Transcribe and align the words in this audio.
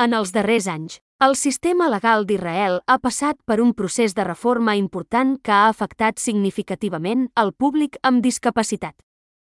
En 0.00 0.14
els 0.16 0.30
darrers 0.32 0.64
anys, 0.72 0.94
el 1.20 1.34
sistema 1.36 1.90
legal 1.92 2.22
d'Israel 2.24 2.78
ha 2.88 2.94
passat 3.04 3.36
per 3.44 3.58
un 3.60 3.74
procés 3.76 4.14
de 4.16 4.24
reforma 4.24 4.72
important 4.78 5.34
que 5.44 5.52
ha 5.52 5.66
afectat 5.68 6.22
significativament 6.22 7.26
el 7.42 7.52
públic 7.52 7.98
amb 8.00 8.22
discapacitat. 8.24 8.94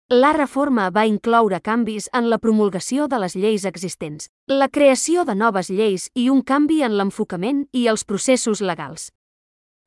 La 0.10 0.32
reforma 0.34 0.88
va 0.90 1.04
incloure 1.06 1.60
canvis 1.62 2.08
en 2.20 2.32
la 2.32 2.40
promulgació 2.42 3.06
de 3.12 3.20
les 3.22 3.36
lleis 3.36 3.68
existents, 3.70 4.32
la 4.50 4.70
creació 4.70 5.28
de 5.30 5.36
noves 5.36 5.70
lleis 5.70 6.08
i 6.16 6.26
un 6.34 6.42
canvi 6.42 6.82
en 6.82 6.98
l'enfocament 6.98 7.68
i 7.72 7.86
els 7.94 8.04
processos 8.04 8.66
legals. 8.66 9.12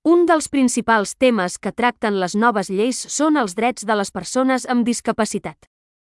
Un 0.06 0.22
dels 0.30 0.46
principals 0.48 1.16
temes 1.16 1.58
que 1.58 1.74
tracten 1.74 2.20
les 2.22 2.38
noves 2.38 2.70
lleis 2.70 3.02
són 3.10 3.42
els 3.42 3.58
drets 3.58 3.82
de 3.82 3.98
les 3.98 4.14
persones 4.14 4.70
amb 4.70 4.86
discapacitat. 4.86 5.66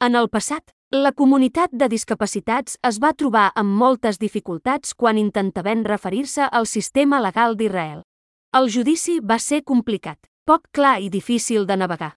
En 0.03 0.13
el 0.13 0.29
passat, 0.29 0.75
la 0.93 1.09
comunitat 1.11 1.71
de 1.73 1.87
discapacitats 1.89 2.75
es 2.85 2.99
va 3.01 3.09
trobar 3.17 3.47
amb 3.57 3.71
moltes 3.81 4.19
dificultats 4.21 4.93
quan 4.93 5.17
intentaven 5.17 5.81
referir-se 5.87 6.45
al 6.45 6.67
sistema 6.69 7.17
legal 7.19 7.55
d'Israel. 7.57 8.03
El 8.53 8.69
judici 8.69 9.15
va 9.17 9.39
ser 9.39 9.63
complicat, 9.63 10.19
poc 10.45 10.69
clar 10.71 10.99
i 11.01 11.09
difícil 11.09 11.65
de 11.65 11.79
navegar. 11.81 12.11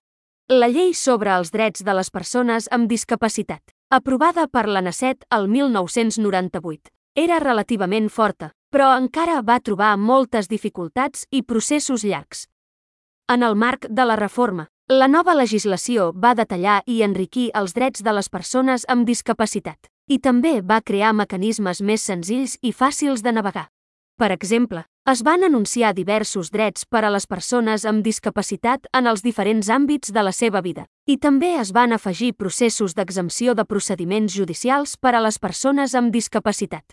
La 0.53 0.69
llei 0.69 0.93
sobre 0.93 1.33
els 1.33 1.55
drets 1.57 1.87
de 1.89 1.95
les 1.97 2.13
persones 2.13 2.69
amb 2.71 2.85
discapacitat, 2.93 3.63
aprovada 3.89 4.45
per 4.47 4.67
la 4.69 4.85
NACET 4.85 5.25
el 5.33 5.49
1998, 5.49 6.93
era 7.17 7.41
relativament 7.41 8.11
forta, 8.13 8.53
però 8.69 8.93
encara 9.01 9.41
va 9.41 9.57
trobar 9.65 9.97
moltes 9.97 10.53
dificultats 10.53 11.25
i 11.31 11.41
processos 11.43 12.05
llargs. 12.05 12.45
En 13.33 13.43
el 13.43 13.57
marc 13.57 13.89
de 13.89 14.05
la 14.05 14.21
reforma, 14.21 14.69
la 14.89 15.09
nova 15.11 15.33
legislació 15.35 16.13
va 16.15 16.37
detallar 16.39 16.77
i 16.87 17.01
enriquir 17.03 17.49
els 17.59 17.73
drets 17.75 18.05
de 18.07 18.13
les 18.15 18.29
persones 18.31 18.85
amb 18.87 19.03
discapacitat 19.07 19.89
i 20.07 20.21
també 20.23 20.61
va 20.63 20.79
crear 20.79 21.11
mecanismes 21.13 21.81
més 21.83 22.05
senzills 22.07 22.55
i 22.63 22.71
fàcils 22.71 23.25
de 23.25 23.33
navegar. 23.35 23.67
Per 24.17 24.31
exemple, 24.31 24.85
es 25.11 25.25
van 25.27 25.43
anunciar 25.43 25.91
diversos 25.93 26.53
drets 26.55 26.87
per 26.87 27.03
a 27.05 27.11
les 27.11 27.27
persones 27.27 27.85
amb 27.85 28.05
discapacitat 28.07 28.87
en 28.95 29.11
els 29.11 29.25
diferents 29.27 29.67
àmbits 29.69 30.15
de 30.15 30.23
la 30.23 30.31
seva 30.31 30.63
vida, 30.63 30.87
i 31.05 31.19
també 31.19 31.57
es 31.59 31.73
van 31.75 31.93
afegir 31.93 32.37
processos 32.39 32.95
d'exempció 32.95 33.55
de 33.59 33.65
procediments 33.67 34.39
judicials 34.39 34.95
per 34.97 35.17
a 35.17 35.21
les 35.21 35.41
persones 35.43 35.99
amb 35.99 36.15
discapacitat. 36.15 36.87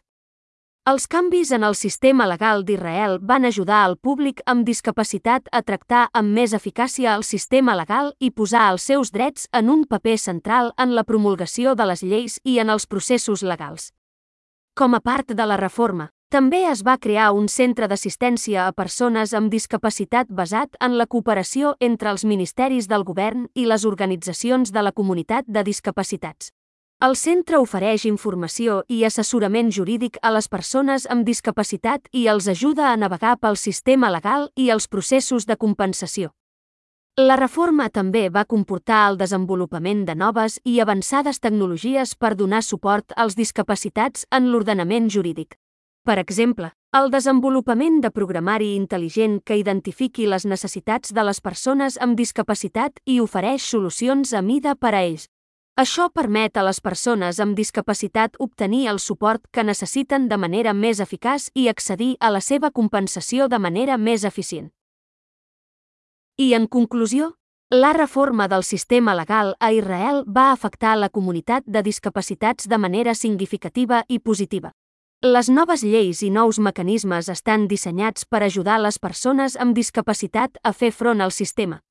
Els 0.84 1.06
canvis 1.08 1.54
en 1.56 1.64
el 1.64 1.78
sistema 1.80 2.26
legal 2.28 2.66
d'Israel 2.68 3.14
van 3.24 3.46
ajudar 3.48 3.78
al 3.86 3.94
públic 3.96 4.42
amb 4.52 4.66
discapacitat 4.68 5.46
a 5.56 5.62
tractar 5.64 6.10
amb 6.12 6.36
més 6.36 6.52
eficàcia 6.52 7.14
el 7.16 7.22
sistema 7.24 7.72
legal 7.80 8.10
i 8.20 8.34
posar 8.36 8.66
els 8.74 8.84
seus 8.90 9.14
drets 9.16 9.46
en 9.56 9.70
un 9.72 9.86
paper 9.88 10.18
central 10.20 10.74
en 10.76 10.92
la 10.92 11.06
promulgació 11.08 11.72
de 11.80 11.86
les 11.88 12.04
lleis 12.04 12.36
i 12.44 12.58
en 12.60 12.74
els 12.74 12.84
processos 12.86 13.46
legals. 13.48 13.94
Com 14.76 14.92
a 14.94 15.00
part 15.00 15.32
de 15.32 15.46
la 15.48 15.56
reforma, 15.62 16.10
també 16.28 16.66
es 16.68 16.82
va 16.84 16.98
crear 16.98 17.30
un 17.32 17.48
centre 17.48 17.88
d'assistència 17.88 18.66
a 18.68 18.74
persones 18.74 19.32
amb 19.34 19.54
discapacitat 19.54 20.28
basat 20.28 20.76
en 20.82 20.98
la 20.98 21.08
cooperació 21.08 21.78
entre 21.80 22.12
els 22.12 22.28
ministeris 22.28 22.92
del 22.92 23.08
govern 23.08 23.48
i 23.56 23.70
les 23.72 23.88
organitzacions 23.88 24.76
de 24.76 24.84
la 24.84 24.92
comunitat 24.92 25.48
de 25.48 25.64
discapacitats. 25.64 26.52
El 27.04 27.18
centre 27.20 27.58
ofereix 27.60 28.06
informació 28.08 28.78
i 28.88 29.02
assessorament 29.04 29.72
jurídic 29.76 30.16
a 30.24 30.30
les 30.32 30.46
persones 30.48 31.04
amb 31.12 31.26
discapacitat 31.28 32.06
i 32.16 32.22
els 32.32 32.46
ajuda 32.54 32.86
a 32.92 33.00
navegar 33.02 33.34
pel 33.42 33.58
sistema 33.60 34.08
legal 34.14 34.46
i 34.56 34.70
els 34.72 34.88
processos 34.88 35.44
de 35.50 35.58
compensació. 35.60 36.32
La 37.20 37.36
reforma 37.36 37.90
també 37.90 38.30
va 38.38 38.46
comportar 38.54 39.02
el 39.10 39.20
desenvolupament 39.20 40.06
de 40.08 40.16
noves 40.16 40.56
i 40.64 40.78
avançades 40.80 41.44
tecnologies 41.44 42.16
per 42.16 42.38
donar 42.40 42.64
suport 42.64 43.12
als 43.18 43.36
discapacitats 43.36 44.24
en 44.32 44.48
l'ordenament 44.54 45.12
jurídic. 45.12 45.60
Per 46.08 46.18
exemple, 46.24 46.72
el 46.96 47.12
desenvolupament 47.12 48.00
de 48.00 48.16
programari 48.16 48.78
intel·ligent 48.78 49.42
que 49.44 49.60
identifiqui 49.60 50.32
les 50.32 50.48
necessitats 50.48 51.12
de 51.12 51.28
les 51.28 51.44
persones 51.44 52.00
amb 52.00 52.16
discapacitat 52.16 53.04
i 53.04 53.20
ofereix 53.20 53.68
solucions 53.76 54.32
a 54.32 54.42
mida 54.42 54.80
per 54.80 54.96
a 54.96 55.04
ells. 55.04 55.33
Això 55.76 56.06
permet 56.14 56.58
a 56.58 56.62
les 56.62 56.78
persones 56.86 57.40
amb 57.42 57.56
discapacitat 57.58 58.36
obtenir 58.38 58.84
el 58.92 59.00
suport 59.02 59.48
que 59.52 59.64
necessiten 59.66 60.28
de 60.30 60.38
manera 60.38 60.74
més 60.78 61.00
eficaç 61.02 61.48
i 61.58 61.68
accedir 61.68 62.12
a 62.20 62.30
la 62.30 62.42
seva 62.46 62.70
compensació 62.70 63.48
de 63.50 63.58
manera 63.58 63.98
més 63.98 64.24
eficient. 64.24 64.68
I 66.38 66.54
en 66.54 66.68
conclusió, 66.68 67.32
la 67.72 67.90
reforma 67.94 68.48
del 68.48 68.64
sistema 68.64 69.16
legal 69.18 69.56
a 69.60 69.72
Israel 69.74 70.22
va 70.30 70.52
afectar 70.52 70.94
la 70.96 71.10
comunitat 71.10 71.66
de 71.66 71.82
discapacitats 71.82 72.70
de 72.70 72.78
manera 72.78 73.16
significativa 73.16 74.04
i 74.08 74.20
positiva. 74.20 74.74
Les 75.24 75.50
noves 75.50 75.82
lleis 75.82 76.22
i 76.22 76.30
nous 76.30 76.60
mecanismes 76.60 77.32
estan 77.34 77.66
dissenyats 77.68 78.30
per 78.30 78.44
ajudar 78.44 78.78
les 78.78 79.00
persones 79.00 79.58
amb 79.58 79.74
discapacitat 79.74 80.62
a 80.62 80.74
fer 80.74 80.92
front 80.92 81.22
al 81.22 81.32
sistema, 81.32 81.82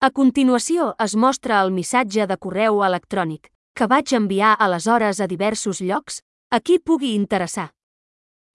a 0.00 0.08
continuació 0.10 0.94
es 1.04 1.14
mostra 1.14 1.58
el 1.62 1.70
missatge 1.76 2.24
de 2.26 2.36
correu 2.40 2.78
electrònic 2.86 3.50
que 3.76 3.86
vaig 3.86 4.14
enviar 4.16 4.54
aleshores 4.56 5.20
a 5.20 5.26
diversos 5.28 5.80
llocs 5.84 6.22
a 6.50 6.60
qui 6.60 6.78
pugui 6.78 7.12
interessar. 7.14 7.70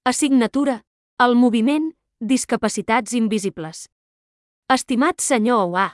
Assignatura. 0.06 0.82
El 1.22 1.36
moviment 1.36 1.92
Discapacitats 2.20 3.14
Invisibles. 3.14 3.86
Estimat 4.74 5.22
senyor 5.22 5.70
Oa, 5.70 5.86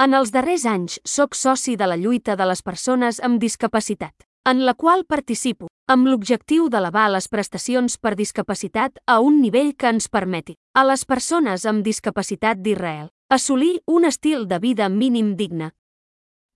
en 0.00 0.14
els 0.14 0.30
darrers 0.32 0.66
anys 0.68 1.00
sóc 1.04 1.34
soci 1.34 1.74
de 1.76 1.88
la 1.88 1.96
lluita 1.96 2.36
de 2.36 2.46
les 2.46 2.62
persones 2.62 3.18
amb 3.20 3.40
discapacitat, 3.40 4.14
en 4.48 4.64
la 4.64 4.74
qual 4.74 5.04
participo, 5.04 5.68
amb 5.88 6.06
l'objectiu 6.06 6.68
d'elevar 6.68 7.08
les 7.10 7.28
prestacions 7.28 7.98
per 7.98 8.14
discapacitat 8.14 9.00
a 9.06 9.18
un 9.20 9.40
nivell 9.40 9.74
que 9.76 9.88
ens 9.92 10.08
permeti, 10.08 10.56
a 10.76 10.84
les 10.84 11.04
persones 11.04 11.66
amb 11.66 11.84
discapacitat 11.84 12.62
d'Israel, 12.64 13.10
Assolir 13.32 13.80
un 13.86 14.04
estil 14.04 14.48
de 14.48 14.58
vida 14.58 14.88
mínim 14.88 15.36
digne. 15.36 15.68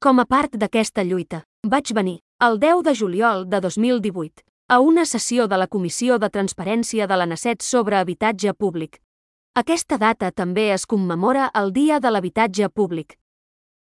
Com 0.03 0.19
a 0.19 0.25
part 0.27 0.57
d'aquesta 0.59 1.05
lluita, 1.07 1.45
vaig 1.63 1.93
venir, 1.95 2.17
el 2.43 2.59
10 2.59 2.81
de 2.83 2.95
juliol 2.99 3.45
de 3.47 3.61
2018, 3.63 4.43
a 4.67 4.81
una 4.81 5.05
sessió 5.07 5.47
de 5.47 5.55
la 5.57 5.69
Comissió 5.69 6.19
de 6.19 6.31
Transparència 6.35 7.07
de 7.07 7.19
la 7.21 7.29
NACET 7.31 7.63
sobre 7.63 8.01
habitatge 8.01 8.57
públic. 8.59 8.99
Aquesta 9.55 10.01
data 10.03 10.33
també 10.33 10.73
es 10.75 10.85
commemora 10.85 11.47
el 11.55 11.71
Dia 11.71 12.01
de 12.01 12.11
l'Habitatge 12.11 12.69
Públic. 12.75 13.15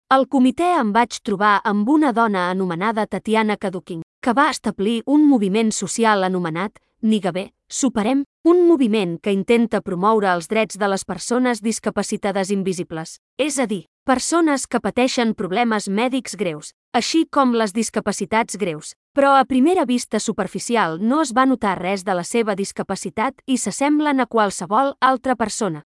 Al 0.08 0.28
comitè 0.30 0.76
em 0.78 0.92
vaig 0.94 1.18
trobar 1.26 1.56
amb 1.64 1.90
una 1.90 2.12
dona 2.12 2.50
anomenada 2.52 3.08
Tatiana 3.10 3.56
Kadukin, 3.56 4.04
que 4.22 4.32
va 4.32 4.46
establir 4.54 5.00
un 5.06 5.26
moviment 5.26 5.74
social 5.74 6.22
anomenat 6.22 6.78
Nigabé, 7.02 7.52
Superem, 7.68 8.24
un 8.44 8.68
moviment 8.68 9.16
que 9.18 9.32
intenta 9.34 9.80
promoure 9.82 10.28
els 10.30 10.46
drets 10.46 10.78
de 10.78 10.86
les 10.86 11.02
persones 11.04 11.58
discapacitades 11.62 12.52
invisibles, 12.54 13.16
és 13.42 13.58
a 13.58 13.66
dir, 13.66 13.88
persones 14.06 14.68
que 14.70 14.78
pateixen 14.80 15.34
problemes 15.34 15.88
mèdics 15.90 16.36
greus, 16.38 16.70
així 16.94 17.24
com 17.26 17.56
les 17.58 17.74
discapacitats 17.74 18.56
greus, 18.56 18.94
però 19.12 19.34
a 19.34 19.44
primera 19.44 19.84
vista 19.84 20.20
superficial 20.22 21.00
no 21.02 21.20
es 21.24 21.34
va 21.34 21.44
notar 21.50 21.74
res 21.80 22.06
de 22.06 22.14
la 22.14 22.22
seva 22.22 22.54
discapacitat 22.54 23.42
i 23.46 23.58
s'assemblen 23.58 24.22
a 24.22 24.26
qualsevol 24.30 24.94
altra 25.00 25.34
persona. 25.34 25.82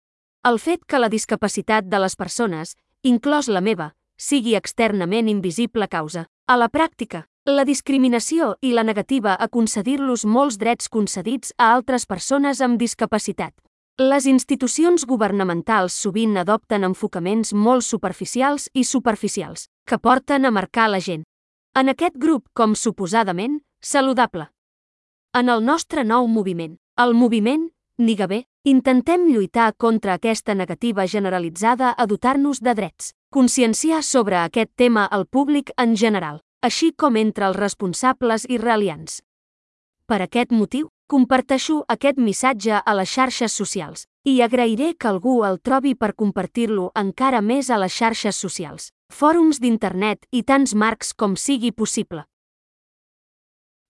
El 0.48 0.58
fet 0.58 0.86
que 0.88 0.98
la 0.98 1.12
discapacitat 1.12 1.84
de 1.92 2.00
les 2.00 2.16
persones, 2.16 2.74
inclòs 3.04 3.52
la 3.52 3.60
meva, 3.60 3.92
sigui 4.16 4.56
externament 4.56 5.28
invisible 5.28 5.88
causa, 5.92 6.24
a 6.48 6.56
la 6.56 6.70
pràctica, 6.72 7.26
la 7.46 7.62
discriminació 7.64 8.56
i 8.60 8.72
la 8.74 8.82
negativa 8.82 9.36
a 9.38 9.46
concedir-los 9.46 10.24
molts 10.26 10.56
drets 10.58 10.88
concedits 10.90 11.52
a 11.58 11.68
altres 11.76 12.06
persones 12.06 12.60
amb 12.60 12.78
discapacitat. 12.78 13.52
Les 14.02 14.26
institucions 14.26 15.04
governamentals 15.06 15.94
sovint 15.94 16.34
adopten 16.36 16.82
enfocaments 16.84 17.54
molt 17.54 17.86
superficials 17.86 18.66
i 18.74 18.82
superficials, 18.84 19.68
que 19.86 19.98
porten 19.98 20.44
a 20.44 20.50
marcar 20.50 20.88
la 20.90 20.98
gent. 21.00 21.22
En 21.78 21.88
aquest 21.88 22.16
grup 22.18 22.48
com 22.52 22.74
suposadament 22.74 23.60
saludable. 23.80 24.48
En 25.32 25.48
el 25.48 25.62
nostre 25.64 26.02
nou 26.02 26.26
moviment, 26.26 26.76
el 26.98 27.14
moviment 27.14 27.70
Nigabé, 27.98 28.42
intentem 28.64 29.28
lluitar 29.30 29.72
contra 29.78 30.18
aquesta 30.18 30.54
negativa 30.54 31.06
generalitzada 31.06 31.94
a 31.96 32.06
dotar-nos 32.06 32.60
de 32.60 32.74
drets, 32.74 33.14
conscienciar 33.30 34.02
sobre 34.02 34.36
aquest 34.36 34.74
tema 34.74 35.06
al 35.06 35.26
públic 35.26 35.70
en 35.78 35.96
general 35.96 36.42
així 36.62 36.92
com 36.92 37.16
entre 37.16 37.46
els 37.48 37.56
responsables 37.56 38.46
israelians. 38.48 39.22
Per 40.06 40.20
aquest 40.22 40.52
motiu, 40.52 40.88
comparteixo 41.06 41.84
aquest 41.88 42.18
missatge 42.18 42.78
a 42.78 42.94
les 42.94 43.10
xarxes 43.10 43.52
socials 43.52 44.06
i 44.26 44.40
agrairé 44.42 44.94
que 44.98 45.08
algú 45.08 45.42
el 45.46 45.60
trobi 45.62 45.94
per 45.94 46.14
compartir-lo 46.14 46.90
encara 46.98 47.40
més 47.42 47.70
a 47.70 47.78
les 47.78 47.94
xarxes 47.94 48.38
socials, 48.38 48.90
fòrums 49.12 49.60
d'internet 49.62 50.26
i 50.32 50.42
tants 50.42 50.74
marcs 50.74 51.12
com 51.14 51.36
sigui 51.36 51.70
possible. 51.72 52.24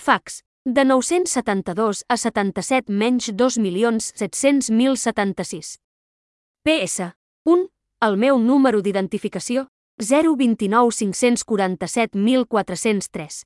Fax, 0.00 0.42
de 0.64 0.84
972 0.84 2.04
a 2.08 2.16
77 2.16 2.92
menys 2.92 3.32
2.700.076. 3.32 5.78
PS. 6.64 7.00
1. 7.44 7.68
El 8.00 8.16
meu 8.16 8.38
número 8.40 8.80
d'identificació, 8.80 9.68
029 10.00 11.12
547 11.12 12.16
1403. 12.16 13.44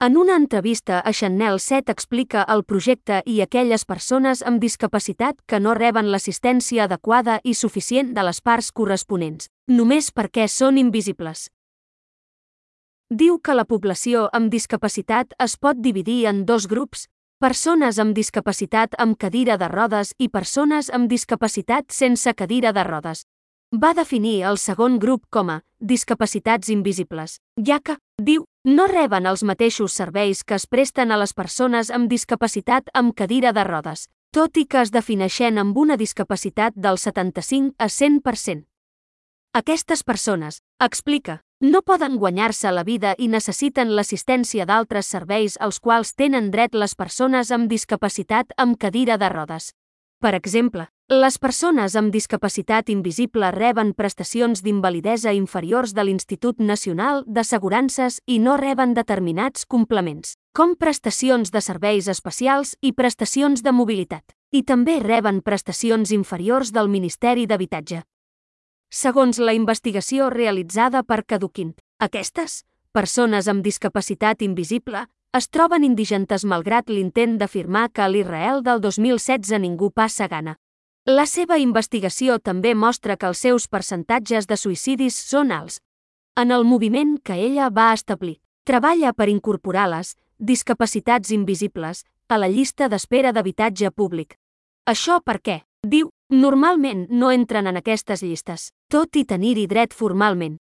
En 0.04 0.18
una 0.18 0.36
entrevista 0.36 1.00
a 1.00 1.14
Channel 1.14 1.60
7 1.60 1.92
explica 1.92 2.44
el 2.54 2.64
projecte 2.64 3.22
i 3.26 3.40
aquelles 3.42 3.86
persones 3.86 4.44
amb 4.44 4.60
discapacitat 4.60 5.38
que 5.48 5.62
no 5.64 5.74
reben 5.74 6.12
l'assistència 6.12 6.84
adequada 6.86 7.40
i 7.44 7.54
suficient 7.54 8.14
de 8.14 8.26
les 8.28 8.42
parts 8.42 8.72
corresponents, 8.72 9.48
només 9.68 10.12
perquè 10.12 10.50
són 10.50 10.78
invisibles. 10.78 11.48
Diu 13.10 13.40
que 13.40 13.56
la 13.56 13.66
població 13.66 14.28
amb 14.34 14.52
discapacitat 14.52 15.34
es 15.40 15.56
pot 15.56 15.80
dividir 15.80 16.26
en 16.28 16.44
dos 16.46 16.68
grups, 16.68 17.08
persones 17.44 17.98
amb 18.00 18.16
discapacitat 18.16 18.94
amb 19.04 19.18
cadira 19.20 19.58
de 19.60 19.68
rodes 19.68 20.14
i 20.16 20.30
persones 20.32 20.88
amb 20.96 21.10
discapacitat 21.12 21.92
sense 21.92 22.32
cadira 22.40 22.72
de 22.72 22.86
rodes. 22.88 23.26
Va 23.76 23.90
definir 23.98 24.46
el 24.48 24.60
segon 24.62 24.96
grup 24.96 25.26
com 25.30 25.50
a 25.52 25.58
discapacitats 25.80 26.72
invisibles, 26.72 27.42
ja 27.60 27.82
que, 27.84 27.98
diu, 28.16 28.46
no 28.64 28.88
reben 28.88 29.28
els 29.28 29.44
mateixos 29.44 29.92
serveis 29.92 30.46
que 30.48 30.56
es 30.56 30.68
presten 30.72 31.12
a 31.12 31.18
les 31.20 31.36
persones 31.36 31.92
amb 31.92 32.08
discapacitat 32.08 32.88
amb 32.94 33.12
cadira 33.12 33.52
de 33.52 33.68
rodes, 33.68 34.08
tot 34.32 34.56
i 34.56 34.64
que 34.64 34.80
es 34.80 34.96
defineixen 34.96 35.60
amb 35.60 35.76
una 35.76 36.00
discapacitat 36.00 36.80
del 36.80 36.96
75 36.96 37.76
a 37.78 37.92
100%. 37.92 38.64
Aquestes 39.54 40.08
persones, 40.08 40.64
explica, 40.80 41.42
no 41.64 41.82
poden 41.82 42.18
guanyar-se 42.20 42.72
la 42.76 42.84
vida 42.84 43.14
i 43.18 43.30
necessiten 43.32 43.94
l'assistència 43.96 44.66
d'altres 44.68 45.08
serveis 45.08 45.56
als 45.64 45.80
quals 45.80 46.12
tenen 46.20 46.52
dret 46.52 46.76
les 46.76 46.94
persones 46.94 47.54
amb 47.56 47.72
discapacitat 47.72 48.52
amb 48.58 48.76
cadira 48.78 49.16
de 49.18 49.30
rodes. 49.32 49.72
Per 50.20 50.34
exemple, 50.36 50.90
les 51.08 51.40
persones 51.40 51.96
amb 51.96 52.12
discapacitat 52.12 52.92
invisible 52.92 53.52
reben 53.56 53.94
prestacions 53.94 54.60
d'invalidesa 54.64 55.32
inferiors 55.32 55.96
de 55.96 56.04
l'Institut 56.04 56.60
Nacional 56.60 57.24
d'Assegurances 57.28 58.20
i 58.28 58.40
no 58.40 58.58
reben 58.60 58.94
determinats 58.94 59.66
complements, 59.66 60.36
com 60.52 60.76
prestacions 60.76 61.52
de 61.52 61.62
serveis 61.64 62.08
especials 62.12 62.76
i 62.82 62.92
prestacions 62.92 63.64
de 63.64 63.72
mobilitat, 63.72 64.36
i 64.52 64.64
també 64.64 65.00
reben 65.00 65.40
prestacions 65.42 66.12
inferiors 66.12 66.76
del 66.76 66.92
Ministeri 66.92 67.48
d'Habitatge. 67.48 68.04
Segons 68.94 69.40
la 69.42 69.56
investigació 69.58 70.28
realitzada 70.30 71.00
per 71.02 71.24
Caduquint, 71.26 71.72
aquestes, 72.06 72.60
persones 72.94 73.48
amb 73.50 73.66
discapacitat 73.66 74.44
invisible, 74.46 75.08
es 75.34 75.48
troben 75.50 75.82
indigentes 75.88 76.46
malgrat 76.46 76.94
l'intent 76.94 77.40
d'afirmar 77.40 77.88
que 77.90 78.04
a 78.06 78.08
l'Israel 78.14 78.62
del 78.62 78.84
2016 78.86 79.58
ningú 79.66 79.90
passa 79.90 80.28
gana. 80.30 80.60
La 81.10 81.26
seva 81.26 81.58
investigació 81.58 82.38
també 82.38 82.76
mostra 82.76 83.18
que 83.18 83.26
els 83.32 83.42
seus 83.42 83.66
percentatges 83.68 84.46
de 84.46 84.60
suïcidis 84.62 85.18
són 85.18 85.50
alts. 85.52 85.82
En 86.38 86.54
el 86.54 86.62
moviment 86.64 87.18
que 87.18 87.34
ella 87.34 87.72
va 87.74 87.90
establir, 87.98 88.38
treballa 88.64 89.18
per 89.18 89.28
incorporar 89.34 89.90
les 89.90 90.14
discapacitats 90.38 91.34
invisibles 91.34 92.06
a 92.30 92.38
la 92.38 92.48
llista 92.48 92.94
d'espera 92.94 93.34
d'habitatge 93.34 93.90
públic. 93.90 94.38
Això 94.86 95.18
perquè, 95.26 95.64
diu, 95.82 96.14
Normalment 96.34 97.04
no 97.14 97.28
entren 97.30 97.68
en 97.70 97.78
aquestes 97.78 98.24
llistes, 98.26 98.72
tot 98.90 99.14
i 99.20 99.22
tenir-hi 99.30 99.68
dret 99.70 99.92
formalment. 99.94 100.56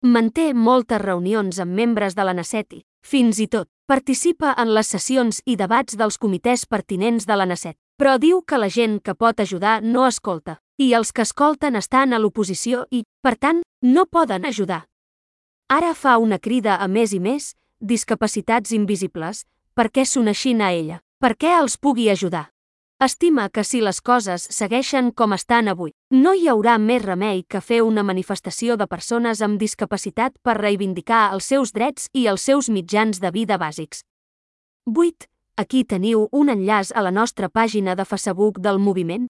Manté 0.00 0.54
moltes 0.54 1.02
reunions 1.02 1.58
amb 1.60 1.76
membres 1.76 2.16
de 2.16 2.24
la 2.24 2.32
NACET 2.32 2.78
i, 2.78 2.80
fins 3.04 3.36
i 3.44 3.48
tot, 3.52 3.68
participa 3.84 4.54
en 4.56 4.72
les 4.72 4.88
sessions 4.88 5.42
i 5.44 5.58
debats 5.60 6.00
dels 6.00 6.16
comitès 6.16 6.64
pertinents 6.64 7.28
de 7.28 7.36
la 7.36 7.44
NACET. 7.44 7.76
Però 8.00 8.16
diu 8.16 8.40
que 8.40 8.56
la 8.56 8.70
gent 8.72 9.02
que 9.04 9.12
pot 9.12 9.44
ajudar 9.44 9.82
no 9.82 10.06
escolta, 10.08 10.62
i 10.80 10.94
els 10.96 11.12
que 11.12 11.26
escolten 11.28 11.76
estan 11.76 12.16
a 12.16 12.24
l'oposició 12.24 12.86
i, 12.88 13.04
per 13.20 13.36
tant, 13.36 13.60
no 13.82 14.06
poden 14.06 14.48
ajudar. 14.48 14.86
Ara 15.68 15.92
fa 15.92 16.16
una 16.16 16.38
crida 16.38 16.80
a 16.80 16.88
més 16.88 17.12
i 17.12 17.20
més, 17.20 17.52
discapacitats 17.80 18.72
invisibles, 18.72 19.44
perquè 19.76 20.06
s'uneixin 20.08 20.62
a 20.62 20.72
ella, 20.72 21.02
perquè 21.20 21.58
els 21.58 21.76
pugui 21.76 22.08
ajudar. 22.08 22.48
Estima 23.00 23.48
que 23.48 23.62
si 23.62 23.80
les 23.80 24.00
coses 24.02 24.42
segueixen 24.50 25.12
com 25.14 25.30
estan 25.36 25.68
avui, 25.70 25.92
no 26.10 26.32
hi 26.34 26.48
haurà 26.50 26.82
més 26.82 26.98
remei 27.04 27.44
que 27.46 27.60
fer 27.62 27.78
una 27.86 28.02
manifestació 28.02 28.74
de 28.80 28.88
persones 28.90 29.38
amb 29.46 29.54
discapacitat 29.60 30.34
per 30.42 30.56
reivindicar 30.58 31.30
els 31.36 31.44
seus 31.46 31.70
drets 31.76 32.08
i 32.12 32.26
els 32.26 32.42
seus 32.42 32.68
mitjans 32.68 33.20
de 33.22 33.30
vida 33.30 33.58
bàsics. 33.62 34.02
8. 34.90 35.30
Aquí 35.62 35.84
teniu 35.84 36.28
un 36.32 36.48
enllaç 36.50 36.90
a 36.90 37.02
la 37.06 37.12
nostra 37.14 37.48
pàgina 37.48 37.94
de 37.94 38.04
Facebook 38.04 38.58
del 38.58 38.78
moviment. 38.82 39.28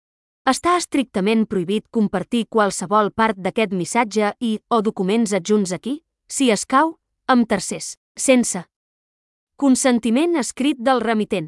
Està 0.47 0.75
estrictament 0.79 1.45
prohibit 1.45 1.85
compartir 1.91 2.47
qualsevol 2.49 3.11
part 3.11 3.37
d'aquest 3.37 3.73
missatge 3.77 4.33
i 4.39 4.57
o 4.69 4.81
documents 4.81 5.33
adjunts 5.37 5.71
aquí, 5.71 6.01
si 6.27 6.49
escau, 6.49 6.95
amb 7.27 7.47
tercers, 7.47 7.95
sense 8.17 8.63
consentiment 9.61 10.39
escrit 10.41 10.79
del 10.81 11.01
remitent. 11.01 11.47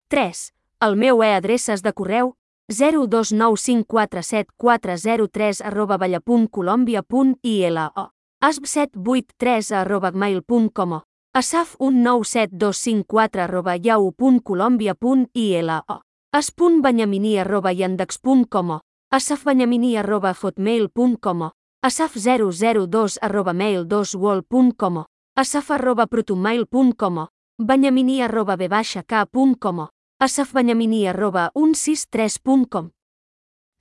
3. 0.10 0.54
El 0.88 0.96
meu 0.96 1.22
e-adreces 1.22 1.84
de 1.86 1.94
correu 1.94 2.34
029547403 2.74 5.62
arroba 5.64 5.98
balla.colòmbia.ilo 6.02 8.10
asb783 8.42 9.78
arroba 9.86 10.10
gmail.com 10.10 11.06
asaf197254 11.38 13.46
arroba 13.46 13.78
yahoo.colòmbia.ilo 13.78 16.02
as.benyaminí 16.34 17.40
arroba 17.40 17.72
yandex.com 17.72 18.80
asafbenyaminí 19.12 19.98
arroba 19.98 20.34
hotmail.com 20.44 21.50
asaf002 21.88 23.18
arroba 23.22 23.54
mail2wall.com 23.54 25.04
asaf 25.36 25.72
arroba 25.72 26.08
protomail.com 26.08 27.28
benyaminí 27.62 28.24
arroba 28.24 28.58
b-k.com 28.58 29.88
asafbenyaminí 30.20 31.08
arroba 31.08 31.52
163.com 31.56 32.90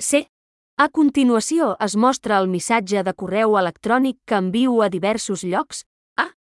C. 0.00 0.26
A 0.78 0.88
continuació 0.88 1.76
es 1.78 1.96
mostra 1.96 2.38
el 2.40 2.48
missatge 2.48 3.02
de 3.04 3.12
correu 3.12 3.58
electrònic 3.58 4.16
que 4.24 4.34
envio 4.34 4.82
a 4.82 4.88
diversos 4.88 5.44
llocs. 5.44 5.84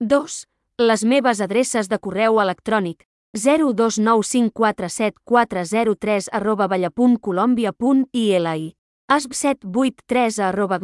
2. 0.01 0.47
Les 0.79 1.05
meves 1.05 1.41
adreces 1.41 1.89
de 1.89 1.99
correu 1.99 2.41
electrònic 2.41 3.05
029547403 3.37 6.29
arroba 6.33 6.69
balla.colòmbia.ili 6.69 8.77
asb783 9.13 10.41
arroba 10.41 10.79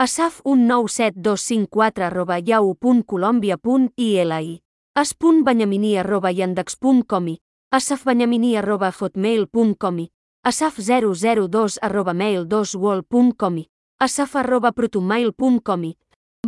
i 0.00 0.04
asaf197254 0.04 2.00
arroba 2.02 2.38
yahoo.colòmbia.ili 2.38 4.60
as.benyaminí 4.94 5.98
arroba 5.98 6.30
yandex.com 6.30 7.28
i. 7.28 7.38
Asafbenyaminí 7.72 8.56
arroba 8.56 8.92
hotmail.com 9.00 9.98
i. 9.98 10.08
Asaf002 10.46 11.78
arroba 11.82 12.12
mail2wall.com 12.12 13.58
i. 13.58 13.66
Asaf 14.00 14.36
arroba 14.36 14.72
protomail.com 14.72 15.84
i. 15.84 15.96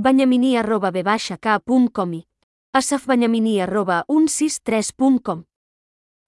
benyaminí 0.00 0.58
arroba 0.58 0.90
i. 2.14 2.24
Asafbenyaminí 2.74 3.60
arroba 3.60 4.04
163.com 4.08 5.44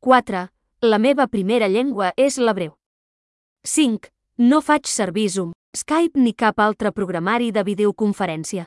4. 0.00 0.48
La 0.82 0.98
meva 0.98 1.26
primera 1.26 1.68
llengua 1.68 2.12
és 2.16 2.38
l'hebreu. 2.38 2.74
5. 3.66 4.08
No 4.38 4.60
faig 4.62 4.86
servir 4.86 5.28
Zoom, 5.28 5.52
Skype 5.76 6.20
ni 6.20 6.32
cap 6.32 6.60
altre 6.62 6.92
programari 6.94 7.50
de 7.50 7.64
videoconferència. 7.66 8.66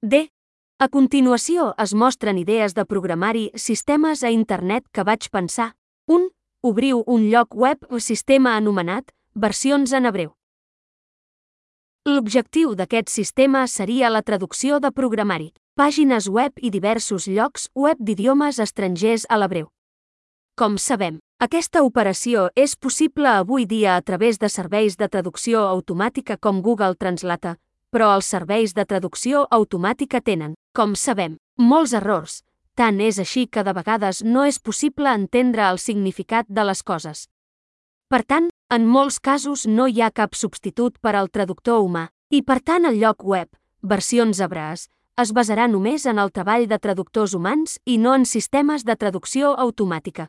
D. 0.00 0.30
A 0.78 0.88
continuació 0.88 1.74
es 1.76 1.94
mostren 1.94 2.38
idees 2.38 2.74
de 2.78 2.86
programari 2.86 3.50
sistemes 3.58 4.22
a 4.22 4.30
internet 4.30 4.84
que 4.92 5.02
vaig 5.02 5.28
pensar. 5.28 5.74
1. 6.06 6.30
Obriu 6.62 7.02
un 7.06 7.30
lloc 7.32 7.54
web 7.54 7.78
o 7.90 7.98
sistema 7.98 8.54
anomenat 8.54 9.10
versions 9.34 9.92
en 9.92 10.06
hebreu. 10.06 10.37
L'objectiu 12.08 12.70
d'aquest 12.72 13.10
sistema 13.12 13.66
seria 13.68 14.08
la 14.08 14.22
traducció 14.24 14.78
de 14.80 14.88
programari, 14.96 15.50
pàgines 15.76 16.28
web 16.32 16.54
i 16.64 16.70
diversos 16.72 17.26
llocs 17.28 17.66
web 17.76 18.00
d'idiomes 18.00 18.60
estrangers 18.64 19.26
a 19.28 19.36
l'hebreu. 19.36 19.66
Com 20.56 20.78
sabem, 20.80 21.18
aquesta 21.44 21.82
operació 21.84 22.46
és 22.56 22.78
possible 22.80 23.28
avui 23.28 23.66
dia 23.68 23.98
a 23.98 24.00
través 24.00 24.40
de 24.40 24.48
serveis 24.48 24.96
de 24.96 25.08
traducció 25.12 25.66
automàtica 25.68 26.38
com 26.40 26.62
Google 26.62 26.96
Translate, 26.96 27.58
però 27.92 28.14
els 28.16 28.32
serveis 28.32 28.72
de 28.72 28.88
traducció 28.88 29.44
automàtica 29.50 30.22
tenen, 30.24 30.54
com 30.72 30.96
sabem, 30.96 31.36
molts 31.60 31.92
errors. 31.92 32.40
Tant 32.74 33.02
és 33.04 33.18
així 33.20 33.48
que 33.52 33.66
de 33.66 33.74
vegades 33.76 34.24
no 34.24 34.48
és 34.48 34.58
possible 34.58 35.12
entendre 35.12 35.68
el 35.68 35.76
significat 35.76 36.48
de 36.48 36.64
les 36.64 36.82
coses. 36.82 37.26
Per 38.08 38.24
tant, 38.24 38.48
en 38.70 38.86
molts 38.86 39.18
casos 39.18 39.66
no 39.66 39.86
hi 39.88 40.02
ha 40.02 40.10
cap 40.10 40.34
substitut 40.34 40.98
per 41.00 41.14
al 41.16 41.30
traductor 41.30 41.80
humà, 41.84 42.08
i 42.30 42.42
per 42.42 42.60
tant 42.60 42.84
el 42.84 43.00
lloc 43.00 43.24
web, 43.24 43.48
versions 43.82 44.40
hebrees, 44.40 44.88
es 45.18 45.32
basarà 45.32 45.68
només 45.68 46.06
en 46.06 46.18
el 46.18 46.30
treball 46.30 46.68
de 46.68 46.78
traductors 46.78 47.34
humans 47.34 47.78
i 47.84 47.98
no 47.98 48.14
en 48.14 48.26
sistemes 48.26 48.84
de 48.84 48.96
traducció 48.96 49.54
automàtica. 49.56 50.28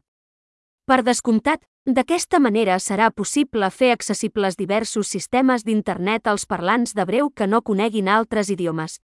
Per 0.90 1.04
descomptat, 1.04 1.62
D'aquesta 1.90 2.38
manera 2.38 2.76
serà 2.78 3.08
possible 3.10 3.66
fer 3.74 3.88
accessibles 3.94 4.58
diversos 4.60 5.08
sistemes 5.10 5.64
d'internet 5.66 6.28
als 6.28 6.46
parlants 6.46 6.94
d'hebreu 6.94 7.32
que 7.32 7.48
no 7.48 7.64
coneguin 7.66 8.12
altres 8.14 8.52
idiomes. 8.54 9.00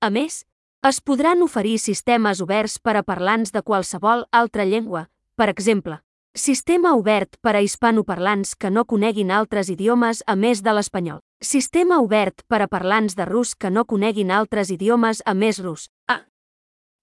A 0.00 0.10
més, 0.10 0.42
es 0.84 1.00
podran 1.00 1.40
oferir 1.46 1.78
sistemes 1.78 2.42
oberts 2.44 2.78
per 2.82 2.98
a 2.98 3.04
parlants 3.06 3.54
de 3.54 3.62
qualsevol 3.62 4.26
altra 4.30 4.66
llengua, 4.66 5.06
per 5.36 5.48
exemple, 5.48 6.02
sistema 6.34 6.94
obert 6.96 7.36
per 7.42 7.56
a 7.56 7.60
hispanoparlants 7.60 8.54
que 8.56 8.70
no 8.70 8.84
coneguin 8.84 9.30
altres 9.30 9.68
idiomes 9.68 10.22
a 10.26 10.36
més 10.36 10.62
de 10.64 10.72
l'espanyol, 10.72 11.20
sistema 11.40 11.98
obert 12.00 12.42
per 12.48 12.62
a 12.62 12.68
parlants 12.68 13.16
de 13.16 13.26
rus 13.28 13.54
que 13.54 13.70
no 13.70 13.84
coneguin 13.84 14.30
altres 14.30 14.70
idiomes 14.70 15.22
a 15.26 15.34
més 15.34 15.60
rus. 15.60 15.90
A. 16.08 16.22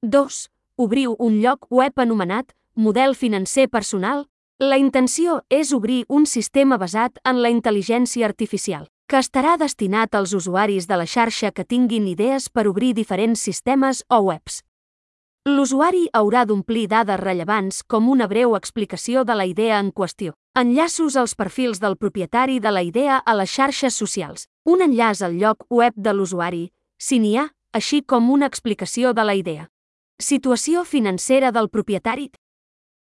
2. 0.01 0.39
Obriu 0.77 1.15
un 1.19 1.41
lloc 1.43 1.67
web 1.69 1.93
anomenat 1.99 2.55
Model 2.75 3.13
financer 3.15 3.67
personal 3.67 4.25
la 4.59 4.77
intenció 4.77 5.41
és 5.49 5.73
obrir 5.73 6.05
un 6.09 6.25
sistema 6.25 6.77
basat 6.77 7.19
en 7.23 7.41
la 7.43 7.49
intel·ligència 7.51 8.25
artificial, 8.25 8.87
que 9.07 9.19
estarà 9.19 9.57
destinat 9.57 10.15
als 10.15 10.33
usuaris 10.33 10.87
de 10.87 10.97
la 10.99 11.05
xarxa 11.05 11.51
que 11.51 11.63
tinguin 11.63 12.07
idees 12.07 12.49
per 12.49 12.67
obrir 12.67 12.93
diferents 12.93 13.39
sistemes 13.39 14.03
o 14.09 14.19
webs. 14.19 14.63
L'usuari 15.47 16.09
haurà 16.13 16.43
d'omplir 16.45 16.87
dades 16.91 17.19
rellevants 17.19 17.83
com 17.83 18.09
una 18.09 18.27
breu 18.27 18.57
explicació 18.57 19.23
de 19.23 19.35
la 19.35 19.45
idea 19.45 19.79
en 19.79 19.91
qüestió, 19.91 20.33
enllaços 20.55 21.15
als 21.15 21.35
perfils 21.35 21.79
del 21.79 21.95
propietari 21.95 22.59
de 22.59 22.71
la 22.71 22.83
idea 22.83 23.17
a 23.17 23.35
les 23.35 23.53
xarxes 23.53 23.95
socials, 23.95 24.49
un 24.65 24.81
enllaç 24.81 25.21
al 25.21 25.39
lloc 25.39 25.63
web 25.69 25.93
de 25.95 26.13
l'usuari, 26.13 26.69
si 26.99 27.19
n'hi 27.19 27.37
ha, 27.37 27.47
així 27.71 28.01
com 28.01 28.29
una 28.29 28.51
explicació 28.51 29.13
de 29.13 29.23
la 29.23 29.35
idea. 29.35 29.69
Situació 30.19 30.83
financera 30.83 31.51
del 31.55 31.69
propietari, 31.69 32.31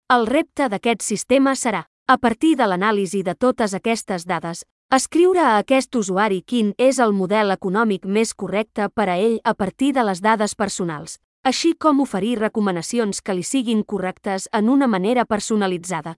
el 0.09 0.27
repte 0.29 0.69
d'aquest 0.71 1.03
sistema 1.03 1.57
serà, 1.59 1.87
a 2.07 2.15
partir 2.23 2.53
de 2.55 2.67
l'anàlisi 2.71 3.25
de 3.27 3.33
totes 3.35 3.73
aquestes 3.75 4.23
dades, 4.23 4.61
escriure 4.95 5.41
a 5.43 5.57
aquest 5.59 5.97
usuari 5.99 6.45
quin 6.47 6.75
és 6.79 7.01
el 7.03 7.11
model 7.13 7.51
econòmic 7.51 8.07
més 8.07 8.35
correcte 8.35 8.87
per 8.95 9.09
a 9.11 9.17
ell 9.19 9.41
a 9.43 9.55
partir 9.55 9.91
de 9.97 10.05
les 10.07 10.23
dades 10.23 10.55
personals, 10.55 11.19
així 11.47 11.77
com 11.79 12.01
oferir 12.03 12.41
recomanacions 12.41 13.21
que 13.23 13.35
li 13.39 13.45
siguin 13.47 13.85
correctes 13.85 14.49
en 14.53 14.69
una 14.69 14.89
manera 14.91 15.25
personalitzada. 15.25 16.17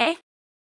E. 0.00 0.14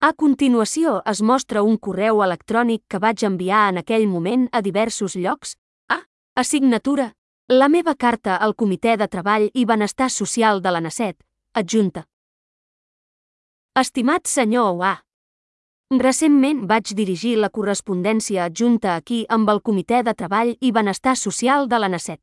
A 0.01 0.13
continuació 0.15 0.97
es 1.13 1.21
mostra 1.23 1.63
un 1.63 1.77
correu 1.79 2.23
electrònic 2.25 2.83
que 2.91 2.99
vaig 2.99 3.23
enviar 3.29 3.69
en 3.71 3.79
aquell 3.79 4.07
moment 4.11 4.49
a 4.51 4.63
diversos 4.67 5.15
llocs. 5.15 5.55
A. 5.95 6.01
Assignatura. 6.35 7.13
La 7.49 7.69
meva 7.69 7.95
carta 7.95 8.37
al 8.37 8.55
Comitè 8.55 8.97
de 8.99 9.07
Treball 9.09 9.47
i 9.55 9.65
Benestar 9.65 10.11
Social 10.11 10.63
de 10.63 10.73
la 10.75 10.81
NACET, 10.85 11.17
adjunta. 11.55 12.03
Estimat 13.79 14.27
senyor 14.27 14.83
A. 14.85 14.97
Recentment 16.03 16.67
vaig 16.67 16.91
dirigir 16.99 17.37
la 17.39 17.49
correspondència 17.49 18.45
adjunta 18.45 18.97
aquí 18.97 19.23
amb 19.29 19.49
el 19.55 19.63
Comitè 19.63 20.03
de 20.03 20.15
Treball 20.15 20.57
i 20.61 20.73
Benestar 20.73 21.15
Social 21.17 21.71
de 21.71 21.79
la 21.79 21.89
NACET. 21.89 22.21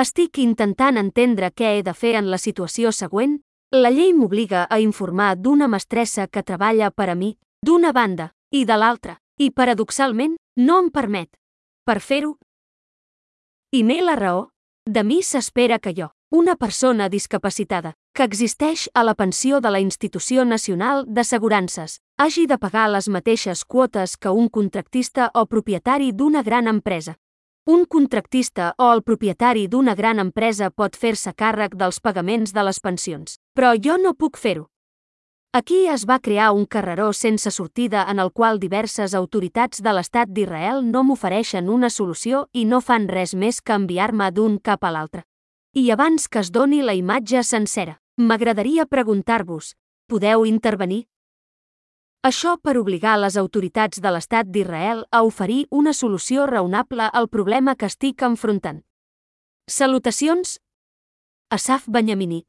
Estic 0.00 0.38
intentant 0.40 0.96
entendre 0.96 1.50
què 1.52 1.74
he 1.76 1.82
de 1.84 1.92
fer 1.92 2.14
en 2.16 2.30
la 2.32 2.38
situació 2.40 2.92
següent. 2.96 3.42
La 3.76 3.90
llei 3.92 4.14
m'obliga 4.16 4.62
a 4.64 4.78
informar 4.80 5.34
d'una 5.36 5.68
mestressa 5.68 6.24
que 6.28 6.42
treballa 6.42 6.88
per 6.90 7.10
a 7.12 7.14
mi, 7.14 7.34
d'una 7.60 7.92
banda, 7.92 8.30
i 8.50 8.64
de 8.64 8.76
l'altra, 8.76 9.18
I, 9.36 9.50
paradoxalment, 9.50 10.36
no 10.56 10.78
em 10.80 10.88
permet. 10.90 11.28
Per 11.84 11.98
fer-ho... 12.00 12.38
I 13.72 13.82
m'he 13.84 14.00
la 14.00 14.16
raó. 14.16 14.48
De 14.88 15.04
mi 15.04 15.22
s'espera 15.22 15.78
que 15.78 15.92
jo, 15.96 16.08
una 16.30 16.56
persona 16.56 17.08
discapacitada, 17.08 17.92
que 18.16 18.24
existeix 18.24 18.88
a 18.94 19.04
la 19.04 19.14
pensió 19.14 19.60
de 19.60 19.70
la 19.70 19.80
Institució 19.80 20.44
Nacional 20.44 21.04
d'Assegurances, 21.06 22.00
hagi 22.16 22.46
de 22.46 22.58
pagar 22.58 22.88
les 22.90 23.08
mateixes 23.08 23.64
quotes 23.64 24.16
que 24.16 24.32
un 24.32 24.48
contractista 24.48 25.30
o 25.34 25.44
propietari 25.46 26.12
d'una 26.12 26.42
gran 26.42 26.66
empresa. 26.66 27.18
Un 27.64 27.84
contractista 27.84 28.72
o 28.76 28.88
el 28.90 29.04
propietari 29.06 29.68
d'una 29.70 29.92
gran 29.94 30.18
empresa 30.18 30.72
pot 30.74 30.96
fer-se 30.98 31.30
càrrec 31.30 31.76
dels 31.78 32.00
pagaments 32.02 32.50
de 32.50 32.64
les 32.66 32.80
pensions, 32.82 33.36
però 33.54 33.76
jo 33.78 33.94
no 34.02 34.16
puc 34.18 34.34
fer-ho. 34.36 34.64
Aquí 35.54 35.86
es 35.86 36.02
va 36.10 36.18
crear 36.18 36.48
un 36.56 36.64
carreró 36.66 37.12
sense 37.12 37.52
sortida 37.54 38.02
en 38.10 38.18
el 38.18 38.32
qual 38.32 38.58
diverses 38.58 39.14
autoritats 39.14 39.78
de 39.78 39.92
l'Estat 39.94 40.32
d'Israel 40.34 40.82
no 40.90 41.04
m'ofereixen 41.06 41.68
una 41.70 41.90
solució 41.90 42.48
i 42.52 42.64
no 42.64 42.80
fan 42.80 43.06
res 43.06 43.36
més 43.36 43.62
que 43.62 43.78
enviar-me 43.78 44.32
d'un 44.32 44.58
cap 44.58 44.82
a 44.82 44.90
l'altre. 44.90 45.22
I 45.72 45.90
abans 45.94 46.26
que 46.26 46.42
es 46.42 46.50
doni 46.50 46.82
la 46.82 46.98
imatge 46.98 47.44
sencera, 47.46 48.00
m'agradaria 48.18 48.90
preguntar-vos, 48.90 49.76
podeu 50.10 50.46
intervenir? 50.50 51.04
Això 52.22 52.52
per 52.62 52.76
obligar 52.78 53.16
les 53.18 53.34
autoritats 53.40 53.98
de 53.98 54.10
l'Estat 54.14 54.46
d'Israel 54.54 55.00
a 55.10 55.24
oferir 55.26 55.64
una 55.74 55.90
solució 55.92 56.44
raonable 56.46 57.08
al 57.10 57.26
problema 57.28 57.74
que 57.74 57.88
estic 57.90 58.22
enfrontant. 58.22 58.84
Salutacions. 59.66 60.60
Asaf 61.50 61.88
Benyamini. 61.88 62.44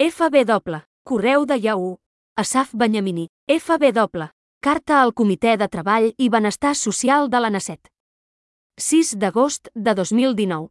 FBW, 0.00 0.78
correu 1.04 1.44
de 1.44 1.58
Yahoo. 1.60 1.98
Asaf 2.36 2.70
Benyamini, 2.72 3.26
FBW, 3.46 4.24
carta 4.60 5.02
al 5.02 5.12
Comitè 5.12 5.58
de 5.58 5.68
Treball 5.68 6.14
i 6.16 6.28
Benestar 6.30 6.74
Social 6.74 7.28
de 7.28 7.40
la 7.44 7.50
NACET. 7.50 7.90
6 8.80 9.18
d'agost 9.20 9.68
de 9.74 9.94
2019. 9.94 10.70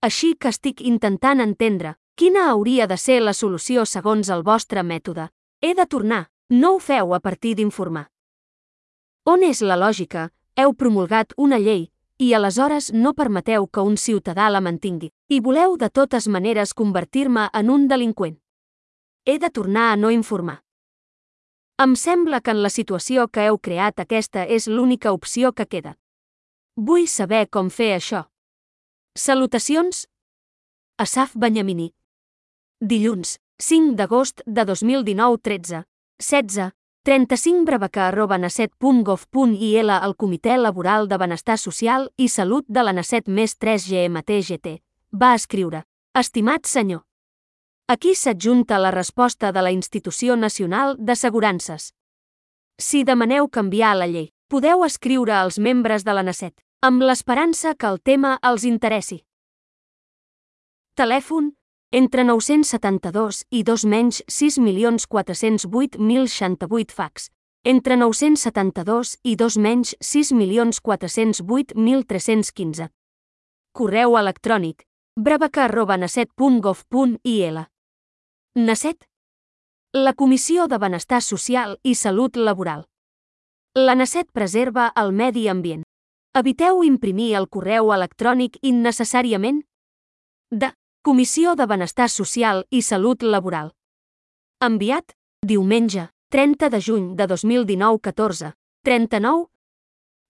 Així 0.00 0.32
que 0.40 0.48
estic 0.48 0.80
intentant 0.80 1.44
entendre 1.44 1.98
quina 2.14 2.48
hauria 2.48 2.86
de 2.86 2.96
ser 2.96 3.20
la 3.20 3.34
solució 3.34 3.84
segons 3.84 4.30
el 4.30 4.42
vostre 4.42 4.82
mètode. 4.82 5.28
He 5.60 5.74
de 5.74 5.86
tornar, 5.86 6.30
no 6.50 6.74
ho 6.74 6.78
feu 6.78 7.14
a 7.14 7.20
partir 7.20 7.54
d'informar. 7.56 8.06
On 9.26 9.42
és 9.42 9.62
la 9.62 9.76
lògica? 9.76 10.30
Heu 10.56 10.72
promulgat 10.72 11.34
una 11.36 11.58
llei, 11.58 11.90
i 12.18 12.32
aleshores 12.34 12.92
no 12.92 13.12
permeteu 13.14 13.66
que 13.66 13.82
un 13.82 13.96
ciutadà 13.96 14.48
la 14.50 14.60
mantingui, 14.60 15.10
i 15.28 15.40
voleu 15.40 15.76
de 15.76 15.90
totes 15.90 16.28
maneres 16.28 16.72
convertir-me 16.74 17.48
en 17.52 17.70
un 17.70 17.88
delinqüent. 17.88 18.38
He 19.26 19.38
de 19.38 19.50
tornar 19.50 19.90
a 19.92 19.96
no 19.96 20.10
informar. 20.14 20.62
Em 21.82 21.96
sembla 21.96 22.40
que 22.40 22.54
en 22.54 22.62
la 22.62 22.70
situació 22.70 23.26
que 23.28 23.44
heu 23.44 23.58
creat 23.58 24.00
aquesta 24.00 24.46
és 24.46 24.68
l'única 24.68 25.12
opció 25.12 25.52
que 25.52 25.66
queda. 25.66 25.96
Vull 26.76 27.08
saber 27.08 27.48
com 27.50 27.68
fer 27.68 27.90
això. 27.96 28.22
Salutacions. 29.16 30.06
Asaf 30.96 31.34
Benyamini. 31.36 31.90
Dilluns, 32.80 33.36
5 33.58 33.96
d'agost 33.96 34.40
de 34.46 34.64
2019 34.64 35.42
13, 35.42 35.82
16, 36.18 36.70
35 37.02 37.64
brevaca 37.64 38.06
arroba 38.08 38.38
naset.gov.il 38.38 39.90
al 39.90 40.16
Comitè 40.16 40.56
Laboral 40.56 41.08
de 41.08 41.18
Benestar 41.18 41.58
Social 41.58 42.08
i 42.16 42.28
Salut 42.28 42.64
de 42.68 42.82
la 42.82 42.94
Naset 42.96 43.28
més 43.28 43.56
3 43.60 43.84
GMTGT. 43.84 44.78
Va 45.12 45.34
escriure. 45.34 45.84
Estimat 46.16 46.64
senyor. 46.64 47.02
Aquí 47.86 48.14
s'adjunta 48.14 48.78
la 48.78 48.90
resposta 48.90 49.52
de 49.52 49.62
la 49.62 49.70
Institució 49.70 50.36
Nacional 50.36 50.96
d'Assegurances. 50.98 51.92
Si 52.78 53.04
demaneu 53.04 53.48
canviar 53.48 53.92
la 53.96 54.08
llei, 54.08 54.32
podeu 54.48 54.84
escriure 54.88 55.36
als 55.36 55.58
membres 55.58 56.02
de 56.02 56.16
la 56.16 56.24
NACET, 56.24 56.56
amb 56.80 57.04
l'esperança 57.04 57.74
que 57.74 57.86
el 57.86 58.00
tema 58.00 58.38
els 58.42 58.64
interessi. 58.64 59.20
Telèfon 60.96 61.52
entre 61.92 62.24
972 62.24 63.44
i 63.50 63.62
2 63.62 63.86
menys 63.86 64.24
6.408.068 64.28 66.92
fax. 66.92 67.30
Entre 67.64 67.96
972 67.96 69.18
i 69.22 69.36
2 69.36 69.58
menys 69.58 69.94
6.408.315. 70.00 72.88
Correu 73.72 74.18
electrònic 74.18 74.82
bravaca.naset.gov.il 75.16 77.66
NACET. 78.54 79.04
La 79.92 80.12
Comissió 80.12 80.66
de 80.68 80.78
Benestar 80.78 81.22
Social 81.22 81.78
i 81.82 81.94
Salut 81.94 82.36
Laboral. 82.36 82.84
La 83.74 83.94
NACET 83.94 84.30
preserva 84.32 84.92
el 84.96 85.12
medi 85.12 85.48
ambient. 85.48 85.82
Eviteu 86.36 86.84
imprimir 86.84 87.34
el 87.36 87.48
correu 87.48 87.92
electrònic 87.92 88.58
innecessàriament. 88.62 89.62
De 90.50 90.72
Comissió 91.06 91.54
de 91.54 91.66
Benestar 91.66 92.10
Social 92.10 92.66
i 92.68 92.82
Salut 92.82 93.22
Laboral. 93.22 93.76
Enviat, 94.58 95.12
diumenge, 95.40 96.10
30 96.34 96.68
de 96.68 96.80
juny 96.82 97.14
de 97.14 97.28
2019 97.30 98.00
14, 98.02 98.58
39, 98.82 99.46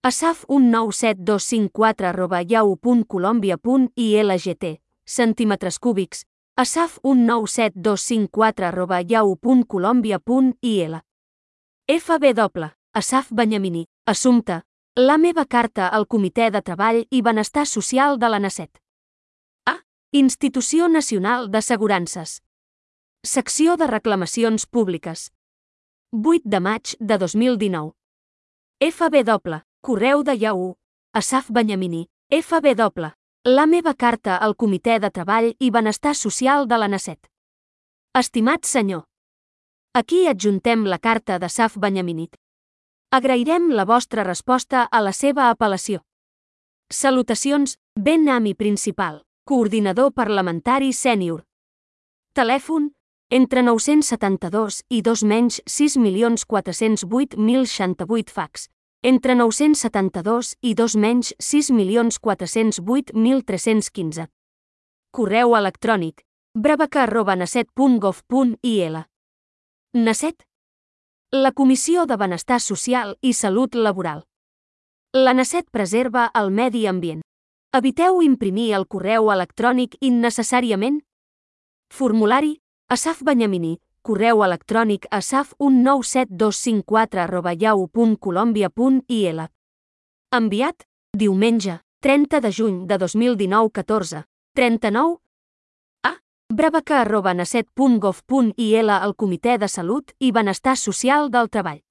asaf 0.03 0.45
197254 0.47 2.07
arroba 2.11 2.43
yahoo.colombia.ilgt, 2.43 4.81
centímetres 5.03 5.79
cúbics, 5.79 6.27
asaf 6.55 6.99
197254 7.01 8.67
arroba 8.67 9.01
yahoo.colombia.il. 9.01 11.01
FBW, 11.87 12.65
Asaf 12.93 13.31
Benyamini, 13.31 13.87
assumpte, 14.05 14.61
la 14.95 15.17
meva 15.17 15.45
carta 15.45 15.87
al 15.87 16.05
Comitè 16.05 16.51
de 16.51 16.61
Treball 16.61 17.07
i 17.09 17.23
Benestar 17.23 17.65
Social 17.65 18.19
de 18.19 18.29
la 18.29 18.37
NACET. 18.37 18.79
Institució 20.13 20.87
Nacional 20.87 21.49
d'Assegurances. 21.51 22.41
Secció 23.25 23.75
de 23.75 23.87
Reclamacions 23.87 24.65
Públiques. 24.65 25.33
8 26.13 26.43
de 26.45 26.61
maig 26.61 26.95
de 27.01 27.17
2019. 27.17 27.91
FBW, 28.79 29.57
Correu 29.81 30.23
de 30.23 30.37
Yahoo. 30.37 30.77
Asaf 31.11 31.51
Benyamini, 31.51 32.07
FBW, 32.31 33.11
la 33.43 33.65
meva 33.65 33.93
carta 33.95 34.37
al 34.37 34.55
Comitè 34.55 34.97
de 34.99 35.11
Treball 35.11 35.57
i 35.59 35.71
Benestar 35.71 36.15
Social 36.15 36.67
de 36.67 36.77
la 36.77 36.87
NACET. 36.87 37.27
Estimat 38.15 38.63
senyor. 38.63 39.03
Aquí 39.93 40.25
adjuntem 40.27 40.85
la 40.85 40.99
carta 40.99 41.37
de 41.37 41.49
Saf 41.49 41.75
Benyaminit. 41.75 42.39
Agrairem 43.11 43.71
la 43.71 43.83
vostra 43.83 44.23
resposta 44.23 44.87
a 44.89 45.01
la 45.01 45.11
seva 45.11 45.51
apel·lació. 45.51 46.05
Salutacions, 46.89 47.75
Ben 47.99 48.23
Nami 48.23 48.53
Principal, 48.53 49.26
coordinador 49.47 50.11
parlamentari 50.11 50.91
sènior. 50.93 51.43
Telèfon, 52.35 52.91
entre 53.31 53.63
972 53.63 54.83
i 54.89 55.01
2 55.01 55.25
menys 55.25 55.61
6.408.068 55.65 58.33
fax 58.35 58.67
entre 59.03 59.35
972 59.35 60.55
i 60.61 60.73
2 60.75 60.99
menys 60.99 61.33
6.408.315. 61.39 64.27
Correu 65.11 65.55
electrònic 65.55 66.21
bravaca 66.53 67.03
arroba 67.03 67.35
naset.gov.il 67.35 69.05
Naset? 69.93 70.43
La 71.31 71.51
Comissió 71.51 72.05
de 72.05 72.17
Benestar 72.17 72.59
Social 72.59 73.17
i 73.21 73.33
Salut 73.33 73.75
Laboral. 73.75 74.23
La 75.13 75.33
Naset 75.33 75.65
preserva 75.71 76.31
el 76.33 76.51
medi 76.51 76.87
ambient. 76.87 77.21
Eviteu 77.75 78.21
imprimir 78.23 78.71
el 78.73 78.87
correu 78.87 79.31
electrònic 79.31 79.97
innecessàriament. 79.99 81.01
Formulari 81.91 82.61
Asaf 82.89 83.21
Benyamini, 83.27 83.81
correu 84.01 84.43
electrònic 84.45 85.07
a 85.11 85.19
saf197254 85.19 87.19
arroba. 87.19 87.51
Enviat, 90.31 90.83
diumenge, 91.17 91.81
30 91.99 92.39
de 92.39 92.51
juny 92.51 92.87
de 92.87 92.97
2019 92.97 93.69
14, 93.71 94.23
39, 94.55 95.17
a 96.03 96.21
bravaca 96.47 97.01
arroba 97.01 97.33
naset.gov.il 97.33 98.89
al 98.89 99.15
Comitè 99.15 99.57
de 99.57 99.67
Salut 99.67 100.11
i 100.19 100.31
Benestar 100.31 100.77
Social 100.77 101.29
del 101.29 101.49
Treball. 101.49 101.83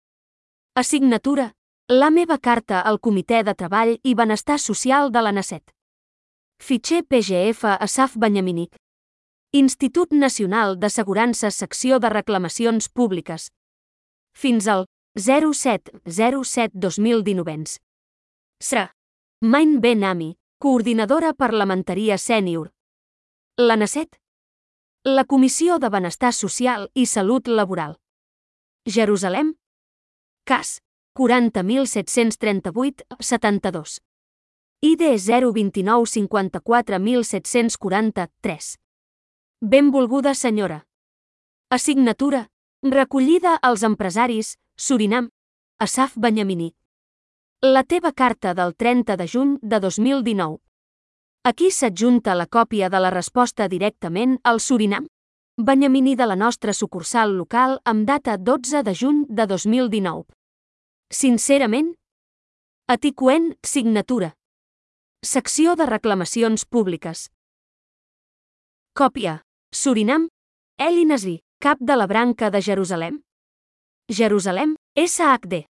Assignatura, 0.74 1.54
la 1.88 2.11
meva 2.11 2.38
carta 2.38 2.81
al 2.81 2.99
Comitè 2.99 3.44
de 3.46 3.55
Treball 3.55 4.01
i 4.03 4.14
Benestar 4.18 4.59
Social 4.59 5.12
de 5.14 5.22
la 5.22 5.31
NACET. 5.31 5.70
Fitxer 6.59 7.07
PGF 7.07 7.64
a 7.64 7.87
Saf 7.87 8.16
Benyaminic. 8.16 8.75
Institut 9.53 10.11
Nacional 10.11 10.81
d'Assegurances 10.81 11.55
Secció 11.55 12.01
de 12.01 12.09
Reclamacions 12.11 12.88
Públiques. 12.88 13.53
Fins 14.35 14.66
al 14.66 14.87
07-07-2019. 15.16 17.79
SRA. 18.61 18.90
Main 19.40 19.81
Ben 19.81 20.03
Ami, 20.03 20.38
coordinadora 20.59 21.35
parlamentaria 21.35 22.18
sènior. 22.18 22.72
La 23.57 23.77
NACET. 23.77 24.18
La 25.05 25.25
Comissió 25.25 25.79
de 25.79 25.88
Benestar 25.88 26.33
Social 26.33 26.90
i 26.94 27.07
Salut 27.07 27.46
Laboral. 27.46 28.01
Jerusalem. 28.87 29.55
CAS. 30.44 30.83
40738 31.16 33.07
72. 33.18 34.02
ID 34.83 35.00
029 35.16 36.07
54 36.07 36.98
1743. 36.98 38.76
Benvolguda 39.61 40.35
senyora. 40.35 40.87
Assignatura. 41.70 42.50
Recollida 42.83 43.57
als 43.62 43.83
empresaris, 43.83 44.59
Surinam. 44.76 45.31
Asaf 45.81 46.12
Benyamini. 46.16 46.74
La 47.62 47.83
teva 47.85 48.12
carta 48.12 48.52
del 48.55 48.76
30 48.76 49.16
de 49.16 49.26
juny 49.26 49.59
de 49.62 49.81
2019. 49.81 50.61
Aquí 51.42 51.70
s'adjunta 51.70 52.35
la 52.35 52.46
còpia 52.46 52.90
de 52.90 53.00
la 53.00 53.11
resposta 53.11 53.68
directament 53.68 54.38
al 54.44 54.61
Surinam. 54.61 55.07
Benyamini 55.57 56.14
de 56.14 56.26
la 56.26 56.37
nostra 56.37 56.74
sucursal 56.74 57.33
local 57.33 57.81
amb 57.85 58.05
data 58.05 58.37
12 58.37 58.83
de 58.83 58.94
juny 58.94 59.24
de 59.29 59.46
2019. 59.46 60.36
Sincerament, 61.11 61.95
Aticoen, 62.88 63.57
signatura. 63.62 64.35
Secció 65.25 65.77
de 65.77 65.87
reclamacions 65.87 66.66
públiques. 66.66 67.31
Còpia. 68.95 69.42
Surinam. 69.73 70.29
Eli 70.79 71.07
cap 71.61 71.79
de 71.81 71.97
la 71.97 72.07
branca 72.07 72.51
de 72.51 72.61
Jerusalem. 72.61 73.23
Jerusalem, 74.09 74.77
SHD. 74.97 75.66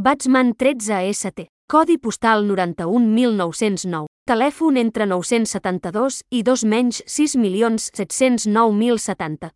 Batsman 0.00 0.54
13 0.54 1.12
ST. 1.12 1.48
Codi 1.68 1.98
postal 1.98 2.48
91.909. 2.48 4.06
Telèfon 4.26 4.76
entre 4.76 5.06
972 5.06 6.22
i 6.30 6.42
2 6.42 6.64
menys 6.64 7.02
6.709.070. 7.06 9.50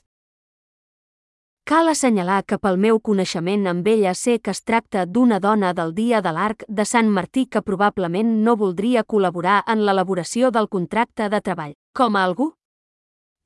Cal 1.67 1.89
assenyalar 1.91 2.45
que 2.47 2.61
pel 2.63 2.77
meu 2.79 3.01
coneixement 3.03 3.65
amb 3.67 3.89
ella 3.91 4.13
sé 4.15 4.37
que 4.39 4.53
es 4.55 4.61
tracta 4.63 5.01
d'una 5.05 5.41
dona 5.43 5.73
del 5.75 5.89
dia 5.97 6.21
de 6.23 6.31
l'arc 6.31 6.61
de 6.69 6.85
Sant 6.87 7.09
Martí 7.11 7.43
que 7.51 7.59
probablement 7.59 8.29
no 8.45 8.53
voldria 8.55 9.03
col·laborar 9.03 9.65
en 9.67 9.81
l'elaboració 9.83 10.53
del 10.55 10.69
contracte 10.71 11.27
de 11.33 11.41
treball. 11.41 11.73
Com 11.93 12.15
a 12.15 12.23
algú 12.23 12.53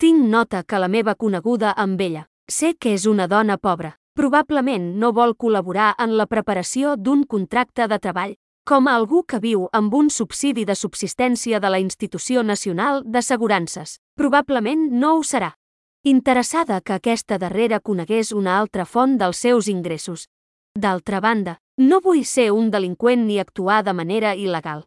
tinc 0.05 0.21
nota 0.35 0.61
que 0.69 0.81
la 0.83 0.91
meva 0.93 1.15
coneguda 1.15 1.73
amb 1.73 2.01
ella, 2.01 2.27
sé 2.45 2.75
que 2.77 2.93
és 2.93 3.07
una 3.09 3.27
dona 3.27 3.57
pobra, 3.57 3.95
probablement 4.13 4.91
no 5.01 5.15
vol 5.17 5.33
col·laborar 5.33 5.95
en 5.97 6.19
la 6.19 6.27
preparació 6.27 6.99
d'un 6.99 7.23
contracte 7.25 7.87
de 7.89 7.99
treball, 7.99 8.35
com 8.69 8.85
a 8.87 8.99
algú 9.01 9.23
que 9.25 9.41
viu 9.41 9.65
amb 9.73 9.97
un 9.97 10.11
subsidi 10.11 10.67
de 10.69 10.77
subsistència 10.77 11.59
de 11.59 11.73
la 11.73 11.81
Institució 11.81 12.45
Nacional 12.45 13.01
d'Assegurances. 13.07 13.97
Probablement 14.15 14.91
no 14.93 15.17
ho 15.17 15.25
serà. 15.25 15.55
Interessada 16.03 16.81
que 16.81 16.95
aquesta 16.95 17.37
darrera 17.37 17.79
conegués 17.79 18.31
una 18.33 18.55
altra 18.59 18.87
font 18.89 19.19
dels 19.21 19.37
seus 19.37 19.67
ingressos. 19.69 20.29
D'altra 20.73 21.21
banda, 21.21 21.59
no 21.77 22.01
vull 22.01 22.25
ser 22.25 22.53
un 22.57 22.71
delinqüent 22.73 23.27
ni 23.27 23.37
actuar 23.39 23.83
de 23.85 23.93
manera 23.93 24.33
il·legal. 24.33 24.87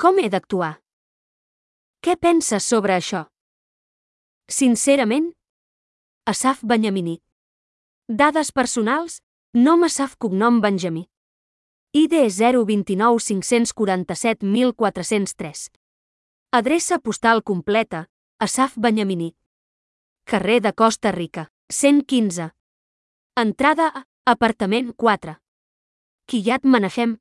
Com 0.00 0.16
he 0.18 0.30
d'actuar? 0.32 0.78
Què 2.00 2.16
penses 2.16 2.64
sobre 2.64 2.96
això? 2.96 3.26
Sincerament? 4.48 5.28
Asaf 6.24 6.64
Benyamini. 6.64 7.18
Dades 8.08 8.50
personals? 8.52 9.20
Nom 9.52 9.84
Asaf 9.84 10.16
cognom 10.16 10.62
Benjamí. 10.64 11.04
ID 11.92 12.16
029 12.32 13.20
547 13.20 14.40
1403. 14.42 15.70
Adreça 16.50 16.98
postal 16.98 17.42
completa, 17.42 18.06
Asaf 18.40 18.78
Benyamini. 18.78 19.34
Carrer 20.24 20.62
de 20.62 20.72
Costa 20.72 21.12
Rica, 21.12 21.50
115. 21.68 22.54
Entrada 23.36 23.92
a 23.94 24.06
apartament 24.24 24.96
4. 24.96 25.38
Quillat 26.26 26.64
Manahem. 26.64 27.18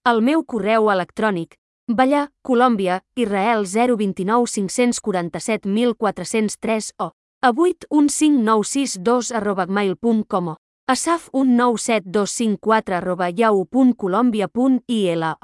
El 0.05 0.20
meu 0.20 0.44
correu 0.44 0.90
electrònic. 0.90 1.55
Ballà, 1.88 2.33
Colòmbia, 2.42 3.05
Israel 3.14 3.64
029 3.64 4.68
547 4.68 5.68
1403 5.68 6.94
o 6.98 7.12
a 7.44 7.53
81596 7.53 9.33
arroba 9.33 9.66
gmail.com 9.66 10.48
o 10.48 10.57
asaf 10.88 11.29
197254 11.33 12.96
arroba 12.96 13.31
yahoo.colombia.ilo 13.31 15.37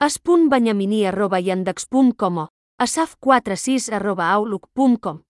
es.benyamini 0.00 1.06
arroba 1.06 1.40
yandex.com 1.40 2.38
o 2.38 2.48
asaf46 2.80 3.92
arroba 3.92 4.34
outlook.com 4.36 5.27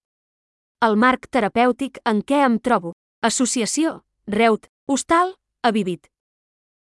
El 0.78 0.94
marc 0.94 1.26
terapèutic 1.34 1.98
en 2.06 2.22
què 2.22 2.38
em 2.46 2.62
trobo. 2.62 2.94
Associació, 3.26 4.06
Reut, 4.30 4.70
Hostal, 4.86 5.34
Avivit. 5.66 6.06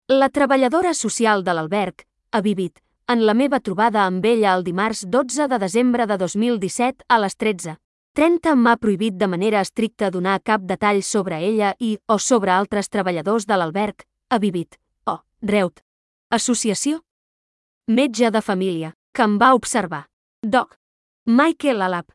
La 0.09 0.29
treballadora 0.29 0.95
social 0.95 1.45
de 1.45 1.53
l'alberg, 1.53 1.95
a 2.33 2.41
Vivit, 2.41 2.81
en 3.07 3.27
la 3.27 3.35
meva 3.35 3.61
trobada 3.61 4.07
amb 4.09 4.25
ella 4.25 4.55
el 4.57 4.65
dimarts 4.65 5.05
12 5.05 5.49
de 5.49 5.59
desembre 5.59 6.07
de 6.07 6.17
2017 6.17 7.05
a 7.09 7.19
les 7.21 7.37
13. 7.37 7.77
30 8.17 8.55
m'ha 8.57 8.77
prohibit 8.81 9.15
de 9.21 9.27
manera 9.29 9.61
estricta 9.61 10.11
donar 10.11 10.41
cap 10.41 10.63
detall 10.65 11.03
sobre 11.03 11.45
ella 11.45 11.75
i 11.79 11.99
o 12.09 12.19
sobre 12.19 12.51
altres 12.51 12.89
treballadors 12.89 13.47
de 13.47 13.57
l'alberg, 13.61 14.07
a 14.31 14.39
Vivit, 14.39 14.81
o 15.05 15.21
Reut. 15.43 15.81
Associació 16.31 17.05
Metge 17.87 18.31
de 18.31 18.41
família, 18.41 18.95
que 19.13 19.23
em 19.23 19.37
va 19.37 19.55
observar. 19.55 20.07
Doc. 20.41 20.75
Michael 21.27 21.83
Alap. 21.85 22.11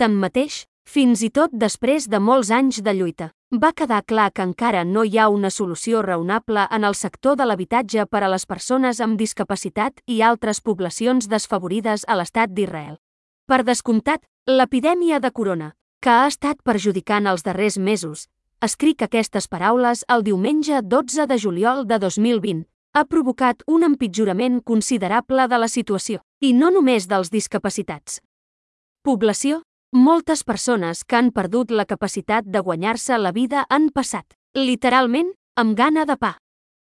Tanmateix, 0.00 0.64
fins 0.88 1.20
i 1.20 1.28
tot 1.28 1.52
després 1.52 2.08
de 2.08 2.18
molts 2.18 2.48
anys 2.50 2.80
de 2.80 2.96
lluita, 2.96 3.28
va 3.50 3.72
quedar 3.72 4.04
clar 4.06 4.30
que 4.30 4.44
encara 4.46 4.84
no 4.84 5.02
hi 5.02 5.18
ha 5.18 5.28
una 5.28 5.50
solució 5.50 6.02
raonable 6.02 6.68
en 6.70 6.84
el 6.84 6.94
sector 6.94 7.36
de 7.36 7.44
l'habitatge 7.44 8.06
per 8.06 8.22
a 8.22 8.28
les 8.30 8.46
persones 8.46 9.00
amb 9.00 9.18
discapacitat 9.18 10.00
i 10.06 10.20
altres 10.22 10.60
poblacions 10.60 11.26
desfavorides 11.26 12.04
a 12.06 12.14
l'estat 12.14 12.52
d'Israel. 12.54 13.00
Per 13.50 13.64
descomptat, 13.64 14.22
l'epidèmia 14.46 15.18
de 15.18 15.32
corona, 15.32 15.72
que 16.00 16.10
ha 16.10 16.28
estat 16.30 16.62
perjudicant 16.62 17.26
els 17.26 17.42
darrers 17.42 17.76
mesos, 17.76 18.28
escric 18.62 19.02
aquestes 19.02 19.48
paraules 19.48 20.04
el 20.08 20.22
diumenge 20.22 20.82
12 20.82 21.26
de 21.26 21.38
juliol 21.38 21.86
de 21.86 21.98
2020, 21.98 22.68
ha 22.94 23.04
provocat 23.04 23.64
un 23.66 23.82
empitjorament 23.82 24.60
considerable 24.62 25.48
de 25.48 25.58
la 25.58 25.68
situació, 25.68 26.22
i 26.38 26.52
no 26.52 26.70
només 26.70 27.08
dels 27.10 27.30
discapacitats. 27.30 28.20
Població, 29.02 29.62
moltes 29.92 30.44
persones 30.44 31.04
que 31.04 31.16
han 31.16 31.30
perdut 31.32 31.70
la 31.70 31.84
capacitat 31.84 32.44
de 32.44 32.60
guanyar-se 32.60 33.18
la 33.18 33.32
vida 33.32 33.64
han 33.68 33.90
passat, 33.90 34.26
literalment, 34.54 35.32
amb 35.56 35.76
gana 35.76 36.04
de 36.06 36.16
pa. 36.16 36.38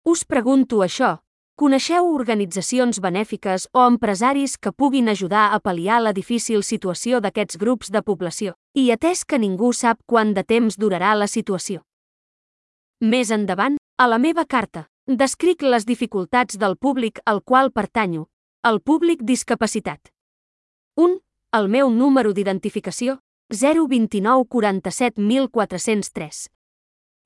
Us 0.05 0.25
pregunto 0.25 0.83
això. 0.83 1.17
Coneixeu 1.57 2.05
organitzacions 2.13 2.99
benèfiques 3.01 3.67
o 3.73 3.87
empresaris 3.87 4.57
que 4.57 4.71
puguin 4.71 5.09
ajudar 5.09 5.47
a 5.53 5.59
pal·liar 5.59 6.01
la 6.03 6.13
difícil 6.13 6.61
situació 6.63 7.19
d'aquests 7.19 7.57
grups 7.57 7.89
de 7.89 8.03
població, 8.03 8.53
i 8.77 8.91
atès 8.91 9.25
que 9.25 9.39
ningú 9.39 9.73
sap 9.73 9.97
quant 10.05 10.35
de 10.35 10.43
temps 10.43 10.77
durarà 10.77 11.15
la 11.15 11.27
situació. 11.27 11.81
Més 13.01 13.31
endavant, 13.31 13.77
a 13.97 14.05
la 14.07 14.19
meva 14.21 14.45
carta, 14.45 14.85
descric 15.07 15.63
les 15.63 15.85
dificultats 15.85 16.59
del 16.61 16.77
públic 16.77 17.19
al 17.25 17.41
qual 17.41 17.71
pertanyo, 17.71 18.27
el 18.63 18.81
públic 18.81 19.23
discapacitat. 19.23 20.13
1 20.97 21.26
el 21.55 21.69
meu 21.69 21.89
número 21.89 22.33
d'identificació, 22.33 23.19
029 23.49 24.45
47 24.45 25.21
1403. 25.21 26.49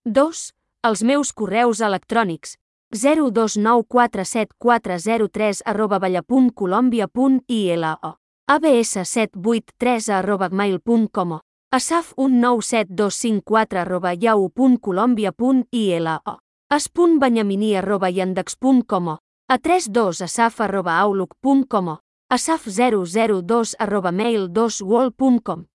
2. 0.06 0.54
Els 0.84 1.04
meus 1.04 1.34
correus 1.34 1.82
electrònics, 1.82 2.58
029474003 2.94 5.62
arroba 5.66 6.00
balla.colombia.ilo 6.00 8.22
abs783 8.52 10.12
arroba 10.12 10.50
gmail.com 10.50 11.40
asaf 11.72 12.14
197254 12.18 13.80
arroba 13.80 14.14
yahoo.colombia.ilo 14.14 16.22
es.benyamini 16.70 17.76
arroba 17.76 18.10
yandex.com 18.10 19.10
a 19.10 19.20
32 19.58 20.22
asaf 20.22 20.62
arroba 20.62 21.02
outlook.com 21.02 21.98
asaf002 22.32 23.76
arroba 23.78 24.12
mail2wall.com 24.12 25.66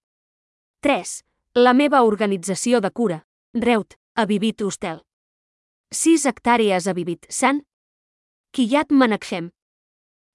3. 0.81 1.25
La 1.55 1.75
meva 1.75 2.03
organització 2.03 2.81
de 2.81 2.91
cura, 2.91 3.27
Reut, 3.53 3.95
a 4.17 4.25
Vivit 4.25 4.63
Hostel. 4.63 5.03
6 5.93 6.25
hectàrees 6.31 6.87
a 6.89 6.95
Vivit, 6.97 7.27
Sant, 7.29 7.61
Kiryat 8.57 8.91
Menachem. 8.91 9.51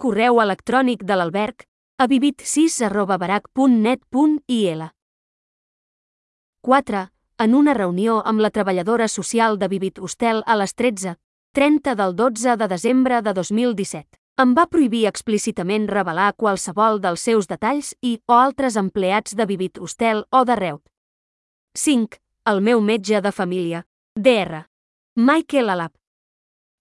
Correu 0.00 0.40
electrònic 0.40 1.04
de 1.04 1.16
l'alberg 1.16 1.68
a 1.98 2.06
vivit6 2.08 2.84
arroba 2.88 3.18
barac.net.il 3.20 4.82
4. 6.62 7.08
En 7.42 7.54
una 7.54 7.74
reunió 7.74 8.22
amb 8.24 8.40
la 8.40 8.50
treballadora 8.50 9.08
social 9.08 9.58
de 9.58 9.68
Vivit 9.68 9.98
Hostel 9.98 10.42
a 10.46 10.56
les 10.56 10.74
13, 10.74 11.16
30 11.52 11.94
del 11.96 12.16
12 12.16 12.56
de 12.56 12.68
desembre 12.68 13.20
de 13.20 13.34
2017. 13.34 14.21
Em 14.42 14.56
va 14.58 14.64
prohibir 14.66 15.04
explícitament 15.06 15.84
revelar 15.86 16.32
qualsevol 16.34 16.96
dels 17.02 17.20
seus 17.28 17.46
detalls 17.46 17.94
i 18.02 18.18
o 18.26 18.34
altres 18.34 18.76
empleats 18.80 19.36
de 19.38 19.44
Vivit 19.46 19.78
Hostel 19.78 20.26
o 20.34 20.44
de 20.48 20.56
Reut. 20.58 20.82
5. 21.78 22.18
El 22.50 22.58
meu 22.68 22.80
metge 22.82 23.20
de 23.22 23.30
família. 23.30 23.86
DR. 24.18 24.66
Michael 25.14 25.70
Alap. 25.70 25.94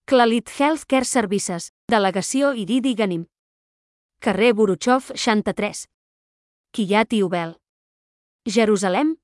Clalit 0.09 0.49
Healthcare 0.57 1.05
Services, 1.05 1.70
Delegació 1.91 2.53
Iridi 2.57 2.95
Ganim. 2.97 3.28
Carrer 4.20 4.53
Buruchov, 4.57 5.14
63. 5.14 5.86
Kiat 6.74 7.14
i 7.14 7.22
Ubel. 7.22 7.62
Jerusalem. 8.47 9.18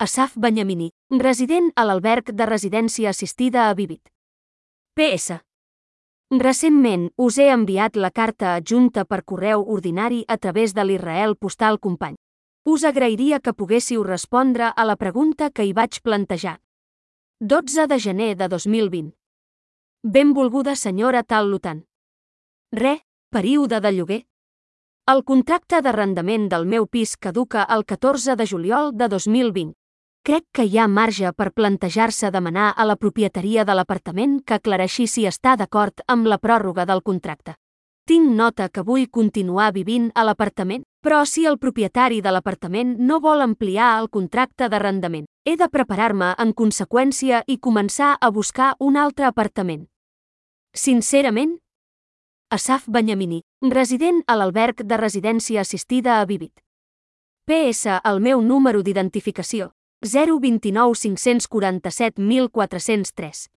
Asaf 0.00 0.40
Benyamini, 0.40 0.88
resident 1.10 1.68
a 1.76 1.84
l'alberg 1.84 2.32
de 2.32 2.48
residència 2.48 3.12
assistida 3.12 3.68
a 3.68 3.74
Vivit. 3.74 4.08
PS. 4.96 5.45
Recentment 6.34 7.12
us 7.22 7.36
he 7.38 7.44
enviat 7.54 7.94
la 7.94 8.08
carta 8.10 8.56
adjunta 8.56 9.04
per 9.06 9.20
correu 9.22 9.60
ordinari 9.62 10.24
a 10.26 10.36
través 10.36 10.72
de 10.74 10.82
l'Israel 10.82 11.36
Postal 11.36 11.78
Company. 11.78 12.16
Us 12.66 12.82
agrairia 12.82 13.38
que 13.38 13.52
poguéssiu 13.54 14.02
respondre 14.02 14.72
a 14.74 14.84
la 14.84 14.96
pregunta 14.96 15.50
que 15.50 15.62
hi 15.62 15.72
vaig 15.72 16.00
plantejar. 16.02 16.58
12 17.38 17.86
de 17.86 17.98
gener 18.00 18.34
de 18.36 18.48
2020. 18.48 19.14
Benvolguda 20.02 20.74
senyora 20.74 21.22
Tal 21.22 21.48
Lutan. 21.48 21.86
Re, 22.72 23.06
període 23.30 23.80
de 23.80 23.92
lloguer. 23.92 24.26
El 25.06 25.22
contracte 25.22 25.78
d'arrendament 25.80 26.48
del 26.50 26.66
meu 26.66 26.88
pis 26.88 27.16
caduca 27.16 27.62
el 27.70 27.84
14 27.84 28.34
de 28.34 28.46
juliol 28.50 28.90
de 28.98 29.06
2020. 29.14 29.76
Crec 30.26 30.42
que 30.50 30.64
hi 30.66 30.78
ha 30.82 30.88
marge 30.90 31.30
per 31.38 31.52
plantejar-se 31.54 32.32
demanar 32.34 32.72
a 32.74 32.84
la 32.90 32.96
propietaria 32.98 33.62
de 33.64 33.74
l'apartament 33.78 34.32
que 34.42 34.56
aclareixi 34.56 35.04
si 35.06 35.22
està 35.28 35.52
d'acord 35.60 36.02
amb 36.14 36.26
la 36.26 36.38
pròrroga 36.42 36.82
del 36.90 37.02
contracte. 37.08 37.54
Tinc 38.10 38.32
nota 38.40 38.66
que 38.68 38.82
vull 38.88 39.04
continuar 39.18 39.68
vivint 39.76 40.08
a 40.16 40.24
l'apartament, 40.26 40.82
però 41.00 41.20
si 41.30 41.44
el 41.46 41.60
propietari 41.62 42.18
de 42.26 42.32
l'apartament 42.34 42.96
no 42.98 43.20
vol 43.20 43.44
ampliar 43.46 43.92
el 44.00 44.10
contracte 44.10 44.66
d'arrendament, 44.66 45.30
he 45.46 45.54
de 45.54 45.70
preparar-me 45.70 46.32
en 46.42 46.52
conseqüència 46.62 47.44
i 47.46 47.60
començar 47.68 48.16
a 48.18 48.32
buscar 48.34 48.74
un 48.80 48.98
altre 48.98 49.30
apartament. 49.30 49.86
Sincerament? 50.74 51.54
Asaf 52.50 52.90
Benyamini, 52.90 53.44
resident 53.70 54.24
a 54.26 54.34
l'alberg 54.34 54.82
de 54.82 54.98
residència 54.98 55.62
assistida 55.62 56.18
a 56.18 56.26
Vivit. 56.26 56.58
PS 57.46 58.00
el 58.02 58.18
meu 58.20 58.42
número 58.42 58.82
d'identificació, 58.82 59.70
029 60.02 60.94
547 60.94 62.20
1403. 62.20 63.50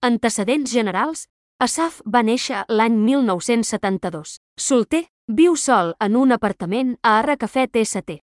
Antecedents 0.02 0.72
generals, 0.72 1.30
Asaf 1.62 2.00
va 2.10 2.24
néixer 2.26 2.64
l'any 2.74 2.96
1972. 2.98 4.40
Solter, 4.58 5.04
viu 5.30 5.54
sol 5.64 5.92
en 6.02 6.16
un 6.18 6.34
apartament 6.34 6.96
a 7.06 7.20
Arracafet 7.20 7.78
ST. 7.84 8.16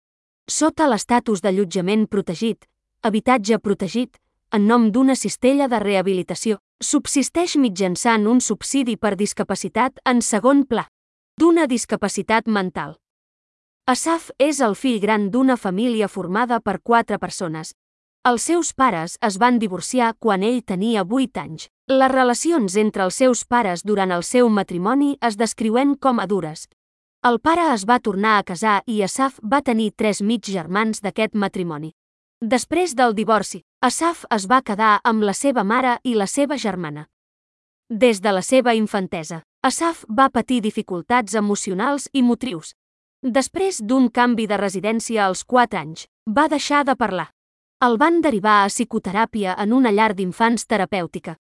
Sota 0.50 0.88
l'estatus 0.90 1.44
d'allotjament 1.44 2.08
protegit, 2.10 2.66
habitatge 3.06 3.60
protegit, 3.62 4.18
en 4.50 4.66
nom 4.66 4.88
d'una 4.90 5.14
cistella 5.14 5.68
de 5.70 5.78
rehabilitació, 5.78 6.58
subsisteix 6.82 7.54
mitjançant 7.62 8.26
un 8.26 8.42
subsidi 8.42 8.96
per 8.96 9.14
discapacitat 9.14 10.02
en 10.04 10.18
segon 10.18 10.64
pla, 10.66 10.88
d'una 11.38 11.68
discapacitat 11.70 12.50
mental. 12.50 12.96
Asaf 13.86 14.32
és 14.42 14.58
el 14.58 14.74
fill 14.74 14.98
gran 14.98 15.30
d'una 15.30 15.54
família 15.56 16.08
formada 16.10 16.58
per 16.58 16.80
quatre 16.82 17.22
persones, 17.22 17.76
els 18.28 18.44
seus 18.44 18.74
pares 18.74 19.16
es 19.24 19.36
van 19.40 19.58
divorciar 19.58 20.12
quan 20.20 20.42
ell 20.44 20.60
tenia 20.66 21.04
8 21.04 21.40
anys. 21.40 21.68
Les 21.88 22.10
relacions 22.12 22.74
entre 22.76 23.04
els 23.06 23.16
seus 23.22 23.44
pares 23.44 23.84
durant 23.84 24.12
el 24.12 24.24
seu 24.26 24.50
matrimoni 24.52 25.14
es 25.28 25.38
descriuen 25.40 25.94
com 25.96 26.20
a 26.20 26.26
dures. 26.26 26.66
El 27.24 27.40
pare 27.40 27.64
es 27.72 27.86
va 27.88 27.98
tornar 27.98 28.36
a 28.38 28.42
casar 28.44 28.82
i 28.86 29.00
Asaf 29.02 29.38
va 29.40 29.62
tenir 29.62 29.92
tres 29.96 30.20
mig 30.20 30.44
germans 30.44 31.00
d'aquest 31.00 31.34
matrimoni. 31.34 31.94
Després 32.40 32.94
del 32.94 33.14
divorci, 33.14 33.62
Asaf 33.80 34.26
es 34.34 34.46
va 34.50 34.60
quedar 34.62 34.98
amb 35.04 35.24
la 35.24 35.32
seva 35.32 35.64
mare 35.64 35.96
i 36.04 36.14
la 36.14 36.26
seva 36.26 36.58
germana. 36.58 37.08
Des 37.88 38.20
de 38.20 38.32
la 38.32 38.42
seva 38.42 38.74
infantesa, 38.74 39.42
Asaf 39.62 40.04
va 40.06 40.28
patir 40.28 40.60
dificultats 40.60 41.34
emocionals 41.34 42.10
i 42.12 42.22
motrius. 42.22 42.74
Després 43.22 43.80
d'un 43.80 44.10
canvi 44.10 44.46
de 44.46 44.60
residència 44.60 45.24
als 45.26 45.44
4 45.44 45.80
anys, 45.80 46.06
va 46.28 46.46
deixar 46.48 46.84
de 46.84 46.94
parlar. 46.94 47.32
El 47.78 47.94
van 47.94 48.16
derivar 48.18 48.64
a 48.64 48.70
psicoteràpia 48.72 49.52
en 49.62 49.72
una 49.72 49.92
llar 49.94 50.10
d'infants 50.18 50.64
terapèutica. 50.66 51.36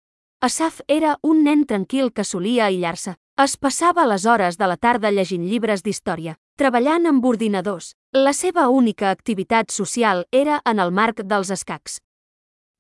Asaf 0.41 0.79
era 0.89 1.19
un 1.23 1.43
nen 1.45 1.67
tranquil 1.69 2.09
que 2.11 2.25
solia 2.25 2.71
aïllar-se. 2.71 3.19
Es 3.43 3.57
passava 3.61 4.07
les 4.09 4.25
hores 4.25 4.57
de 4.57 4.69
la 4.71 4.79
tarda 4.81 5.11
llegint 5.13 5.45
llibres 5.45 5.85
d'història, 5.85 6.39
treballant 6.57 7.05
amb 7.11 7.27
ordinadors. 7.29 7.91
La 8.17 8.33
seva 8.33 8.71
única 8.73 9.11
activitat 9.11 9.71
social 9.71 10.25
era 10.33 10.63
en 10.65 10.81
el 10.81 10.91
marc 10.91 11.21
dels 11.21 11.51
escacs. 11.53 11.99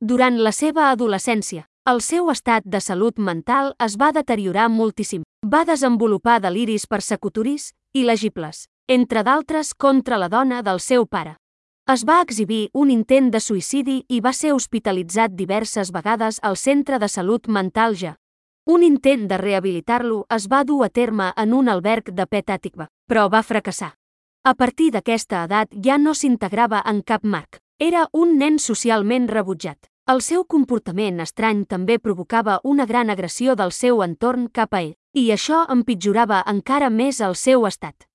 Durant 0.00 0.40
la 0.40 0.52
seva 0.52 0.88
adolescència, 0.88 1.66
el 1.84 2.00
seu 2.00 2.32
estat 2.32 2.64
de 2.64 2.80
salut 2.80 3.20
mental 3.20 3.74
es 3.84 3.98
va 4.00 4.14
deteriorar 4.16 4.70
moltíssim. 4.70 5.28
Va 5.44 5.66
desenvolupar 5.68 6.40
deliris 6.40 6.88
persecutoris 6.88 7.74
i 7.92 8.08
legibles, 8.08 8.64
entre 8.88 9.22
d'altres 9.22 9.74
contra 9.74 10.16
la 10.16 10.32
dona 10.32 10.62
del 10.62 10.80
seu 10.80 11.04
pare. 11.04 11.36
Es 11.90 12.04
va 12.06 12.20
exhibir 12.22 12.68
un 12.78 12.92
intent 12.94 13.32
de 13.34 13.40
suïcidi 13.42 14.04
i 14.08 14.20
va 14.22 14.30
ser 14.32 14.52
hospitalitzat 14.54 15.32
diverses 15.34 15.88
vegades 15.90 16.36
al 16.46 16.54
Centre 16.56 17.00
de 17.02 17.08
Salut 17.08 17.48
Mental 17.48 17.96
Ja. 17.98 18.12
Un 18.70 18.84
intent 18.86 19.26
de 19.26 19.36
rehabilitar-lo 19.36 20.20
es 20.30 20.46
va 20.46 20.62
dur 20.62 20.84
a 20.84 20.88
terme 20.88 21.32
en 21.36 21.52
un 21.52 21.68
alberg 21.68 22.12
de 22.14 22.26
Petàticba, 22.26 22.86
però 23.10 23.28
va 23.28 23.42
fracassar. 23.42 23.96
A 24.44 24.54
partir 24.54 24.92
d'aquesta 24.92 25.42
edat 25.48 25.74
ja 25.74 25.98
no 25.98 26.14
s'integrava 26.14 26.84
en 26.86 27.02
cap 27.02 27.24
marc. 27.24 27.58
Era 27.80 28.06
un 28.12 28.38
nen 28.38 28.60
socialment 28.60 29.26
rebutjat. 29.28 29.90
El 30.06 30.22
seu 30.22 30.44
comportament 30.44 31.18
estrany 31.18 31.66
també 31.66 31.98
provocava 31.98 32.60
una 32.62 32.86
gran 32.86 33.10
agressió 33.10 33.56
del 33.56 33.72
seu 33.72 34.04
entorn 34.06 34.46
cap 34.52 34.72
a 34.74 34.82
ell, 34.82 34.94
i 35.14 35.32
això 35.32 35.66
empitjorava 35.68 36.44
encara 36.46 36.90
més 36.90 37.20
el 37.20 37.34
seu 37.34 37.66
estat. 37.66 38.06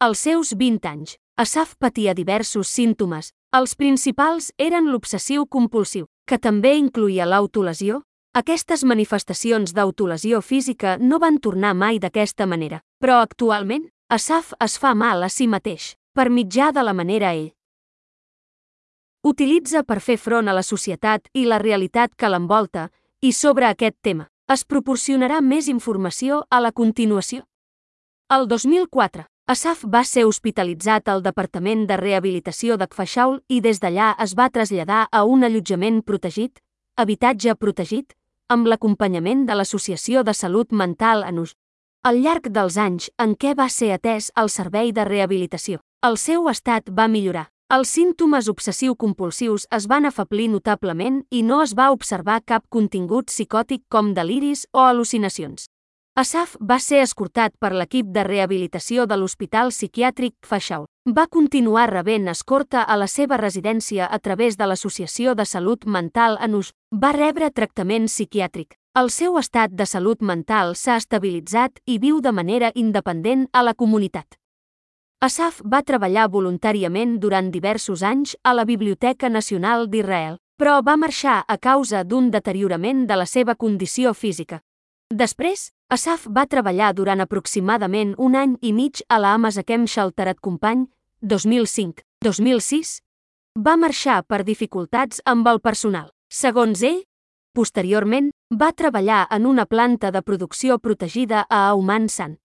Als 0.00 0.18
seus 0.18 0.56
20 0.56 0.88
anys, 0.88 1.18
Asaf 1.40 1.70
patia 1.78 2.12
diversos 2.12 2.68
símptomes. 2.68 3.30
Els 3.56 3.72
principals 3.72 4.50
eren 4.60 4.90
l'obsessiu 4.92 5.46
compulsiu, 5.48 6.04
que 6.28 6.36
també 6.36 6.74
incluïa 6.76 7.24
l'autolesió, 7.24 8.02
aquestes 8.36 8.84
manifestacions 8.84 9.72
d'autolesió 9.72 10.42
física 10.44 10.98
no 11.00 11.18
van 11.22 11.38
tornar 11.40 11.70
mai 11.72 11.96
d'aquesta 12.02 12.44
manera, 12.44 12.82
però 13.00 13.22
actualment, 13.22 13.88
Asaf 14.12 14.52
es 14.60 14.76
fa 14.82 14.92
mal 14.92 15.24
a 15.24 15.30
si 15.32 15.48
mateix, 15.48 15.94
per 16.12 16.28
mitjà 16.28 16.74
de 16.76 16.84
la 16.84 16.92
manera 16.92 17.32
ell. 17.32 17.54
Utilitza 19.24 19.80
per 19.82 20.02
fer 20.04 20.18
front 20.20 20.52
a 20.52 20.58
la 20.60 20.66
societat 20.66 21.32
i 21.32 21.46
la 21.48 21.62
realitat 21.64 22.12
que 22.20 22.28
l'envolta, 22.28 22.90
i 23.24 23.32
sobre 23.32 23.70
aquest 23.72 23.96
tema, 24.02 24.28
es 24.52 24.68
proporcionarà 24.68 25.40
més 25.40 25.72
informació 25.72 26.44
a 26.50 26.60
la 26.60 26.72
continuació. 26.72 27.46
El 28.28 28.44
2004, 28.46 29.24
Asaf 29.50 29.80
va 29.82 30.04
ser 30.06 30.22
hospitalitzat 30.28 31.08
al 31.10 31.24
Departament 31.24 31.80
de 31.88 31.96
Rehabilitació 31.98 32.76
d'Akfashaul 32.78 33.40
i 33.50 33.56
des 33.64 33.80
d'allà 33.82 34.12
es 34.22 34.36
va 34.38 34.44
traslladar 34.54 35.08
a 35.10 35.22
un 35.26 35.42
allotjament 35.42 35.96
protegit, 36.06 36.60
habitatge 36.94 37.56
protegit, 37.58 38.14
amb 38.46 38.70
l'acompanyament 38.70 39.42
de 39.48 39.56
l'Associació 39.58 40.22
de 40.22 40.34
Salut 40.38 40.70
Mental 40.82 41.24
Anus. 41.26 41.56
Al 42.06 42.20
llarg 42.22 42.46
dels 42.46 42.76
anys 42.78 43.10
en 43.18 43.34
què 43.34 43.56
va 43.58 43.66
ser 43.68 43.90
atès 43.96 44.30
al 44.36 44.52
servei 44.54 44.94
de 44.94 45.08
rehabilitació, 45.10 45.82
el 46.06 46.20
seu 46.26 46.46
estat 46.54 46.94
va 46.94 47.08
millorar. 47.08 47.48
Els 47.74 47.90
símptomes 47.98 48.46
obsessiu-compulsius 48.54 49.66
es 49.74 49.90
van 49.90 50.06
afablir 50.06 50.46
notablement 50.54 51.24
i 51.30 51.42
no 51.42 51.58
es 51.66 51.74
va 51.74 51.90
observar 51.90 52.38
cap 52.46 52.68
contingut 52.68 53.34
psicòtic 53.34 53.82
com 53.88 54.14
deliris 54.14 54.68
o 54.70 54.86
al·lucinacions. 54.86 55.66
Asaf 56.18 56.56
va 56.60 56.80
ser 56.82 56.98
escortat 57.04 57.52
per 57.62 57.70
l'equip 57.70 58.08
de 58.10 58.24
rehabilitació 58.26 59.04
de 59.06 59.16
l'Hospital 59.16 59.70
Psiquiàtric 59.70 60.34
Fashau. 60.42 60.86
Va 61.06 61.28
continuar 61.30 61.86
rebent 61.90 62.26
escorta 62.28 62.82
a 62.82 62.96
la 62.98 63.06
seva 63.06 63.38
residència 63.38 64.08
a 64.10 64.18
través 64.18 64.58
de 64.58 64.66
l'Associació 64.66 65.36
de 65.38 65.46
Salut 65.46 65.86
Mental 65.86 66.36
Anus. 66.40 66.72
Va 66.90 67.12
rebre 67.16 67.50
tractament 67.50 68.08
psiquiàtric. 68.10 68.74
El 68.98 69.10
seu 69.14 69.38
estat 69.38 69.70
de 69.70 69.86
salut 69.86 70.20
mental 70.20 70.74
s'ha 70.74 70.96
estabilitzat 70.98 71.78
i 71.86 71.98
viu 72.02 72.18
de 72.20 72.32
manera 72.32 72.72
independent 72.74 73.46
a 73.52 73.62
la 73.62 73.74
comunitat. 73.74 74.34
Asaf 75.22 75.60
va 75.62 75.84
treballar 75.86 76.26
voluntàriament 76.28 77.20
durant 77.20 77.52
diversos 77.54 78.02
anys 78.02 78.34
a 78.42 78.52
la 78.52 78.64
Biblioteca 78.64 79.30
Nacional 79.30 79.86
d'Israel, 79.86 80.40
però 80.58 80.80
va 80.82 80.96
marxar 80.96 81.44
a 81.46 81.56
causa 81.56 82.02
d'un 82.02 82.32
deteriorament 82.34 83.06
de 83.06 83.16
la 83.16 83.26
seva 83.26 83.54
condició 83.54 84.12
física. 84.12 84.60
Després, 85.10 85.72
Asaf 85.90 86.28
va 86.30 86.46
treballar 86.46 86.92
durant 86.94 87.20
aproximadament 87.20 88.12
un 88.16 88.36
any 88.38 88.52
i 88.62 88.70
mig 88.72 89.00
a 89.08 89.18
la 89.18 89.32
Amazakem 89.34 89.88
Sheltered 89.90 90.38
Company, 90.38 90.84
2005-2006. 91.26 93.00
Va 93.58 93.74
marxar 93.76 94.22
per 94.22 94.44
dificultats 94.46 95.18
amb 95.26 95.48
el 95.50 95.58
personal. 95.60 96.12
Segons 96.30 96.84
ell, 96.86 97.02
posteriorment, 97.58 98.30
va 98.54 98.70
treballar 98.70 99.26
en 99.34 99.50
una 99.50 99.66
planta 99.66 100.12
de 100.14 100.22
producció 100.22 100.78
protegida 100.78 101.42
a 101.50 101.66
Auman 101.74 102.08
San. 102.08 102.38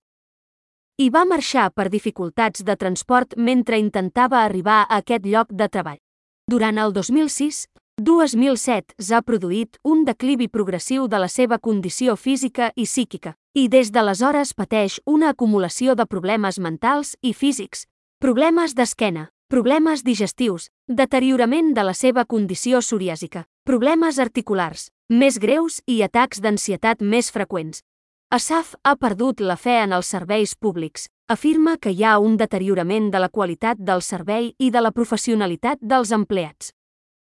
I 0.98 1.12
va 1.14 1.26
marxar 1.30 1.70
per 1.70 1.92
dificultats 1.94 2.66
de 2.66 2.76
transport 2.76 3.38
mentre 3.38 3.78
intentava 3.78 4.42
arribar 4.42 4.82
a 4.88 5.04
aquest 5.04 5.30
lloc 5.30 5.54
de 5.54 5.70
treball. 5.70 6.02
Durant 6.50 6.82
el 6.82 6.94
2006, 6.98 7.68
2007 8.02 8.98
s'ha 9.00 9.22
produït 9.24 9.78
un 9.88 10.02
declivi 10.04 10.50
progressiu 10.52 11.06
de 11.08 11.20
la 11.22 11.30
seva 11.32 11.58
condició 11.64 12.18
física 12.20 12.74
i 12.76 12.84
psíquica, 12.84 13.32
i 13.56 13.70
des 13.72 13.92
d'aleshores 13.96 14.52
pateix 14.54 15.00
una 15.06 15.30
acumulació 15.32 15.96
de 15.96 16.06
problemes 16.06 16.60
mentals 16.60 17.16
i 17.22 17.32
físics, 17.32 17.86
problemes 18.20 18.76
d'esquena, 18.76 19.30
problemes 19.48 20.04
digestius, 20.04 20.68
deteriorament 20.88 21.72
de 21.74 21.88
la 21.88 21.96
seva 21.96 22.26
condició 22.26 22.84
psoriàsica, 22.84 23.48
problemes 23.64 24.20
articulars, 24.20 24.90
més 25.08 25.40
greus 25.40 25.80
i 25.88 26.02
atacs 26.04 26.44
d'ansietat 26.44 27.00
més 27.00 27.32
freqüents. 27.32 27.80
Asaf 28.28 28.76
ha 28.84 28.98
perdut 29.00 29.40
la 29.40 29.56
fe 29.56 29.80
en 29.80 29.96
els 29.96 30.12
serveis 30.12 30.58
públics, 30.60 31.08
afirma 31.32 31.78
que 31.78 31.96
hi 31.96 32.04
ha 32.04 32.20
un 32.20 32.36
deteriorament 32.36 33.08
de 33.10 33.24
la 33.24 33.30
qualitat 33.30 33.80
del 33.80 34.04
servei 34.04 34.52
i 34.60 34.70
de 34.70 34.84
la 34.84 34.92
professionalitat 34.92 35.80
dels 35.80 36.12
empleats 36.12 36.75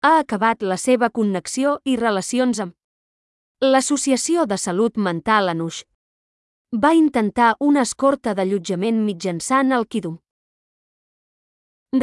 ha 0.06 0.20
acabat 0.22 0.62
la 0.62 0.78
seva 0.78 1.10
connexió 1.10 1.82
i 1.89 1.97
relacions 1.97 2.60
amb 2.62 2.78
l'Associació 3.66 4.45
de 4.45 4.53
Salut 4.62 5.01
Mental 5.01 5.49
Anush. 5.49 5.82
Va 6.84 6.91
intentar 6.93 7.56
una 7.68 7.82
escorta 7.88 8.36
d'allotjament 8.38 8.99
mitjançant 9.06 9.72
el 9.74 9.88
Kidum. 9.89 10.20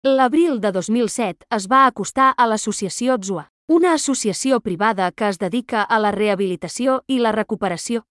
L'abril 0.06 0.60
de 0.62 0.72
2007 0.72 1.48
es 1.58 1.66
va 1.72 1.88
acostar 1.88 2.28
a 2.38 2.46
l'associació 2.46 3.18
Tsua, 3.18 3.48
una 3.68 3.94
associació 3.94 4.60
privada 4.60 5.12
que 5.12 5.26
es 5.28 5.40
dedica 5.40 5.82
a 5.82 5.98
la 5.98 6.12
rehabilitació 6.12 7.00
i 7.08 7.18
la 7.18 7.32
recuperació. 7.32 8.04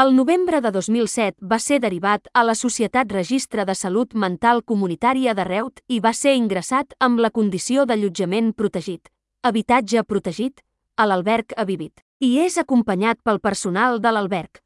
El 0.00 0.16
novembre 0.16 0.62
de 0.62 0.72
2007 0.72 1.36
va 1.44 1.58
ser 1.58 1.80
derivat 1.80 2.32
a 2.32 2.42
la 2.42 2.54
Societat 2.54 3.12
Registre 3.12 3.66
de 3.66 3.74
Salut 3.74 4.14
Mental 4.14 4.64
Comunitària 4.64 5.34
de 5.34 5.44
Reut 5.44 5.84
i 5.88 6.00
va 6.00 6.14
ser 6.14 6.34
ingressat 6.40 6.96
amb 7.00 7.20
la 7.20 7.28
condició 7.28 7.84
d'allotjament 7.84 8.54
protegit, 8.54 9.12
habitatge 9.42 10.08
protegit, 10.08 10.64
a 10.96 11.04
l'alberg 11.04 11.52
Avivit 11.58 12.05
i 12.20 12.38
és 12.40 12.56
acompanyat 12.56 13.18
pel 13.22 13.40
personal 13.40 14.00
de 14.00 14.12
l'alberg. 14.12 14.62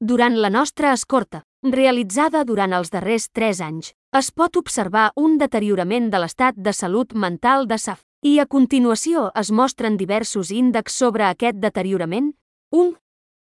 Durant 0.00 0.38
la 0.40 0.50
nostra 0.50 0.92
escorta, 0.96 1.42
realitzada 1.62 2.44
durant 2.44 2.72
els 2.72 2.90
darrers 2.90 3.28
tres 3.30 3.60
anys, 3.60 3.92
es 4.16 4.30
pot 4.32 4.56
observar 4.56 5.10
un 5.16 5.36
deteriorament 5.38 6.08
de 6.10 6.18
l'estat 6.18 6.56
de 6.56 6.72
salut 6.72 7.12
mental 7.14 7.68
de 7.68 7.78
Saf, 7.78 8.02
i 8.22 8.38
a 8.38 8.46
continuació 8.46 9.28
es 9.38 9.52
mostren 9.52 9.96
diversos 9.96 10.50
índexs 10.50 10.96
sobre 10.96 11.28
aquest 11.28 11.60
deteriorament. 11.62 12.32
1. 12.70 12.96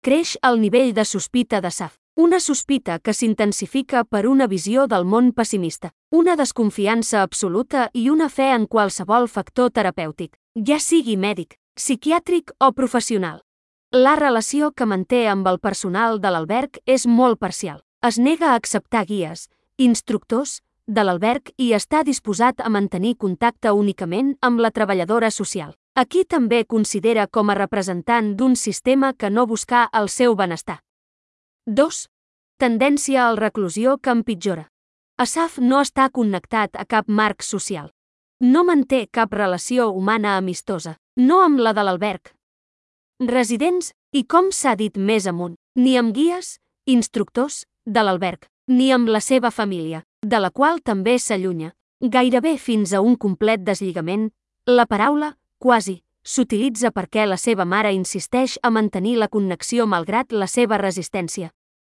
Creix 0.03 0.37
el 0.43 0.61
nivell 0.61 0.95
de 0.95 1.05
sospita 1.05 1.61
de 1.61 1.71
Saf. 1.71 1.99
Una 2.17 2.41
sospita 2.41 2.99
que 2.99 3.13
s'intensifica 3.13 4.05
per 4.05 4.25
una 4.27 4.47
visió 4.47 4.87
del 4.89 5.05
món 5.05 5.35
pessimista, 5.37 5.91
una 6.11 6.37
desconfiança 6.37 7.21
absoluta 7.21 7.91
i 7.93 8.09
una 8.09 8.31
fe 8.31 8.49
en 8.55 8.65
qualsevol 8.67 9.29
factor 9.29 9.69
terapèutic, 9.69 10.39
ja 10.57 10.79
sigui 10.81 11.19
mèdic, 11.21 11.59
psiquiàtric 11.77 12.55
o 12.59 12.73
professional. 12.73 13.43
La 13.93 14.17
relació 14.17 14.73
que 14.73 14.87
manté 14.89 15.27
amb 15.29 15.47
el 15.47 15.61
personal 15.61 16.21
de 16.21 16.33
l'alberg 16.33 16.81
és 16.87 17.07
molt 17.07 17.39
parcial. 17.39 17.83
Es 18.03 18.19
nega 18.19 18.53
a 18.53 18.57
acceptar 18.57 19.05
guies, 19.07 19.49
instructors, 19.77 20.63
de 20.87 21.03
l'alberg 21.05 21.51
i 21.59 21.73
està 21.75 22.03
disposat 22.07 22.63
a 22.63 22.71
mantenir 22.71 23.17
contacte 23.17 23.73
únicament 23.75 24.37
amb 24.41 24.63
la 24.63 24.71
treballadora 24.71 25.31
social. 25.31 25.75
Aquí 25.95 26.25
també 26.25 26.65
considera 26.65 27.27
com 27.27 27.51
a 27.51 27.57
representant 27.59 28.35
d'un 28.37 28.57
sistema 28.57 29.13
que 29.13 29.31
no 29.31 29.47
busca 29.47 29.89
el 29.93 30.09
seu 30.09 30.37
benestar. 30.37 30.81
2. 31.67 32.07
Tendència 32.59 33.27
al 33.27 33.37
reclusió 33.37 33.99
que 33.99 34.11
empitjora. 34.11 34.71
Asaf 35.19 35.59
no 35.59 35.81
està 35.81 36.09
connectat 36.11 36.77
a 36.77 36.85
cap 36.85 37.09
marc 37.09 37.43
social. 37.43 37.91
No 38.41 38.65
manté 38.69 39.07
cap 39.09 39.33
relació 39.33 39.89
humana 39.89 40.37
amistosa, 40.37 40.99
no 41.17 41.41
amb 41.41 41.57
la 41.59 41.73
de 41.73 41.83
l'alberg. 41.87 42.35
Residents, 43.25 43.95
i 44.13 44.27
com 44.29 44.51
s'ha 44.53 44.75
dit 44.77 44.99
més 44.99 45.25
amunt, 45.27 45.55
ni 45.75 45.95
amb 45.97 46.13
guies, 46.13 46.59
instructors, 46.85 47.65
de 47.87 48.03
l'alberg, 48.05 48.45
ni 48.69 48.91
amb 48.93 49.09
la 49.09 49.23
seva 49.25 49.51
família, 49.51 50.03
de 50.21 50.41
la 50.43 50.51
qual 50.51 50.83
també 50.85 51.15
s'allunya, 51.19 51.73
gairebé 52.01 52.59
fins 52.59 52.93
a 52.93 53.01
un 53.01 53.17
complet 53.17 53.63
deslligament, 53.65 54.29
la 54.67 54.85
paraula, 54.85 55.39
quasi, 55.57 56.03
s'utilitza 56.23 56.91
perquè 56.93 57.25
la 57.25 57.39
seva 57.41 57.65
mare 57.65 57.95
insisteix 57.97 58.59
a 58.63 58.69
mantenir 58.69 59.17
la 59.17 59.29
connexió 59.29 59.87
malgrat 59.87 60.37
la 60.37 60.47
seva 60.47 60.77
resistència. 60.77 61.55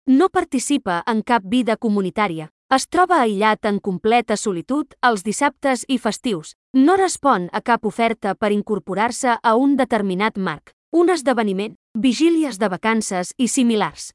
No 0.07 0.29
participa 0.29 1.03
en 1.07 1.25
cap 1.27 1.43
vida 1.43 1.77
comunitària, 1.77 2.53
es 2.75 2.85
troba 2.87 3.23
aïllat 3.23 3.65
en 3.65 3.79
completa 3.81 4.37
solitud 4.37 4.93
els 5.09 5.23
dissabtes 5.25 5.87
i 5.89 5.97
festius, 5.99 6.53
no 6.77 6.97
respon 7.01 7.49
a 7.53 7.63
cap 7.65 7.87
oferta 7.89 8.35
per 8.35 8.53
incorporar-se 8.53 9.39
a 9.43 9.55
un 9.57 9.77
determinat 9.77 10.37
marc, 10.37 10.75
un 10.93 11.09
esdeveniment, 11.09 11.77
vigílies 11.97 12.59
de 12.59 12.69
vacances 12.69 13.33
i 13.39 13.49
similars. 13.49 14.13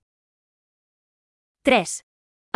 3. 1.66 2.02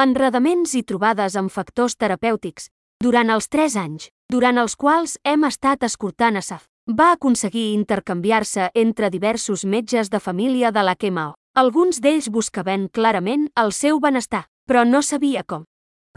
Enredaments 0.04 0.76
i 0.78 0.84
trobades 0.84 1.36
amb 1.36 1.50
factors 1.50 1.96
terapèutics. 1.98 2.70
Durant 3.02 3.30
els 3.34 3.48
3 3.50 3.78
anys, 3.82 4.10
durant 4.30 4.58
els 4.58 4.76
quals 4.76 5.18
hem 5.24 5.46
estat 5.50 5.84
escoltant 5.84 6.38
a 6.38 6.42
Saf, 6.42 6.68
va 6.88 7.12
aconseguir 7.14 7.74
intercanviar-se 7.74 8.70
entre 8.74 9.10
diversos 9.10 9.66
metges 9.66 10.10
de 10.10 10.20
família 10.20 10.72
de 10.72 10.84
la 10.84 10.96
Kemao. 10.96 11.34
Alguns 11.58 12.02
d'ells 12.02 12.30
buscaven 12.30 12.88
clarament 12.94 13.50
el 13.56 13.74
seu 13.74 14.00
benestar, 14.00 14.46
però 14.70 14.86
no 14.86 15.02
sabia 15.02 15.44
com. 15.44 15.66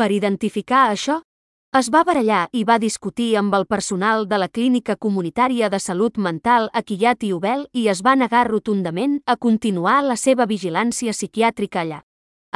Per 0.01 0.09
identificar 0.16 0.86
això, 0.88 1.18
es 1.76 1.90
va 1.92 2.01
barallar 2.09 2.46
i 2.57 2.62
va 2.68 2.78
discutir 2.80 3.34
amb 3.36 3.53
el 3.59 3.66
personal 3.68 4.22
de 4.30 4.38
la 4.40 4.46
Clínica 4.48 4.96
Comunitària 4.96 5.68
de 5.68 5.76
Salut 5.78 6.16
Mental 6.16 6.70
a 6.72 6.80
Quillat 6.80 7.26
i 7.28 7.34
Obel 7.36 7.66
i 7.76 7.84
es 7.92 8.01
va 8.07 8.14
negar 8.16 8.46
rotundament 8.48 9.18
a 9.26 9.36
continuar 9.36 9.98
la 10.09 10.16
seva 10.16 10.48
vigilància 10.48 11.12
psiquiàtrica 11.12 11.84
allà. 11.84 12.01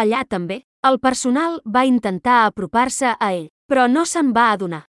Allà 0.01 0.24
també, 0.24 0.62
el 0.88 0.99
personal 1.05 1.61
va 1.68 1.84
intentar 1.84 2.40
apropar-se 2.47 3.12
a 3.12 3.32
ell, 3.36 3.51
però 3.68 3.90
no 3.92 4.09
se'n 4.09 4.32
va 4.32 4.49
adonar. 4.57 4.86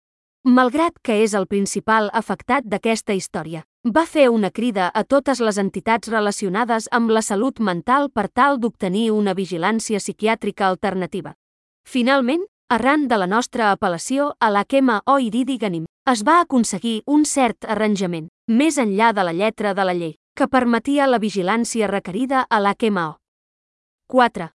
Malgrat 0.45 1.01
que 1.01 1.23
és 1.25 1.33
el 1.33 1.49
principal 1.49 2.13
afectat 2.13 2.69
d'aquesta 2.69 3.17
història, 3.17 3.65
va 3.81 4.05
fer 4.05 4.29
una 4.29 4.51
crida 4.51 4.91
a 4.93 5.03
totes 5.03 5.41
les 5.41 5.57
entitats 5.57 6.07
relacionades 6.19 6.85
amb 6.91 7.09
la 7.09 7.25
salut 7.25 7.59
mental 7.59 8.11
per 8.13 8.29
tal 8.29 8.59
d'obtenir 8.59 9.09
una 9.09 9.33
vigilància 9.33 9.97
psiquiàtrica 9.97 10.69
alternativa. 10.69 11.33
Finalment, 11.85 12.45
arran 12.69 13.07
de 13.07 13.17
la 13.17 13.27
nostra 13.27 13.71
apel·lació 13.71 14.33
a 14.39 14.49
la 14.49 14.63
Kema 14.65 15.01
o 15.05 15.19
Iridi 15.19 15.59
es 16.11 16.23
va 16.27 16.41
aconseguir 16.41 17.03
un 17.05 17.25
cert 17.25 17.65
arranjament, 17.65 18.27
més 18.47 18.77
enllà 18.77 19.13
de 19.13 19.23
la 19.23 19.33
lletra 19.33 19.73
de 19.73 19.83
la 19.83 19.93
llei, 19.93 20.15
que 20.35 20.47
permetia 20.47 21.07
la 21.07 21.19
vigilància 21.19 21.87
requerida 21.87 22.45
a 22.49 22.59
la 22.59 22.73
Kema 22.75 23.17
4. 24.07 24.49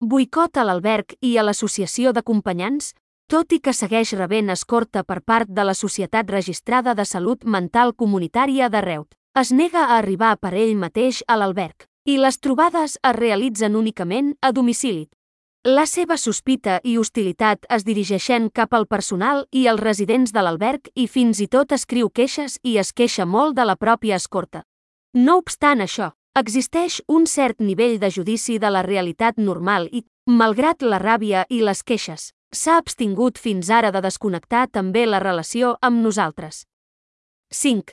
Boicot 0.00 0.56
a 0.56 0.64
l'alberg 0.64 1.14
i 1.20 1.36
a 1.38 1.42
l'associació 1.42 2.12
d'acompanyants, 2.12 2.92
tot 3.28 3.52
i 3.52 3.58
que 3.60 3.72
segueix 3.72 4.12
rebent 4.12 4.50
escorta 4.50 5.02
per 5.04 5.22
part 5.22 5.48
de 5.48 5.64
la 5.64 5.74
Societat 5.74 6.30
Registrada 6.30 6.94
de 6.94 7.04
Salut 7.04 7.44
Mental 7.44 7.94
Comunitària 7.94 8.68
de 8.68 8.80
Reut. 8.80 9.14
Es 9.34 9.50
nega 9.50 9.86
a 9.86 9.98
arribar 9.98 10.36
per 10.36 10.52
ell 10.52 10.76
mateix 10.76 11.22
a 11.26 11.38
l'alberg, 11.40 11.86
i 12.04 12.18
les 12.18 12.38
trobades 12.38 12.98
es 13.00 13.16
realitzen 13.16 13.76
únicament 13.76 14.34
a 14.42 14.52
domicili. 14.52 15.08
La 15.64 15.86
seva 15.86 16.16
sospita 16.16 16.80
i 16.82 16.96
hostilitat 16.98 17.66
es 17.70 17.84
dirigeixen 17.84 18.48
cap 18.50 18.74
al 18.74 18.86
personal 18.86 19.46
i 19.52 19.68
als 19.70 19.80
residents 19.80 20.32
de 20.32 20.42
l'alberg 20.42 20.90
i 20.94 21.06
fins 21.06 21.40
i 21.40 21.46
tot 21.46 21.72
escriu 21.72 22.10
queixes 22.10 22.58
i 22.62 22.78
es 22.78 22.92
queixa 22.92 23.26
molt 23.26 23.54
de 23.54 23.64
la 23.64 23.76
pròpia 23.76 24.16
escorta. 24.16 24.64
No 25.14 25.36
obstant 25.38 25.80
això, 25.80 26.10
Existeix 26.40 27.02
un 27.12 27.26
cert 27.28 27.58
nivell 27.60 27.98
de 28.00 28.08
judici 28.08 28.54
de 28.58 28.70
la 28.72 28.80
realitat 28.82 29.36
normal 29.36 29.88
i, 29.92 30.00
malgrat 30.24 30.80
la 30.80 30.96
ràbia 30.96 31.42
i 31.52 31.58
les 31.60 31.82
queixes, 31.84 32.30
s'ha 32.48 32.78
abstingut 32.80 33.36
fins 33.36 33.68
ara 33.68 33.90
de 33.92 34.00
desconnectar 34.00 34.62
també 34.72 35.04
la 35.04 35.20
relació 35.20 35.74
amb 35.82 36.00
nosaltres. 36.00 36.64
5. 37.52 37.92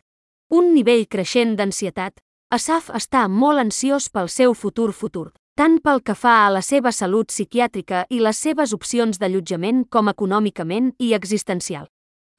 Un 0.56 0.72
nivell 0.74 1.04
creixent 1.12 1.58
d'ansietat. 1.60 2.16
Asaf 2.50 2.88
està 2.96 3.28
molt 3.28 3.60
ansiós 3.60 4.08
pel 4.08 4.32
seu 4.32 4.56
futur 4.56 4.94
futur, 4.94 5.34
tant 5.60 5.82
pel 5.84 6.00
que 6.00 6.14
fa 6.16 6.46
a 6.46 6.52
la 6.56 6.62
seva 6.64 6.94
salut 6.96 7.34
psiquiàtrica 7.34 8.06
i 8.16 8.22
les 8.24 8.38
seves 8.40 8.72
opcions 8.72 9.18
d'allotjament 9.20 9.82
com 9.92 10.08
econòmicament 10.08 10.94
i 11.04 11.10
existencial. 11.18 11.90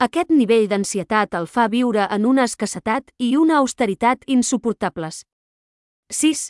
Aquest 0.01 0.33
nivell 0.33 0.65
d'ansietat 0.71 1.37
el 1.37 1.45
fa 1.45 1.67
viure 1.69 2.07
en 2.17 2.25
una 2.25 2.49
escassetat 2.49 3.13
i 3.21 3.35
una 3.37 3.59
austeritat 3.59 4.25
insuportables, 4.25 5.21
6. 6.09 6.47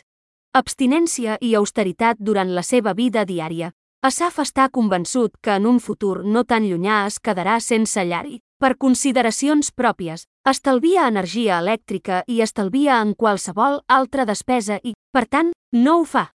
Abstinència 0.55 1.37
i 1.43 1.51
austeritat 1.59 2.23
durant 2.23 2.55
la 2.55 2.63
seva 2.63 2.95
vida 2.95 3.27
diària. 3.27 3.73
Asaf 4.01 4.39
està 4.39 4.71
convençut 4.71 5.35
que 5.43 5.59
en 5.59 5.67
un 5.67 5.83
futur 5.83 6.23
no 6.23 6.47
tan 6.47 6.63
llunyà 6.63 7.05
es 7.11 7.19
quedarà 7.19 7.59
sense 7.59 8.01
llar 8.07 8.25
i, 8.31 8.39
per 8.63 8.77
consideracions 8.77 9.75
pròpies, 9.75 10.29
estalvia 10.47 11.11
energia 11.11 11.59
elèctrica 11.59 12.23
i 12.27 12.39
estalvia 12.41 13.01
en 13.03 13.13
qualsevol 13.13 13.81
altra 13.87 14.25
despesa 14.25 14.79
i, 14.83 14.95
per 15.11 15.27
tant, 15.27 15.51
no 15.75 15.99
ho 15.99 16.05
fa. 16.05 16.31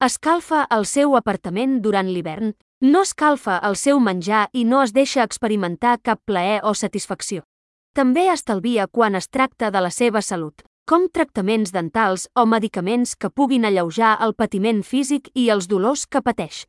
Escalfa 0.00 0.62
el 0.72 0.86
seu 0.88 1.12
apartament 1.18 1.82
durant 1.84 2.08
l'hivern, 2.08 2.54
no 2.80 3.02
escalfa 3.04 3.58
el 3.68 3.76
seu 3.76 4.00
menjar 4.00 4.46
i 4.56 4.64
no 4.64 4.80
es 4.82 4.94
deixa 4.96 5.26
experimentar 5.28 5.98
cap 6.00 6.22
plaer 6.24 6.62
o 6.64 6.72
satisfacció. 6.72 7.44
També 7.92 8.30
estalvia 8.32 8.86
quan 8.88 9.14
es 9.18 9.28
tracta 9.28 9.68
de 9.70 9.82
la 9.84 9.90
seva 9.90 10.22
salut 10.22 10.64
com 10.90 11.04
tractaments 11.06 11.70
dentals 11.70 12.24
o 12.34 12.46
medicaments 12.50 13.12
que 13.14 13.28
puguin 13.30 13.68
alleujar 13.68 14.16
el 14.24 14.32
patiment 14.34 14.80
físic 14.82 15.28
i 15.38 15.44
els 15.54 15.68
dolors 15.70 16.02
que 16.06 16.22
pateix. 16.24 16.64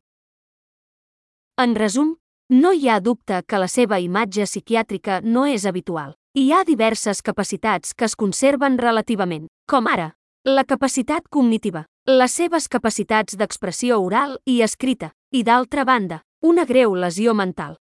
En 1.63 1.79
resum, 1.79 2.17
no 2.51 2.75
hi 2.75 2.89
ha 2.89 2.99
dubte 2.99 3.45
que 3.47 3.63
la 3.63 3.71
seva 3.71 4.03
imatge 4.03 4.51
psiquiàtrica 4.51 5.23
no 5.23 5.47
és 5.47 5.71
habitual. 5.71 6.19
Hi 6.35 6.51
ha 6.51 6.65
diverses 6.67 7.23
capacitats 7.23 7.95
que 7.95 8.11
es 8.11 8.19
conserven 8.19 8.83
relativament, 8.83 9.47
com 9.71 9.87
ara 9.87 10.17
la 10.45 10.65
capacitat 10.69 11.31
cognitiva, 11.31 11.87
les 12.07 12.33
seves 12.37 12.69
capacitats 12.69 13.33
d'expressió 13.41 13.97
oral 14.05 14.37
i 14.45 14.61
escrita, 14.61 15.15
i 15.33 15.41
d'altra 15.43 15.87
banda, 15.89 16.21
una 16.43 16.67
greu 16.69 16.95
lesió 16.95 17.33
mental. 17.33 17.79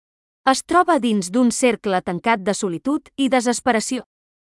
Es 0.46 0.62
troba 0.62 1.00
dins 1.02 1.30
d'un 1.34 1.50
cercle 1.50 2.00
tancat 2.02 2.44
de 2.46 2.54
solitud 2.54 3.10
i 3.16 3.28
desesperació. 3.28 4.04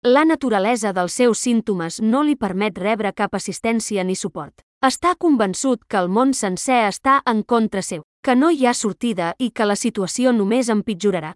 La 0.04 0.26
naturalesa 0.26 0.92
dels 0.92 1.14
seus 1.14 1.40
símptomes 1.40 2.02
no 2.02 2.24
li 2.24 2.36
permet 2.36 2.78
rebre 2.78 3.14
cap 3.14 3.36
assistència 3.36 4.04
ni 4.04 4.16
suport. 4.16 4.60
Està 4.84 5.16
convençut 5.16 5.86
que 5.88 5.98
el 5.98 6.10
món 6.10 6.34
sencer 6.34 6.84
està 6.90 7.22
en 7.26 7.44
contra 7.44 7.82
seu, 7.82 8.04
que 8.24 8.36
no 8.36 8.52
hi 8.52 8.66
ha 8.66 8.74
sortida 8.74 9.36
i 9.40 9.52
que 9.52 9.66
la 9.66 9.80
situació 9.80 10.34
només 10.34 10.68
empitjorarà. 10.68 11.36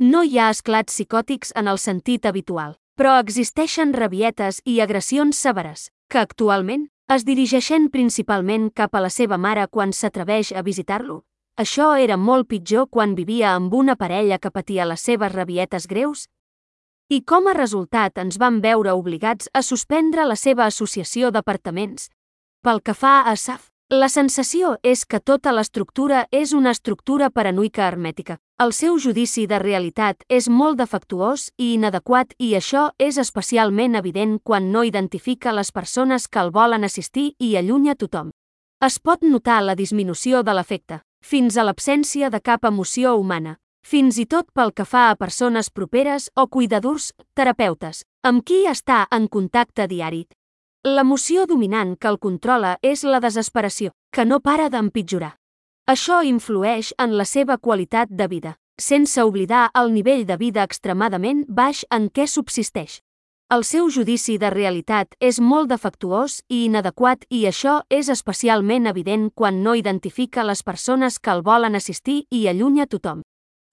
No 0.00 0.22
hi 0.22 0.38
ha 0.38 0.50
esclats 0.50 0.92
psicòtics 0.92 1.56
en 1.56 1.68
el 1.68 1.78
sentit 1.78 2.26
habitual, 2.26 2.76
però 2.96 3.16
existeixen 3.20 3.94
rabietes 3.94 4.60
i 4.66 4.80
agressions 4.80 5.38
severes, 5.38 5.90
que 6.10 6.18
actualment 6.18 6.90
es 7.10 7.24
dirigeixen 7.26 7.88
principalment 7.90 8.68
cap 8.70 8.94
a 8.94 9.00
la 9.02 9.08
seva 9.10 9.34
mare 9.34 9.64
quan 9.66 9.90
s'atreveix 9.90 10.52
a 10.54 10.62
visitar-lo. 10.62 11.24
Això 11.58 11.88
era 11.98 12.16
molt 12.16 12.46
pitjor 12.52 12.86
quan 12.86 13.16
vivia 13.18 13.56
amb 13.56 13.74
una 13.74 13.96
parella 13.98 14.38
que 14.38 14.52
patia 14.54 14.86
les 14.86 15.02
seves 15.02 15.32
rabietes 15.32 15.88
greus. 15.90 16.28
I 17.10 17.24
com 17.26 17.50
a 17.50 17.56
resultat 17.58 18.20
ens 18.22 18.38
vam 18.38 18.60
veure 18.62 18.94
obligats 18.94 19.50
a 19.52 19.62
suspendre 19.66 20.22
la 20.22 20.36
seva 20.38 20.68
associació 20.70 21.32
d'apartaments. 21.34 22.06
Pel 22.62 22.78
que 22.78 22.94
fa 22.94 23.24
a 23.26 23.34
SAF, 23.34 23.69
la 23.90 24.08
sensació 24.08 24.76
és 24.86 25.00
que 25.04 25.18
tota 25.18 25.50
l'estructura 25.50 26.28
és 26.30 26.52
una 26.54 26.70
estructura 26.70 27.28
paranoica 27.30 27.88
hermètica. 27.88 28.36
El 28.62 28.70
seu 28.72 29.00
judici 29.02 29.48
de 29.50 29.58
realitat 29.58 30.22
és 30.28 30.46
molt 30.48 30.78
defectuós 30.78 31.48
i 31.58 31.72
inadequat 31.74 32.36
i 32.38 32.52
això 32.54 32.92
és 33.02 33.18
especialment 33.18 33.98
evident 33.98 34.38
quan 34.44 34.70
no 34.70 34.84
identifica 34.84 35.50
les 35.50 35.72
persones 35.72 36.28
que 36.28 36.38
el 36.38 36.52
volen 36.54 36.84
assistir 36.84 37.34
i 37.40 37.56
allunya 37.56 37.96
tothom. 37.96 38.30
Es 38.80 39.00
pot 39.00 39.26
notar 39.26 39.60
la 39.64 39.74
disminució 39.74 40.44
de 40.44 40.54
l'efecte, 40.54 41.02
fins 41.20 41.58
a 41.58 41.66
l'absència 41.66 42.30
de 42.30 42.40
cap 42.40 42.64
emoció 42.64 43.16
humana, 43.18 43.58
fins 43.82 44.18
i 44.22 44.26
tot 44.26 44.46
pel 44.54 44.70
que 44.72 44.84
fa 44.86 45.10
a 45.10 45.16
persones 45.16 45.70
properes 45.70 46.30
o 46.36 46.46
cuidadors, 46.46 47.12
terapeutes, 47.34 48.04
amb 48.22 48.44
qui 48.46 48.68
està 48.70 49.08
en 49.10 49.26
contacte 49.26 49.88
diari, 49.90 50.28
L'emoció 50.88 51.42
dominant 51.44 51.90
que 52.00 52.08
el 52.08 52.16
controla 52.16 52.78
és 52.80 53.02
la 53.04 53.18
desesperació, 53.20 53.90
que 54.16 54.24
no 54.24 54.38
para 54.40 54.70
d'empitjorar. 54.72 55.34
Això 55.84 56.22
influeix 56.24 56.94
en 56.96 57.18
la 57.18 57.26
seva 57.28 57.58
qualitat 57.58 58.08
de 58.08 58.26
vida, 58.26 58.54
sense 58.80 59.20
oblidar 59.20 59.66
el 59.76 59.92
nivell 59.92 60.24
de 60.24 60.38
vida 60.40 60.62
extremadament 60.64 61.42
baix 61.48 61.82
en 61.90 62.06
què 62.08 62.24
subsisteix. 62.26 63.02
El 63.52 63.64
seu 63.68 63.90
judici 63.90 64.38
de 64.38 64.48
realitat 64.54 65.12
és 65.20 65.40
molt 65.40 65.68
defectuós 65.68 66.38
i 66.48 66.62
inadequat 66.70 67.26
i 67.28 67.42
això 67.50 67.82
és 67.90 68.08
especialment 68.08 68.86
evident 68.86 69.28
quan 69.34 69.60
no 69.62 69.74
identifica 69.74 70.46
les 70.48 70.62
persones 70.62 71.18
que 71.18 71.34
el 71.34 71.42
volen 71.42 71.76
assistir 71.76 72.22
i 72.30 72.46
allunya 72.48 72.86
tothom. 72.86 73.20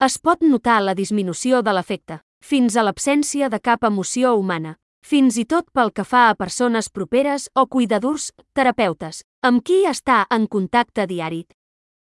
Es 0.04 0.18
pot 0.18 0.44
notar 0.44 0.82
la 0.82 0.92
disminució 0.98 1.62
de 1.62 1.72
l'efecte, 1.72 2.20
fins 2.44 2.76
a 2.76 2.84
l'absència 2.84 3.48
de 3.48 3.62
cap 3.64 3.88
emoció 3.88 4.34
humana, 4.36 4.76
fins 5.02 5.38
i 5.38 5.44
tot 5.44 5.68
pel 5.72 5.92
que 5.92 6.04
fa 6.04 6.28
a 6.28 6.34
persones 6.34 6.88
properes 6.88 7.48
o 7.54 7.66
cuidadors, 7.66 8.32
terapeutes, 8.52 9.24
amb 9.42 9.64
qui 9.64 9.84
està 9.86 10.24
en 10.30 10.46
contacte 10.46 11.06
diari. 11.06 11.46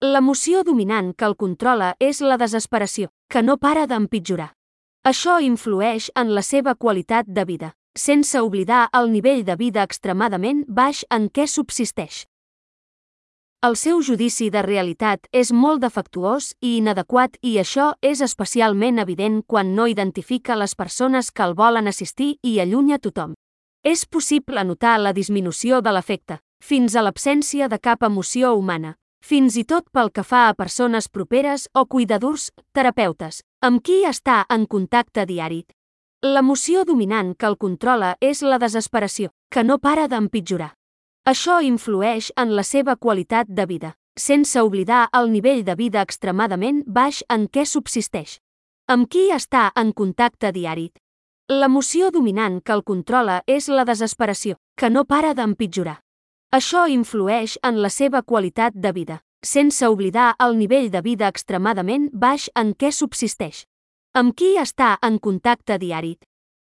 L'emoció 0.05 0.62
dominant 0.62 1.14
que 1.16 1.24
el 1.24 1.36
controla 1.36 1.94
és 2.01 2.20
la 2.20 2.36
desesperació, 2.36 3.09
que 3.28 3.42
no 3.42 3.57
para 3.57 3.86
d'empitjorar. 3.86 4.53
Això 5.07 5.38
influeix 5.40 6.11
en 6.14 6.34
la 6.34 6.42
seva 6.42 6.74
qualitat 6.74 7.26
de 7.26 7.44
vida, 7.44 7.72
sense 7.97 8.40
oblidar 8.40 8.88
el 8.92 9.12
nivell 9.12 9.44
de 9.44 9.57
vida 9.57 9.82
extremadament 9.82 10.64
baix 10.68 11.05
en 11.11 11.30
què 11.30 11.47
subsisteix. 11.49 12.26
El 13.66 13.74
seu 13.74 13.98
judici 14.06 14.46
de 14.54 14.60
realitat 14.62 15.24
és 15.34 15.48
molt 15.50 15.80
defectuós 15.82 16.52
i 16.62 16.76
inadequat 16.76 17.38
i 17.42 17.56
això 17.58 17.86
és 18.04 18.20
especialment 18.22 19.00
evident 19.02 19.40
quan 19.42 19.72
no 19.74 19.88
identifica 19.90 20.58
les 20.60 20.76
persones 20.78 21.32
que 21.32 21.42
el 21.42 21.56
volen 21.58 21.90
assistir 21.90 22.36
i 22.46 22.60
allunya 22.62 23.00
tothom. 23.02 23.32
És 23.82 24.04
possible 24.06 24.62
notar 24.68 25.00
la 25.00 25.14
disminució 25.16 25.80
de 25.82 25.96
l'efecte, 25.96 26.38
fins 26.62 26.94
a 26.94 27.02
l'absència 27.02 27.66
de 27.72 27.80
cap 27.88 28.06
emoció 28.06 28.54
humana, 28.54 28.94
fins 29.24 29.58
i 29.58 29.64
tot 29.64 29.90
pel 29.90 30.12
que 30.12 30.22
fa 30.22 30.46
a 30.46 30.54
persones 30.54 31.08
properes 31.08 31.66
o 31.74 31.86
cuidadors, 31.90 32.52
terapeutes, 32.70 33.42
amb 33.66 33.82
qui 33.82 34.04
està 34.06 34.44
en 34.46 34.70
contacte 34.70 35.26
diari. 35.26 35.64
L'emoció 36.22 36.84
dominant 36.84 37.34
que 37.34 37.50
el 37.50 37.58
controla 37.58 38.14
és 38.20 38.46
la 38.46 38.62
desesperació, 38.62 39.34
que 39.50 39.66
no 39.66 39.80
para 39.82 40.06
d'empitjorar. 40.06 40.76
Això 41.27 41.57
influeix 41.59 42.29
en 42.39 42.53
la 42.55 42.62
seva 42.62 42.95
qualitat 42.95 43.49
de 43.51 43.64
vida, 43.66 43.89
sense 44.14 44.61
oblidar 44.62 45.09
el 45.12 45.33
nivell 45.33 45.64
de 45.66 45.74
vida 45.74 46.05
extremadament 46.07 46.85
baix 46.87 47.24
en 47.29 47.49
què 47.51 47.64
subsisteix. 47.66 48.37
Amb 48.87 49.09
qui 49.11 49.24
està 49.35 49.72
en 49.74 49.91
contacte 49.91 50.53
diari? 50.55 50.93
L'emoció 51.51 52.12
dominant 52.14 52.61
que 52.62 52.77
el 52.77 52.85
controla 52.87 53.41
és 53.47 53.66
la 53.66 53.85
desesperació, 53.85 54.61
que 54.79 54.91
no 54.91 55.05
para 55.05 55.35
d'empitjorar. 55.35 55.97
Això 56.55 56.87
influeix 56.87 57.59
en 57.66 57.83
la 57.83 57.91
seva 57.91 58.22
qualitat 58.22 58.79
de 58.79 58.93
vida, 58.93 59.18
sense 59.43 59.87
oblidar 59.91 60.37
el 60.39 60.55
nivell 60.59 60.93
de 60.95 61.03
vida 61.03 61.27
extremadament 61.27 62.09
baix 62.12 62.47
en 62.55 62.70
què 62.74 62.93
subsisteix. 62.95 63.64
Amb 64.14 64.35
qui 64.39 64.55
està 64.62 64.95
en 65.03 65.18
contacte 65.18 65.79
diari? 65.83 66.16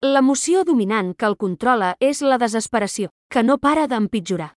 L'emoció 0.04 0.66
dominant 0.68 1.14
que 1.16 1.24
el 1.30 1.38
controla 1.39 1.93
és 2.04 2.20
la 2.20 2.36
desesperació, 2.36 3.08
que 3.32 3.39
no 3.39 3.56
para 3.56 3.86
d'empitjorar. 3.88 4.49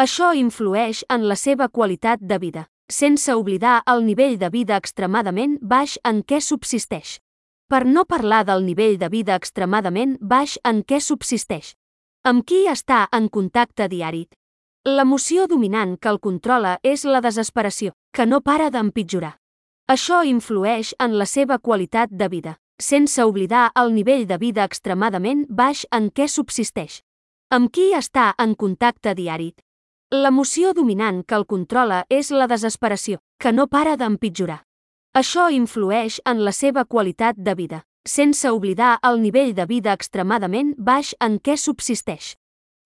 Això 0.00 0.30
influeix 0.32 1.02
en 1.12 1.26
la 1.28 1.36
seva 1.36 1.68
qualitat 1.68 2.22
de 2.24 2.38
vida, 2.40 2.62
sense 2.88 3.34
oblidar 3.36 3.82
el 3.92 4.06
nivell 4.06 4.38
de 4.40 4.48
vida 4.48 4.80
extremadament 4.80 5.58
baix 5.60 5.98
en 6.02 6.22
què 6.24 6.40
subsisteix. 6.40 7.18
Per 7.68 7.84
no 7.84 8.06
parlar 8.08 8.46
del 8.48 8.64
nivell 8.64 8.96
de 8.96 9.12
vida 9.12 9.36
extremadament 9.36 10.16
baix 10.22 10.56
en 10.64 10.80
què 10.80 11.02
subsisteix. 11.04 11.74
Amb 12.24 12.48
qui 12.48 12.64
està 12.64 13.04
en 13.12 13.28
contacte 13.28 13.92
diari? 13.92 14.24
L'emoció 14.88 15.44
dominant 15.46 15.98
que 16.00 16.08
el 16.08 16.24
controla 16.24 16.78
és 16.82 17.04
la 17.04 17.20
desesperació, 17.20 17.92
que 18.16 18.24
no 18.24 18.40
para 18.40 18.70
d'empitjorar. 18.70 19.36
Això 19.92 20.24
influeix 20.24 20.94
en 20.98 21.18
la 21.20 21.26
seva 21.28 21.58
qualitat 21.58 22.08
de 22.08 22.28
vida, 22.32 22.60
sense 22.78 23.24
oblidar 23.24 23.70
el 23.74 23.94
nivell 23.94 24.26
de 24.26 24.38
vida 24.38 24.64
extremadament 24.64 25.46
baix 25.48 25.86
en 25.90 26.10
què 26.10 26.28
subsisteix. 26.28 27.00
Amb 27.50 27.70
qui 27.72 27.92
està 27.94 28.34
en 28.42 28.54
contacte 28.54 29.14
diari? 29.14 29.54
L'emoció 30.12 30.72
dominant 30.72 31.24
que 31.24 31.34
el 31.34 31.46
controla 31.46 32.04
és 32.10 32.30
la 32.30 32.46
desesperació, 32.46 33.18
que 33.38 33.52
no 33.52 33.66
para 33.66 33.96
d'empitjorar. 33.96 34.62
Això 35.16 35.48
influeix 35.50 36.20
en 36.24 36.44
la 36.44 36.52
seva 36.52 36.84
qualitat 36.84 37.36
de 37.38 37.54
vida, 37.54 37.82
sense 38.06 38.50
oblidar 38.50 38.98
el 39.02 39.20
nivell 39.22 39.54
de 39.54 39.66
vida 39.66 39.92
extremadament 39.92 40.74
baix 40.78 41.14
en 41.20 41.38
què 41.40 41.56
subsisteix. 41.56 42.36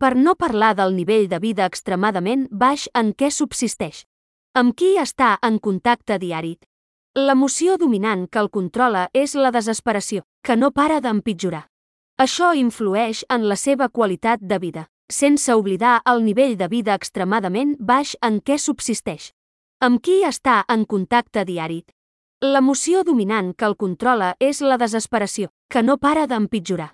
Per 0.00 0.14
no 0.16 0.34
parlar 0.34 0.74
del 0.78 0.94
nivell 0.96 1.28
de 1.28 1.40
vida 1.40 1.66
extremadament 1.66 2.46
baix 2.50 2.88
en 2.94 3.12
què 3.12 3.28
subsisteix. 3.30 4.06
Amb 4.54 4.72
qui 4.74 4.94
està 4.96 5.36
en 5.42 5.58
contacte 5.58 6.16
diari? 6.18 6.56
L'emoció 7.18 7.74
dominant 7.76 8.28
que 8.30 8.38
el 8.38 8.48
controla 8.54 9.08
és 9.12 9.32
la 9.34 9.50
desesperació, 9.50 10.22
que 10.46 10.54
no 10.54 10.70
para 10.70 11.00
d'empitjorar. 11.02 11.64
Això 12.22 12.52
influeix 12.54 13.24
en 13.28 13.48
la 13.50 13.56
seva 13.56 13.88
qualitat 13.88 14.38
de 14.40 14.58
vida, 14.62 14.84
sense 15.10 15.50
oblidar 15.58 16.02
el 16.06 16.22
nivell 16.22 16.54
de 16.56 16.68
vida 16.68 16.94
extremadament 16.94 17.74
baix 17.80 18.14
en 18.22 18.38
què 18.38 18.60
subsisteix. 18.62 19.32
Amb 19.82 19.98
qui 19.98 20.20
està 20.22 20.62
en 20.68 20.84
contacte 20.86 21.44
diari? 21.44 21.82
L'emoció 22.46 23.02
dominant 23.02 23.56
que 23.58 23.66
el 23.66 23.74
controla 23.74 24.36
és 24.38 24.60
la 24.62 24.78
desesperació, 24.78 25.50
que 25.68 25.82
no 25.82 25.98
para 25.98 26.28
d'empitjorar. 26.30 26.92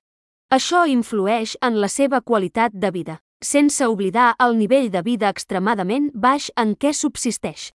Això 0.49 0.87
influeix 0.89 1.59
en 1.61 1.77
la 1.77 1.93
seva 1.93 2.23
qualitat 2.23 2.73
de 2.73 2.91
vida, 2.91 3.21
sense 3.45 3.85
oblidar 3.85 4.35
el 4.41 4.57
nivell 4.57 4.89
de 4.91 5.03
vida 5.03 5.29
extremadament 5.29 6.09
baix 6.14 6.49
en 6.57 6.73
què 6.75 6.95
subsisteix. 6.95 7.75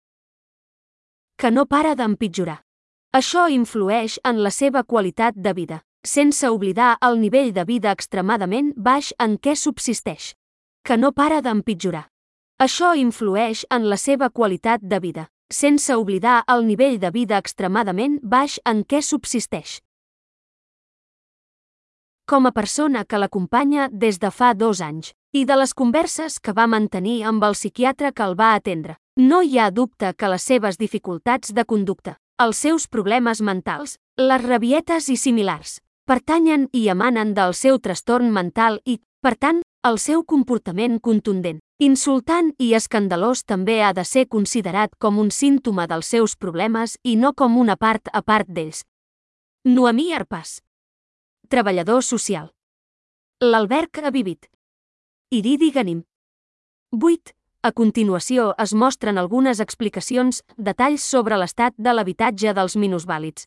Que 1.42 1.50
no 1.50 1.64
para 1.66 1.96
d'empitjorar. 1.98 2.60
Això 3.18 3.48
influeix 3.50 4.20
en 4.22 4.44
la 4.44 4.50
seva 4.54 4.84
qualitat 4.86 5.34
de 5.34 5.52
vida, 5.52 5.78
sense 6.06 6.46
oblidar 6.46 6.92
el 7.02 7.18
nivell 7.18 7.50
de 7.56 7.64
vida 7.66 7.90
extremadament 7.90 8.68
baix 8.76 9.08
en 9.18 9.34
què 9.42 9.56
subsisteix. 9.58 10.36
Que 10.86 10.94
no 10.94 11.10
para 11.10 11.40
d'empitjorar. 11.42 12.04
Això 12.62 12.92
influeix 12.94 13.64
en 13.74 13.90
la 13.90 13.98
seva 13.98 14.30
qualitat 14.30 14.86
de 14.86 15.02
vida, 15.02 15.26
sense 15.50 15.98
oblidar 15.98 16.44
el 16.46 16.62
nivell 16.70 17.00
de 17.02 17.10
vida 17.10 17.42
extremadament 17.42 18.20
baix 18.22 18.60
en 18.64 18.86
què 18.86 19.02
subsisteix. 19.02 19.80
Com 22.24 22.46
a 22.46 22.54
persona 22.54 23.02
que 23.02 23.18
l'acompanya 23.18 23.90
des 23.90 24.22
de 24.22 24.30
fa 24.30 24.54
dos 24.54 24.78
anys, 24.80 25.10
i 25.34 25.42
de 25.44 25.58
les 25.58 25.74
converses 25.74 26.38
que 26.38 26.54
va 26.54 26.70
mantenir 26.70 27.24
amb 27.26 27.42
el 27.42 27.58
psiquiatre 27.58 28.12
que 28.14 28.30
el 28.30 28.38
va 28.38 28.54
atendre, 28.54 29.01
no 29.16 29.42
hi 29.42 29.58
ha 29.58 29.70
dubte 29.70 30.14
que 30.14 30.28
les 30.28 30.42
seves 30.42 30.78
dificultats 30.78 31.52
de 31.52 31.64
conducta, 31.64 32.16
els 32.40 32.56
seus 32.56 32.86
problemes 32.88 33.42
mentals, 33.44 33.98
les 34.16 34.42
rabietes 34.42 35.08
i 35.12 35.16
similars, 35.16 35.80
pertanyen 36.08 36.68
i 36.72 36.88
emanen 36.88 37.34
del 37.34 37.52
seu 37.54 37.78
trastorn 37.78 38.32
mental 38.32 38.80
i, 38.84 39.00
per 39.20 39.34
tant, 39.36 39.60
el 39.84 39.98
seu 39.98 40.24
comportament 40.24 40.98
contundent, 41.00 41.60
insultant 41.82 42.52
i 42.58 42.72
escandalós 42.78 43.44
també 43.44 43.82
ha 43.82 43.92
de 43.92 44.04
ser 44.04 44.28
considerat 44.28 44.96
com 44.98 45.18
un 45.18 45.30
símptoma 45.30 45.86
dels 45.90 46.06
seus 46.06 46.36
problemes 46.36 46.96
i 47.02 47.16
no 47.16 47.34
com 47.34 47.58
una 47.58 47.76
part 47.76 48.08
a 48.12 48.22
part 48.22 48.48
d'ells. 48.48 48.84
Noemí 49.64 50.12
Arpàs. 50.14 50.60
Treballador 51.48 52.02
social. 52.02 52.48
L'Alberg 53.42 53.98
ha 54.02 54.10
vivit. 54.10 54.48
Iridi 55.30 55.70
Ganim. 55.70 56.02
8. 56.92 57.34
A 57.62 57.70
continuació 57.70 58.48
es 58.58 58.72
mostren 58.74 59.18
algunes 59.20 59.60
explicacions, 59.62 60.40
detalls 60.58 61.04
sobre 61.06 61.36
l'estat 61.38 61.76
de 61.78 61.92
l'habitatge 61.94 62.50
dels 62.58 62.74
minusvàlids. 62.74 63.44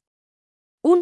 1. 0.88 1.02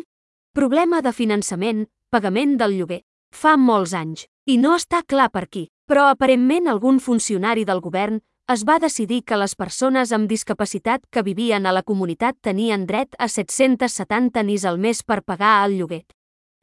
Problema 0.58 1.02
de 1.06 1.12
finançament, 1.14 1.84
pagament 2.10 2.56
del 2.58 2.74
lloguer. 2.80 3.04
Fa 3.30 3.54
molts 3.58 3.94
anys. 3.94 4.24
I 4.50 4.58
no 4.58 4.72
està 4.74 5.04
clar 5.06 5.28
per 5.30 5.44
qui, 5.46 5.68
però 5.86 6.08
aparentment 6.10 6.72
algun 6.72 6.98
funcionari 7.00 7.68
del 7.70 7.84
govern 7.86 8.18
es 8.50 8.64
va 8.66 8.80
decidir 8.82 9.22
que 9.30 9.38
les 9.38 9.54
persones 9.56 10.12
amb 10.12 10.26
discapacitat 10.28 11.06
que 11.14 11.22
vivien 11.22 11.68
a 11.70 11.74
la 11.78 11.84
comunitat 11.86 12.40
tenien 12.42 12.88
dret 12.90 13.14
a 13.20 13.28
770 13.30 14.42
nis 14.42 14.66
al 14.66 14.82
mes 14.82 15.04
per 15.04 15.22
pagar 15.22 15.54
el 15.68 15.78
lloguer. 15.78 16.02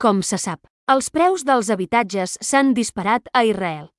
Com 0.03 0.25
se 0.27 0.37
sap, 0.37 0.67
els 0.91 1.13
preus 1.15 1.47
dels 1.47 1.71
habitatges 1.71 2.37
s'han 2.43 2.75
disparat 2.75 3.31
a 3.33 3.45
Israel. 3.47 3.93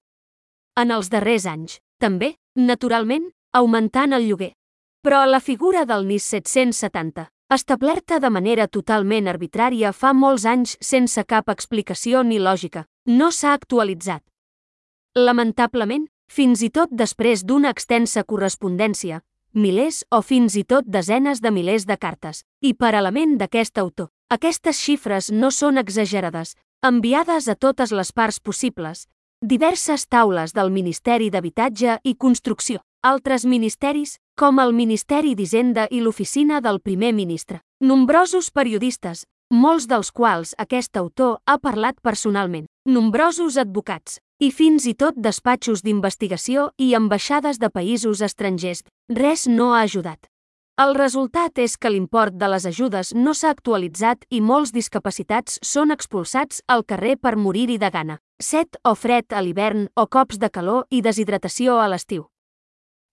En 0.76 0.91
els 0.91 1.08
darrers 1.10 1.47
anys, 1.47 1.80
també, 2.02 2.36
naturalment, 2.56 3.32
augmentant 3.54 4.14
el 4.14 4.28
lloguer. 4.28 4.54
Però 5.02 5.26
la 5.26 5.39
figura 5.39 5.86
del 5.86 6.06
NIS 6.08 6.24
770, 6.36 7.32
establerta 7.52 8.20
de 8.20 8.30
manera 8.30 8.68
totalment 8.68 9.28
arbitrària 9.28 9.91
fa 9.91 10.14
molts 10.14 10.45
anys 10.45 10.78
sense 10.80 11.24
cap 11.26 11.49
explicació 11.49 12.24
ni 12.24 12.39
lògica, 12.39 12.86
no 13.08 13.32
s'ha 13.32 13.54
actualitzat. 13.58 14.24
Lamentablement, 15.16 16.08
fins 16.32 16.62
i 16.64 16.70
tot 16.70 16.93
després 16.95 17.43
d'una 17.43 17.74
extensa 17.76 18.24
correspondència, 18.24 19.20
milers 19.54 20.06
o 20.12 20.22
fins 20.22 20.56
i 20.56 20.64
tot 20.64 20.88
desenes 20.88 21.41
de 21.41 21.52
milers 21.52 21.86
de 21.86 21.97
cartes, 21.97 22.45
i 22.62 22.74
per 22.74 22.93
element 22.95 23.36
d'aquest 23.41 23.78
autor, 23.84 24.12
aquestes 24.30 24.80
xifres 24.80 25.32
no 25.32 25.52
són 25.52 25.78
exagerades, 25.78 26.56
enviades 26.82 27.49
a 27.52 27.56
totes 27.56 27.91
les 27.91 28.14
parts 28.16 28.39
possibles, 28.39 29.10
diverses 29.42 30.06
taules 30.06 30.54
del 30.54 30.70
Ministeri 30.70 31.32
d'Habitatge 31.34 31.98
i 32.06 32.14
Construcció, 32.14 32.84
altres 33.02 33.44
ministeris, 33.46 34.20
com 34.38 34.62
el 34.62 34.74
Ministeri 34.78 35.34
d'Hisenda 35.34 35.88
i 35.89 36.02
l'Oficina 36.06 36.62
del 36.62 36.80
Primer 36.80 37.10
Ministre, 37.18 37.62
nombrosos 37.82 38.52
periodistes, 38.54 39.26
molts 39.50 39.88
dels 39.89 40.12
quals 40.14 40.54
aquest 40.62 40.96
autor 40.98 41.39
ha 41.46 41.58
parlat 41.58 41.98
personalment, 42.06 42.68
nombrosos 42.86 43.58
advocats, 43.58 44.20
i 44.39 44.52
fins 44.54 44.86
i 44.86 44.94
tot 44.94 45.18
despatxos 45.18 45.82
d'investigació 45.82 46.70
i 46.78 46.94
ambaixades 46.94 47.58
de 47.58 47.70
països 47.74 48.22
estrangers, 48.22 48.86
res 49.10 49.48
no 49.50 49.74
ha 49.74 49.82
ajudat. 49.82 50.31
El 50.82 50.96
resultat 50.96 51.60
és 51.62 51.76
que 51.78 51.90
l'import 51.92 52.34
de 52.42 52.48
les 52.50 52.64
ajudes 52.66 53.12
no 53.14 53.36
s'ha 53.38 53.52
actualitzat 53.54 54.24
i 54.34 54.40
molts 54.42 54.72
discapacitats 54.74 55.60
són 55.72 55.94
expulsats 55.94 56.64
al 56.76 56.82
carrer 56.90 57.18
per 57.22 57.36
morir-hi 57.38 57.76
de 57.78 57.90
gana, 57.94 58.16
set 58.42 58.80
o 58.88 58.96
fred 58.96 59.36
a 59.36 59.44
l'hivern 59.46 59.84
o 59.94 60.08
cops 60.08 60.40
de 60.42 60.50
calor 60.50 60.88
i 60.90 61.04
deshidratació 61.06 61.78
a 61.78 61.86
l'estiu. 61.92 62.26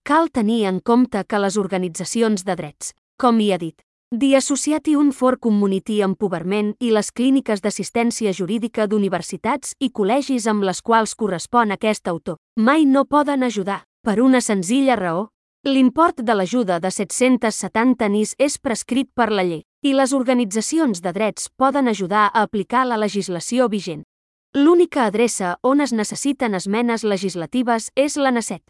Cal 0.09 0.31
tenir 0.31 0.63
en 0.71 0.81
compte 0.81 1.25
que 1.29 1.43
les 1.45 1.59
organitzacions 1.61 2.47
de 2.47 2.57
drets, 2.57 2.95
com 3.21 3.41
hi 3.41 3.53
ha 3.53 3.61
dit, 3.61 3.77
The 4.17 4.37
Associati 4.39 4.97
un 4.97 5.13
for 5.13 5.37
Community 5.37 6.01
Empowerment 6.01 6.77
i 6.81 6.95
les 6.95 7.11
clíniques 7.13 7.61
d'assistència 7.61 8.33
jurídica 8.33 8.87
d'universitats 8.87 9.75
i 9.79 9.91
col·legis 9.91 10.49
amb 10.49 10.65
les 10.65 10.81
quals 10.81 11.13
correspon 11.15 11.77
aquest 11.77 12.09
autor, 12.09 12.39
mai 12.57 12.87
no 12.87 13.05
poden 13.05 13.43
ajudar, 13.43 13.83
per 14.01 14.23
una 14.23 14.41
senzilla 14.41 14.97
raó. 14.97 15.27
L'import 15.67 16.21
de 16.23 16.35
l'ajuda 16.35 16.79
de 16.79 16.91
770 16.91 18.09
NIS 18.09 18.35
és 18.39 18.59
prescrit 18.59 19.09
per 19.15 19.33
la 19.33 19.43
llei, 19.43 19.65
i 19.83 19.93
les 19.93 20.13
organitzacions 20.15 21.01
de 21.03 21.13
drets 21.13 21.49
poden 21.57 21.89
ajudar 21.89 22.29
a 22.29 22.43
aplicar 22.43 22.85
la 22.87 22.97
legislació 22.97 23.67
vigent. 23.69 24.05
L'única 24.55 25.05
adreça 25.05 25.57
on 25.63 25.81
es 25.81 25.93
necessiten 25.93 26.55
esmenes 26.55 27.03
legislatives 27.03 27.91
és 27.97 28.17
la 28.17 28.31
NACET. 28.31 28.63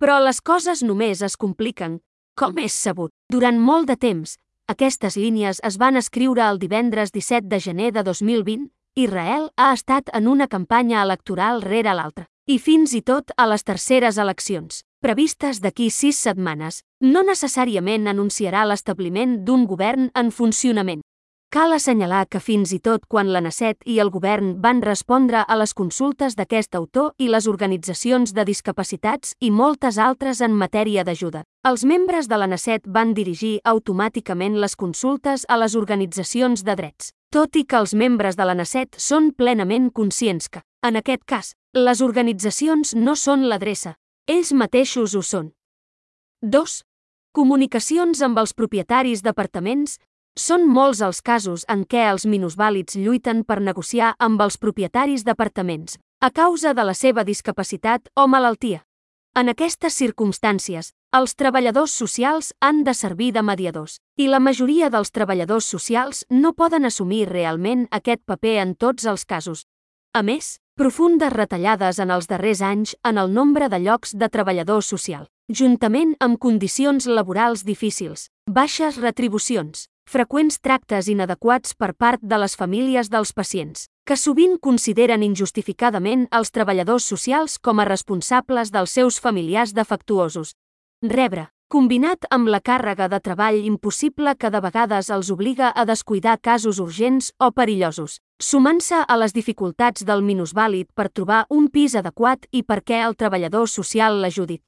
Però 0.00 0.18
les 0.18 0.40
coses 0.40 0.82
només 0.82 1.22
es 1.22 1.36
compliquen 1.36 2.00
com 2.34 2.58
és 2.58 2.74
sabut, 2.74 3.12
durant 3.30 3.60
molt 3.62 3.86
de 3.86 3.94
temps, 3.96 4.38
aquestes 4.66 5.14
línies 5.16 5.60
es 5.62 5.76
van 5.78 5.96
escriure 5.96 6.42
el 6.42 6.58
divendres 6.58 7.12
17 7.14 7.46
de 7.46 7.60
gener 7.60 7.92
de 7.94 8.02
2020, 8.02 8.72
Israel 8.98 9.52
ha 9.56 9.72
estat 9.72 10.10
en 10.12 10.26
una 10.26 10.48
campanya 10.48 11.02
electoral 11.02 11.62
rere 11.62 11.94
l'altra, 11.94 12.26
i 12.46 12.58
fins 12.58 12.94
i 12.98 13.02
tot 13.02 13.30
a 13.36 13.46
les 13.46 13.62
terceres 13.62 14.18
eleccions, 14.18 14.82
previstes 15.04 15.58
d'aquí 15.60 15.90
sis 15.92 16.16
setmanes, 16.16 16.78
no 17.04 17.20
necessàriament 17.28 18.08
anunciarà 18.08 18.62
l'establiment 18.64 19.42
d'un 19.44 19.66
govern 19.68 20.06
en 20.16 20.30
funcionament. 20.32 21.02
Cal 21.52 21.74
assenyalar 21.76 22.22
que 22.32 22.40
fins 22.40 22.72
i 22.72 22.78
tot 22.80 23.04
quan 23.06 23.28
la 23.30 23.42
NACET 23.44 23.84
i 23.84 23.98
el 24.00 24.08
govern 24.10 24.54
van 24.62 24.80
respondre 24.82 25.42
a 25.44 25.56
les 25.60 25.74
consultes 25.76 26.34
d'aquest 26.38 26.74
autor 26.74 27.12
i 27.20 27.28
les 27.28 27.44
organitzacions 27.46 28.32
de 28.32 28.46
discapacitats 28.48 29.34
i 29.44 29.50
moltes 29.52 29.98
altres 30.00 30.40
en 30.40 30.56
matèria 30.56 31.04
d'ajuda, 31.04 31.42
els 31.68 31.84
membres 31.84 32.26
de 32.26 32.38
la 32.40 32.48
NACET 32.48 32.88
van 32.88 33.12
dirigir 33.14 33.58
automàticament 33.62 34.56
les 34.56 34.74
consultes 34.74 35.44
a 35.48 35.58
les 35.60 35.76
organitzacions 35.76 36.64
de 36.64 36.78
drets, 36.80 37.12
tot 37.30 37.60
i 37.60 37.66
que 37.68 37.76
els 37.76 37.92
membres 37.92 38.40
de 38.40 38.48
la 38.48 38.56
NACET 38.56 38.96
són 38.96 39.34
plenament 39.36 39.92
conscients 39.92 40.48
que, 40.48 40.64
en 40.80 40.96
aquest 40.96 41.28
cas, 41.28 41.52
les 41.76 42.00
organitzacions 42.00 42.96
no 42.96 43.14
són 43.20 43.46
l'adreça, 43.52 43.98
ells 44.26 44.52
mateixos 44.56 45.12
ho 45.14 45.20
són. 45.20 45.50
2. 46.40 46.74
Comunicacions 47.36 48.22
amb 48.24 48.38
els 48.40 48.54
propietaris 48.56 49.20
d'apartaments, 49.20 49.98
són 50.38 50.64
molts 50.66 51.02
els 51.04 51.20
casos 51.20 51.66
en 51.68 51.84
què 51.84 52.06
els 52.08 52.24
minusvàlids 52.24 52.96
lluiten 52.96 53.44
per 53.44 53.60
negociar 53.60 54.14
amb 54.18 54.40
els 54.40 54.56
propietaris 54.56 55.26
d'apartaments, 55.28 55.98
a 56.20 56.30
causa 56.30 56.72
de 56.72 56.84
la 56.88 56.94
seva 56.94 57.24
discapacitat 57.24 58.08
o 58.16 58.26
malaltia. 58.26 58.80
En 59.36 59.50
aquestes 59.50 59.92
circumstàncies, 60.00 60.92
els 61.12 61.34
treballadors 61.34 61.92
socials 61.92 62.52
han 62.60 62.82
de 62.84 62.94
servir 62.94 63.32
de 63.34 63.42
mediadors, 63.42 63.98
i 64.16 64.28
la 64.30 64.40
majoria 64.40 64.88
dels 64.90 65.12
treballadors 65.12 65.68
socials 65.68 66.24
no 66.30 66.54
poden 66.54 66.86
assumir 66.86 67.26
realment 67.28 67.88
aquest 67.90 68.22
paper 68.24 68.56
en 68.62 68.74
tots 68.74 69.04
els 69.04 69.26
casos. 69.26 69.66
A 70.14 70.20
més, 70.22 70.60
profundes 70.78 71.32
retallades 71.34 71.98
en 71.98 72.12
els 72.14 72.28
darrers 72.30 72.60
anys 72.62 72.92
en 73.02 73.16
el 73.18 73.32
nombre 73.34 73.66
de 73.68 73.80
llocs 73.82 74.12
de 74.14 74.28
treballador 74.30 74.84
social, 74.86 75.24
juntament 75.50 76.12
amb 76.22 76.38
condicions 76.38 77.08
laborals 77.10 77.64
difícils, 77.66 78.28
baixes 78.46 79.00
retribucions, 79.02 79.88
freqüents 80.06 80.60
tractes 80.62 81.08
inadequats 81.10 81.74
per 81.74 81.90
part 81.98 82.22
de 82.22 82.38
les 82.38 82.54
famílies 82.54 83.10
dels 83.10 83.34
pacients, 83.34 83.88
que 84.06 84.14
sovint 84.14 84.54
consideren 84.62 85.26
injustificadament 85.26 86.28
els 86.30 86.54
treballadors 86.54 87.10
socials 87.10 87.58
com 87.58 87.82
a 87.82 87.88
responsables 87.90 88.70
dels 88.70 88.94
seus 88.94 89.18
familiars 89.18 89.74
defectuosos. 89.74 90.54
Rebre, 91.02 91.48
combinat 91.74 92.22
amb 92.30 92.46
la 92.46 92.60
càrrega 92.62 93.08
de 93.10 93.18
treball 93.18 93.56
impossible 93.66 94.36
que 94.38 94.50
de 94.54 94.60
vegades 94.62 95.08
els 95.10 95.30
obliga 95.34 95.72
a 95.74 95.82
descuidar 95.88 96.36
casos 96.38 96.78
urgents 96.78 97.32
o 97.42 97.48
perillosos, 97.50 98.20
sumant-se 98.38 99.00
a 99.02 99.16
les 99.18 99.34
dificultats 99.34 100.06
del 100.06 100.22
minusvàlid 100.22 100.92
per 100.94 101.08
trobar 101.10 101.40
un 101.50 101.66
pis 101.74 101.96
adequat 101.98 102.46
i 102.52 102.62
perquè 102.62 103.00
el 103.08 103.16
treballador 103.18 103.66
social 103.72 104.20
l'ajudi. 104.22 104.60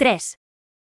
3. 0.00 0.30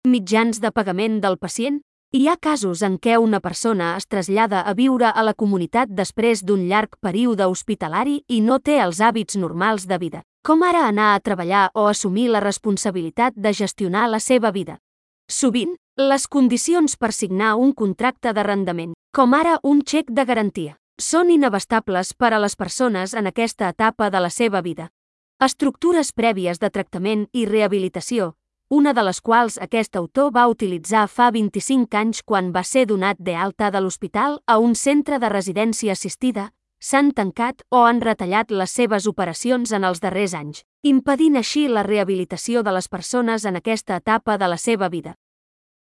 mitjans 0.07 0.63
de 0.63 0.71
pagament 0.71 1.19
del 1.19 1.35
pacient, 1.43 1.83
hi 2.15 2.27
ha 2.27 2.35
casos 2.37 2.83
en 2.85 2.99
què 3.01 3.15
una 3.17 3.39
persona 3.41 3.95
es 3.97 4.05
trasllada 4.05 4.59
a 4.69 4.75
viure 4.77 5.07
a 5.09 5.21
la 5.25 5.31
comunitat 5.33 5.89
després 5.89 6.43
d'un 6.45 6.67
llarg 6.69 6.99
període 7.01 7.47
hospitalari 7.49 8.19
i 8.29 8.37
no 8.45 8.59
té 8.59 8.75
els 8.83 8.99
hàbits 9.01 9.33
normals 9.41 9.87
de 9.89 9.97
vida, 9.97 10.21
com 10.45 10.61
ara 10.61 10.83
anar 10.85 11.07
a 11.15 11.23
treballar 11.25 11.71
o 11.73 11.87
assumir 11.89 12.27
la 12.29 12.43
responsabilitat 12.43 13.33
de 13.33 13.53
gestionar 13.57 14.05
la 14.11 14.19
seva 14.19 14.51
vida. 14.51 14.77
Sovint, 15.27 15.73
les 15.97 16.27
condicions 16.27 16.95
per 17.01 17.09
signar 17.17 17.55
un 17.55 17.73
contracte 17.73 18.29
d'arrendament, 18.29 18.93
com 19.11 19.33
ara 19.33 19.57
un 19.63 19.81
xec 19.81 20.13
de 20.13 20.25
garantia, 20.29 20.77
són 21.01 21.33
inabastables 21.33 22.13
per 22.13 22.35
a 22.35 22.43
les 22.45 22.55
persones 22.55 23.17
en 23.17 23.25
aquesta 23.25 23.73
etapa 23.73 24.11
de 24.13 24.21
la 24.21 24.29
seva 24.29 24.61
vida. 24.61 24.91
Estructures 25.41 26.13
prèvies 26.13 26.61
de 26.61 26.69
tractament 26.69 27.25
i 27.33 27.49
rehabilitació, 27.49 28.35
una 28.73 28.91
de 28.97 29.03
les 29.05 29.19
quals 29.21 29.59
aquest 29.61 29.95
autor 29.99 30.31
va 30.33 30.47
utilitzar 30.49 31.03
fa 31.05 31.27
25 31.31 31.93
anys 31.99 32.23
quan 32.25 32.47
va 32.55 32.63
ser 32.65 32.87
donat 32.89 33.19
de 33.21 33.35
alta 33.37 33.69
de 33.69 33.79
l'hospital 33.83 34.39
a 34.47 34.55
un 34.57 34.73
centre 34.73 35.19
de 35.21 35.29
residència 35.29 35.93
assistida, 35.93 36.47
s'han 36.81 37.11
tancat 37.13 37.61
o 37.69 37.83
han 37.85 38.01
retallat 38.01 38.49
les 38.49 38.73
seves 38.73 39.05
operacions 39.05 39.75
en 39.77 39.85
els 39.85 40.01
darrers 40.01 40.33
anys, 40.33 40.63
impedint 40.81 41.37
així 41.37 41.67
la 41.67 41.83
rehabilitació 41.85 42.63
de 42.65 42.73
les 42.73 42.89
persones 42.89 43.45
en 43.45 43.61
aquesta 43.61 44.01
etapa 44.01 44.39
de 44.41 44.49
la 44.49 44.57
seva 44.57 44.89
vida. 44.89 45.13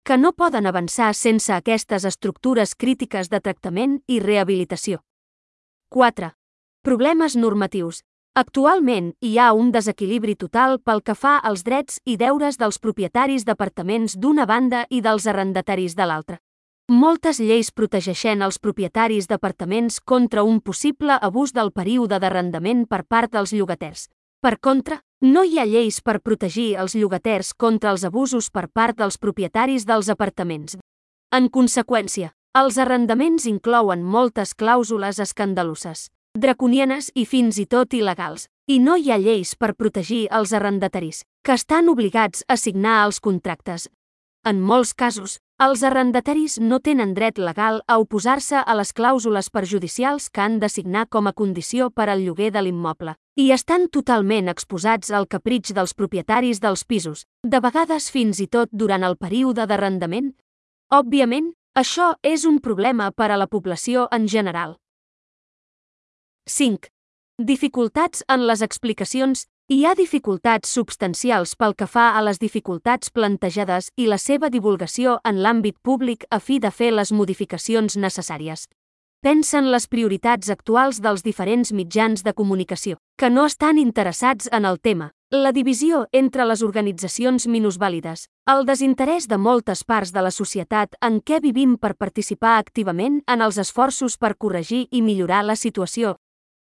Que 0.03 0.17
no 0.17 0.33
poden 0.33 0.67
avançar 0.67 1.13
sense 1.15 1.53
aquestes 1.53 2.03
estructures 2.03 2.75
crítiques 2.75 3.31
de 3.31 3.39
tractament 3.39 4.01
i 4.07 4.19
rehabilitació. 4.19 4.99
4. 5.95 6.33
Problemes 6.83 7.37
normatius. 7.37 8.03
Actualment 8.33 9.09
hi 9.19 9.33
ha 9.37 9.49
un 9.51 9.73
desequilibri 9.75 10.37
total 10.39 10.77
pel 10.79 11.01
que 11.03 11.15
fa 11.19 11.33
als 11.49 11.65
drets 11.67 11.97
i 12.07 12.13
deures 12.15 12.55
dels 12.55 12.77
propietaris 12.79 13.43
d'apartaments 13.43 14.13
d'una 14.15 14.45
banda 14.47 14.85
i 14.89 15.01
dels 15.03 15.25
arrendataris 15.27 15.97
de 15.97 16.05
l'altra. 16.07 16.37
Moltes 16.87 17.41
lleis 17.43 17.73
protegeixen 17.75 18.39
els 18.41 18.57
propietaris 18.57 19.27
d'apartaments 19.27 19.99
contra 19.99 20.45
un 20.47 20.61
possible 20.61 21.17
abús 21.19 21.51
del 21.51 21.73
període 21.75 22.21
d'arrendament 22.23 22.85
per 22.87 23.01
part 23.03 23.33
dels 23.35 23.51
llogaters. 23.51 24.07
Per 24.39 24.55
contra, 24.61 25.01
no 25.19 25.43
hi 25.43 25.59
ha 25.59 25.67
lleis 25.67 25.99
per 25.99 26.21
protegir 26.23 26.77
els 26.79 26.95
llogaters 26.95 27.51
contra 27.53 27.91
els 27.91 28.07
abusos 28.07 28.47
per 28.49 28.69
part 28.69 28.95
dels 28.95 29.19
propietaris 29.19 29.83
dels 29.83 30.07
apartaments. 30.07 30.79
En 31.35 31.51
conseqüència, 31.51 32.31
els 32.55 32.79
arrendaments 32.79 33.43
inclouen 33.45 34.07
moltes 34.07 34.55
clàusules 34.55 35.19
escandaloses 35.19 36.07
draconianes 36.37 37.11
i 37.15 37.25
fins 37.27 37.59
i 37.59 37.65
tot 37.67 37.93
il·legals, 37.93 38.47
i 38.71 38.79
no 38.79 38.95
hi 38.95 39.11
ha 39.11 39.19
lleis 39.19 39.55
per 39.59 39.75
protegir 39.75 40.27
els 40.31 40.53
arrendataris, 40.53 41.25
que 41.43 41.57
estan 41.57 41.89
obligats 41.91 42.45
a 42.47 42.55
signar 42.57 43.03
els 43.05 43.19
contractes. 43.19 43.89
En 44.47 44.61
molts 44.61 44.95
casos, 44.97 45.37
els 45.61 45.83
arrendataris 45.85 46.55
no 46.57 46.79
tenen 46.79 47.13
dret 47.13 47.37
legal 47.37 47.83
a 47.85 47.99
oposar-se 48.01 48.57
a 48.57 48.75
les 48.79 48.93
clàusules 48.97 49.51
perjudicials 49.53 50.31
que 50.33 50.41
han 50.41 50.57
de 50.59 50.69
signar 50.69 51.05
com 51.13 51.27
a 51.27 51.33
condició 51.33 51.91
per 51.91 52.09
al 52.09 52.23
lloguer 52.25 52.49
de 52.55 52.63
l'immoble, 52.65 53.13
i 53.37 53.51
estan 53.53 53.85
totalment 53.93 54.49
exposats 54.49 55.11
al 55.11 55.27
capritx 55.27 55.75
dels 55.77 55.93
propietaris 55.93 56.63
dels 56.63 56.85
pisos, 56.85 57.27
de 57.43 57.61
vegades 57.61 58.09
fins 58.09 58.41
i 58.41 58.47
tot 58.47 58.71
durant 58.71 59.03
el 59.03 59.17
període 59.17 59.67
d'arrendament. 59.69 60.33
Òbviament, 60.89 61.53
això 61.77 62.15
és 62.23 62.47
un 62.49 62.57
problema 62.59 63.11
per 63.11 63.29
a 63.29 63.37
la 63.37 63.47
població 63.47 64.07
en 64.11 64.25
general. 64.27 64.80
5. 66.51 66.89
Dificultats 67.37 68.23
en 68.27 68.47
les 68.47 68.61
explicacions. 68.61 69.45
Hi 69.71 69.85
ha 69.85 69.93
dificultats 69.95 70.73
substancials 70.75 71.53
pel 71.55 71.75
que 71.79 71.87
fa 71.87 72.09
a 72.17 72.21
les 72.25 72.41
dificultats 72.41 73.09
plantejades 73.09 73.91
i 73.95 74.07
la 74.09 74.17
seva 74.17 74.49
divulgació 74.49 75.19
en 75.23 75.39
l'àmbit 75.45 75.77
públic 75.81 76.25
a 76.29 76.39
fi 76.39 76.57
de 76.59 76.71
fer 76.71 76.89
les 76.91 77.13
modificacions 77.15 77.95
necessàries. 77.95 78.65
Pensen 79.21 79.69
les 79.71 79.85
prioritats 79.87 80.49
actuals 80.49 80.99
dels 80.99 81.23
diferents 81.23 81.71
mitjans 81.71 82.23
de 82.25 82.33
comunicació, 82.33 82.97
que 83.17 83.29
no 83.29 83.45
estan 83.45 83.77
interessats 83.77 84.49
en 84.51 84.65
el 84.65 84.79
tema, 84.81 85.11
la 85.31 85.53
divisió 85.53 86.07
entre 86.11 86.43
les 86.49 86.63
organitzacions 86.65 87.45
minusvàlides, 87.47 88.25
el 88.49 88.65
desinterès 88.65 89.29
de 89.29 89.37
moltes 89.37 89.85
parts 89.85 90.11
de 90.11 90.25
la 90.25 90.33
societat 90.33 90.97
en 91.01 91.21
què 91.21 91.39
vivim 91.39 91.77
per 91.77 91.93
participar 91.95 92.57
activament 92.57 93.21
en 93.27 93.45
els 93.45 93.61
esforços 93.61 94.17
per 94.17 94.35
corregir 94.35 94.87
i 94.91 95.01
millorar 95.05 95.45
la 95.45 95.55
situació, 95.55 96.17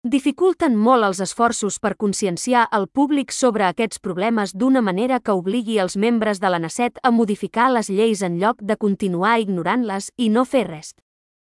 dificulten 0.10 0.74
molt 0.76 1.05
els 1.05 1.20
esforços 1.22 1.78
per 1.80 1.93
conscienciar 2.01 2.64
el 2.74 2.88
públic 2.88 3.32
sobre 3.36 3.68
aquests 3.68 4.01
problemes 4.01 4.55
d'una 4.57 4.82
manera 4.82 5.20
que 5.20 5.36
obligui 5.38 5.78
els 5.84 5.95
membres 5.97 6.41
de 6.41 6.49
la 6.49 6.60
NACET 6.60 6.97
a 7.03 7.12
modificar 7.12 7.70
les 7.72 7.91
lleis 7.93 8.24
en 8.26 8.39
lloc 8.41 8.64
de 8.72 8.78
continuar 8.78 9.38
ignorant-les 9.43 10.10
i 10.18 10.32
no 10.34 10.45
fer 10.45 10.66
res. 10.68 10.95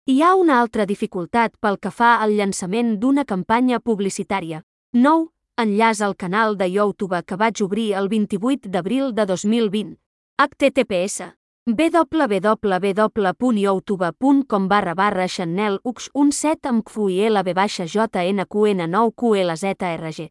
Hi 0.10 0.22
ha 0.22 0.34
una 0.36 0.60
altra 0.60 0.86
dificultat 0.90 1.56
pel 1.62 1.78
que 1.78 1.94
fa 1.94 2.16
al 2.26 2.36
llançament 2.38 2.98
d'una 3.00 3.26
campanya 3.26 3.80
publicitària. 3.80 4.64
9. 4.94 5.30
Enllaç 5.62 6.02
al 6.02 6.18
canal 6.18 6.58
de 6.58 6.68
YouTube 6.72 7.22
que 7.26 7.38
vaig 7.38 7.62
obrir 7.62 7.94
el 7.94 8.10
28 8.10 8.70
d'abril 8.70 9.14
de 9.14 9.26
2020. 9.26 9.98
HTTPS 10.42 11.36
www.youtube.com 11.68 14.68
barra 14.68 14.94
barra 14.94 15.28
Chanel 15.28 15.80
Ux 15.84 16.12
17 16.14 16.70
amb 16.70 16.84
QIL 16.86 17.44
B 17.44 17.54
baixa 17.58 17.86
JNQN 17.86 18.92
9 18.92 19.12
QLZRG. 19.18 20.30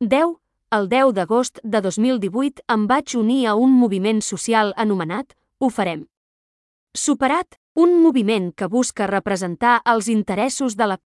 10. 0.00 0.36
El 0.70 0.88
10 0.88 1.12
d'agost 1.12 1.58
de 1.62 1.80
2018 1.84 2.62
em 2.66 2.86
vaig 2.88 3.14
unir 3.16 3.46
a 3.46 3.54
un 3.56 3.72
moviment 3.72 4.22
social 4.22 4.72
anomenat 4.76 5.36
Ho 5.60 5.68
farem. 5.68 6.06
Superat, 6.96 7.58
un 7.76 8.02
moviment 8.02 8.52
que 8.56 8.66
busca 8.72 9.06
representar 9.06 9.82
els 9.84 10.08
interessos 10.08 10.76
de 10.76 10.86
la 10.86 10.98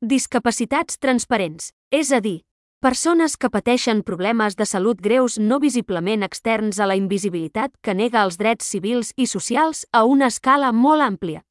discapacitats 0.00 0.98
transparents, 0.98 1.72
és 1.90 2.12
a 2.12 2.20
dir, 2.20 2.42
Persones 2.80 3.36
que 3.36 3.50
pateixen 3.52 3.98
problemes 4.08 4.54
de 4.56 4.64
salut 4.64 4.96
greus 5.04 5.34
no 5.38 5.58
visiblement 5.60 6.22
externs 6.24 6.80
a 6.80 6.86
la 6.88 6.96
invisibilitat 6.96 7.76
que 7.84 7.92
nega 7.92 8.24
els 8.24 8.40
drets 8.40 8.64
civils 8.72 9.12
i 9.20 9.28
socials 9.28 9.84
a 9.92 10.08
una 10.08 10.32
escala 10.32 10.72
molt 10.72 11.04
àmplia. 11.04 11.44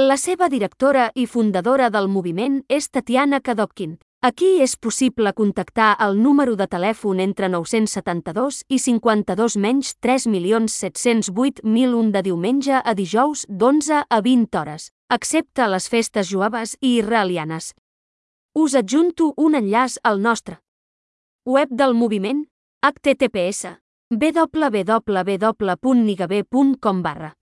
La 0.00 0.16
seva 0.16 0.48
directora 0.48 1.12
i 1.14 1.26
fundadora 1.26 1.90
del 1.92 2.08
moviment 2.08 2.64
és 2.66 2.88
Tatiana 2.88 3.40
Kadokkin. 3.44 3.98
Aquí 4.24 4.62
és 4.64 4.76
possible 4.80 5.34
contactar 5.36 6.00
el 6.06 6.16
número 6.22 6.56
de 6.56 6.66
telèfon 6.66 7.20
entre 7.20 7.48
972 7.52 8.64
i 8.72 8.78
52 8.80 9.56
menys 9.60 10.00
3.708.001 10.00 12.10
de 12.16 12.22
diumenge 12.30 12.80
a 12.80 12.94
dijous 12.96 13.44
d'11 13.50 14.06
a 14.08 14.20
20 14.24 14.58
hores, 14.62 14.88
excepte 15.12 15.68
les 15.68 15.92
festes 15.92 16.32
jueves 16.32 16.80
i 16.80 16.96
israelianes, 17.02 17.74
us 18.54 18.74
adjunto 18.74 19.34
un 19.36 19.54
enllaç 19.54 19.98
al 20.02 20.22
nostre 20.22 20.58
web 21.44 21.68
del 21.70 21.94
moviment 21.94 22.48
https 22.82 23.66
www.nigabe.com 24.10 27.02
barra 27.02 27.36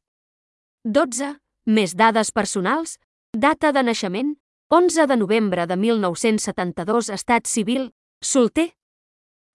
12. 0.83 1.39
Més 1.65 1.95
dades 1.95 2.31
personals. 2.31 2.99
Data 3.33 3.71
de 3.71 3.83
naixement. 3.83 4.35
11 4.69 5.07
de 5.07 5.17
novembre 5.17 5.65
de 5.65 5.75
1972 5.75 7.09
Estat 7.09 7.47
civil. 7.47 7.91
Solter. 8.21 8.75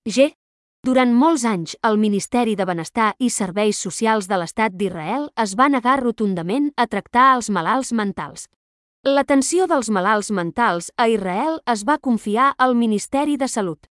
G. 0.09 0.35
Durant 0.83 1.12
molts 1.12 1.45
anys, 1.45 1.76
el 1.85 1.99
Ministeri 2.01 2.57
de 2.57 2.64
Benestar 2.64 3.12
i 3.20 3.28
Serveis 3.28 3.76
Socials 3.76 4.24
de 4.31 4.39
l'Estat 4.41 4.72
d'Israel 4.72 5.28
es 5.37 5.53
va 5.61 5.68
negar 5.68 6.01
rotundament 6.01 6.72
a 6.76 6.87
tractar 6.89 7.37
els 7.37 7.51
malalts 7.53 7.93
mentals. 7.93 8.49
L'atenció 9.05 9.66
dels 9.68 9.91
malalts 9.93 10.31
mentals 10.33 10.91
a 10.97 11.09
Israel 11.09 11.61
es 11.68 11.85
va 11.85 11.99
confiar 11.99 12.55
al 12.57 12.74
Ministeri 12.74 13.37
de 13.37 13.49
Salut. 13.49 13.91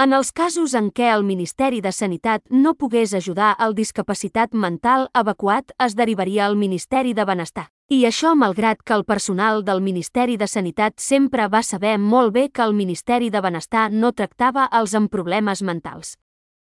En 0.00 0.14
els 0.16 0.30
casos 0.32 0.72
en 0.78 0.86
què 0.96 1.10
el 1.12 1.26
Ministeri 1.28 1.82
de 1.84 1.90
Sanitat 1.92 2.40
no 2.48 2.70
pogués 2.72 3.10
ajudar 3.12 3.50
al 3.64 3.74
discapacitat 3.76 4.54
mental 4.62 5.10
evacuat, 5.20 5.74
es 5.76 5.92
derivaria 5.98 6.46
al 6.46 6.56
Ministeri 6.56 7.12
de 7.12 7.26
Benestar. 7.28 7.66
I 7.92 8.06
això 8.08 8.32
malgrat 8.32 8.80
que 8.80 8.96
el 8.96 9.04
personal 9.04 9.60
del 9.66 9.84
Ministeri 9.84 10.38
de 10.40 10.48
Sanitat 10.48 10.96
sempre 11.04 11.50
va 11.52 11.60
saber 11.60 11.98
molt 11.98 12.32
bé 12.32 12.46
que 12.48 12.64
el 12.64 12.72
Ministeri 12.72 13.28
de 13.28 13.44
Benestar 13.44 13.90
no 13.92 14.14
tractava 14.16 14.70
els 14.80 14.96
amb 14.96 15.12
problemes 15.12 15.60
mentals. 15.60 16.16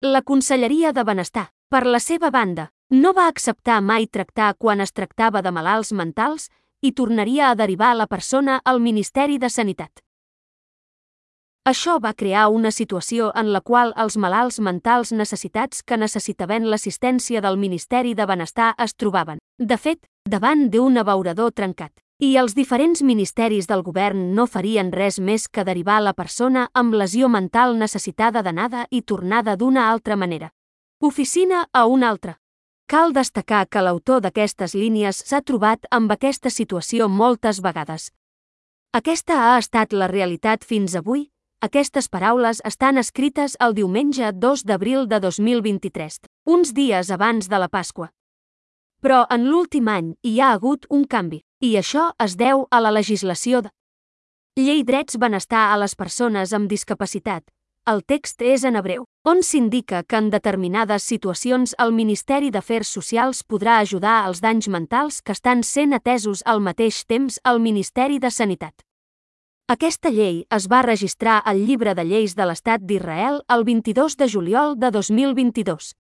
La 0.02 0.22
Conselleria 0.22 0.90
de 0.90 1.06
Benestar, 1.06 1.52
per 1.70 1.86
la 1.86 2.02
seva 2.02 2.34
banda, 2.34 2.72
no 2.90 3.14
va 3.14 3.28
acceptar 3.28 3.78
mai 3.80 4.10
tractar 4.10 4.56
quan 4.58 4.80
es 4.80 4.90
tractava 4.90 5.38
de 5.38 5.54
malalts 5.54 5.92
mentals 5.92 6.50
i 6.82 6.96
tornaria 6.98 7.50
a 7.50 7.54
derivar 7.54 7.94
la 7.94 8.10
persona 8.10 8.60
al 8.64 8.80
Ministeri 8.80 9.38
de 9.38 9.54
Sanitat. 9.54 10.02
Això 11.68 11.98
va 12.00 12.14
crear 12.16 12.48
una 12.48 12.70
situació 12.72 13.26
en 13.36 13.50
la 13.52 13.60
qual 13.60 13.90
els 14.02 14.16
malalts 14.16 14.56
mentals 14.64 15.10
necessitats 15.12 15.82
que 15.82 15.98
necessitaven 16.00 16.64
l'assistència 16.72 17.42
del 17.44 17.58
Ministeri 17.60 18.14
de 18.14 18.24
Benestar 18.24 18.70
es 18.80 18.94
trobaven, 18.96 19.38
de 19.58 19.76
fet, 19.76 20.06
davant 20.24 20.70
d'un 20.70 20.96
abeurador 20.96 21.52
trencat. 21.52 21.92
I 22.18 22.36
els 22.36 22.54
diferents 22.56 23.02
ministeris 23.02 23.68
del 23.68 23.82
govern 23.82 24.34
no 24.34 24.46
farien 24.46 24.90
res 24.92 25.18
més 25.20 25.48
que 25.48 25.64
derivar 25.64 26.00
la 26.00 26.14
persona 26.14 26.68
amb 26.72 26.94
lesió 26.94 27.28
mental 27.28 27.76
necessitada 27.78 28.42
d'anada 28.42 28.86
i 28.90 29.02
tornada 29.02 29.56
d'una 29.56 29.90
altra 29.90 30.16
manera. 30.16 30.50
Oficina 31.00 31.66
a 31.72 31.84
una 31.86 32.08
altra. 32.08 32.38
Cal 32.86 33.12
destacar 33.12 33.66
que 33.68 33.82
l'autor 33.84 34.20
d'aquestes 34.20 34.74
línies 34.74 35.20
s'ha 35.26 35.42
trobat 35.42 35.84
amb 35.90 36.12
aquesta 36.12 36.50
situació 36.50 37.08
moltes 37.08 37.60
vegades. 37.60 38.12
Aquesta 38.92 39.36
ha 39.44 39.58
estat 39.58 39.92
la 39.92 40.08
realitat 40.08 40.64
fins 40.64 40.96
avui, 40.96 41.28
aquestes 41.60 42.08
paraules 42.08 42.62
estan 42.64 42.96
escrites 42.96 43.56
el 43.60 43.74
diumenge 43.76 44.32
2 44.32 44.62
d'abril 44.64 45.06
de 45.08 45.20
2023, 45.20 46.16
uns 46.48 46.72
dies 46.72 47.10
abans 47.10 47.50
de 47.52 47.58
la 47.60 47.68
Pasqua. 47.68 48.08
Però 49.04 49.26
en 49.28 49.44
l'últim 49.48 49.88
any 49.88 50.14
hi 50.24 50.40
ha 50.40 50.54
hagut 50.54 50.86
un 50.88 51.04
canvi, 51.04 51.42
i 51.60 51.76
això 51.76 52.10
es 52.24 52.38
deu 52.40 52.66
a 52.70 52.80
la 52.80 52.92
legislació 52.96 53.60
de 53.60 53.72
Llei 54.56 54.82
Drets 54.84 55.20
Benestar 55.20 55.68
a 55.72 55.76
les 55.76 55.94
persones 55.94 56.52
amb 56.56 56.68
discapacitat. 56.68 57.44
El 57.88 58.02
text 58.04 58.42
és 58.42 58.64
en 58.64 58.76
hebreu, 58.76 59.04
on 59.28 59.40
s'indica 59.44 60.02
que 60.04 60.16
en 60.16 60.28
determinades 60.32 61.04
situacions 61.04 61.74
el 61.78 61.92
Ministeri 61.92 62.50
d'Afers 62.50 62.88
Socials 62.88 63.44
podrà 63.44 63.78
ajudar 63.80 64.20
als 64.24 64.40
danys 64.40 64.68
mentals 64.68 65.20
que 65.20 65.32
estan 65.36 65.64
sent 65.64 65.92
atesos 65.96 66.42
al 66.44 66.60
mateix 66.60 67.04
temps 67.04 67.40
al 67.44 67.60
Ministeri 67.60 68.18
de 68.18 68.30
Sanitat. 68.30 68.80
Aquesta 69.70 70.10
llei 70.10 70.38
es 70.50 70.64
va 70.66 70.80
registrar 70.82 71.36
al 71.46 71.60
Llibre 71.66 71.92
de 71.94 72.02
Lleis 72.02 72.32
de 72.34 72.42
l'Estat 72.48 72.82
d'Israel 72.82 73.36
el 73.54 73.60
22 73.68 74.16
de 74.18 74.26
juliol 74.32 74.74
de 74.74 74.90
2022. 74.96 75.92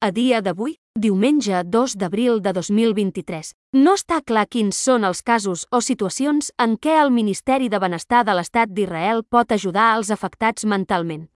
A 0.00 0.10
dia 0.16 0.40
d'avui, 0.40 0.78
diumenge 0.96 1.60
2 1.74 1.96
d'abril 2.00 2.40
de 2.40 2.54
2023, 2.56 3.52
no 3.84 3.98
està 4.00 4.22
clar 4.24 4.46
quins 4.48 4.80
són 4.88 5.04
els 5.04 5.20
casos 5.20 5.66
o 5.68 5.82
situacions 5.84 6.48
en 6.56 6.80
què 6.80 6.96
el 7.02 7.12
Ministeri 7.12 7.68
de 7.68 7.84
Benestar 7.84 8.24
de 8.24 8.32
l'Estat 8.32 8.72
d'Israel 8.72 9.26
pot 9.28 9.52
ajudar 9.52 9.90
als 9.92 10.08
afectats 10.08 10.64
mentalment. 10.64 11.28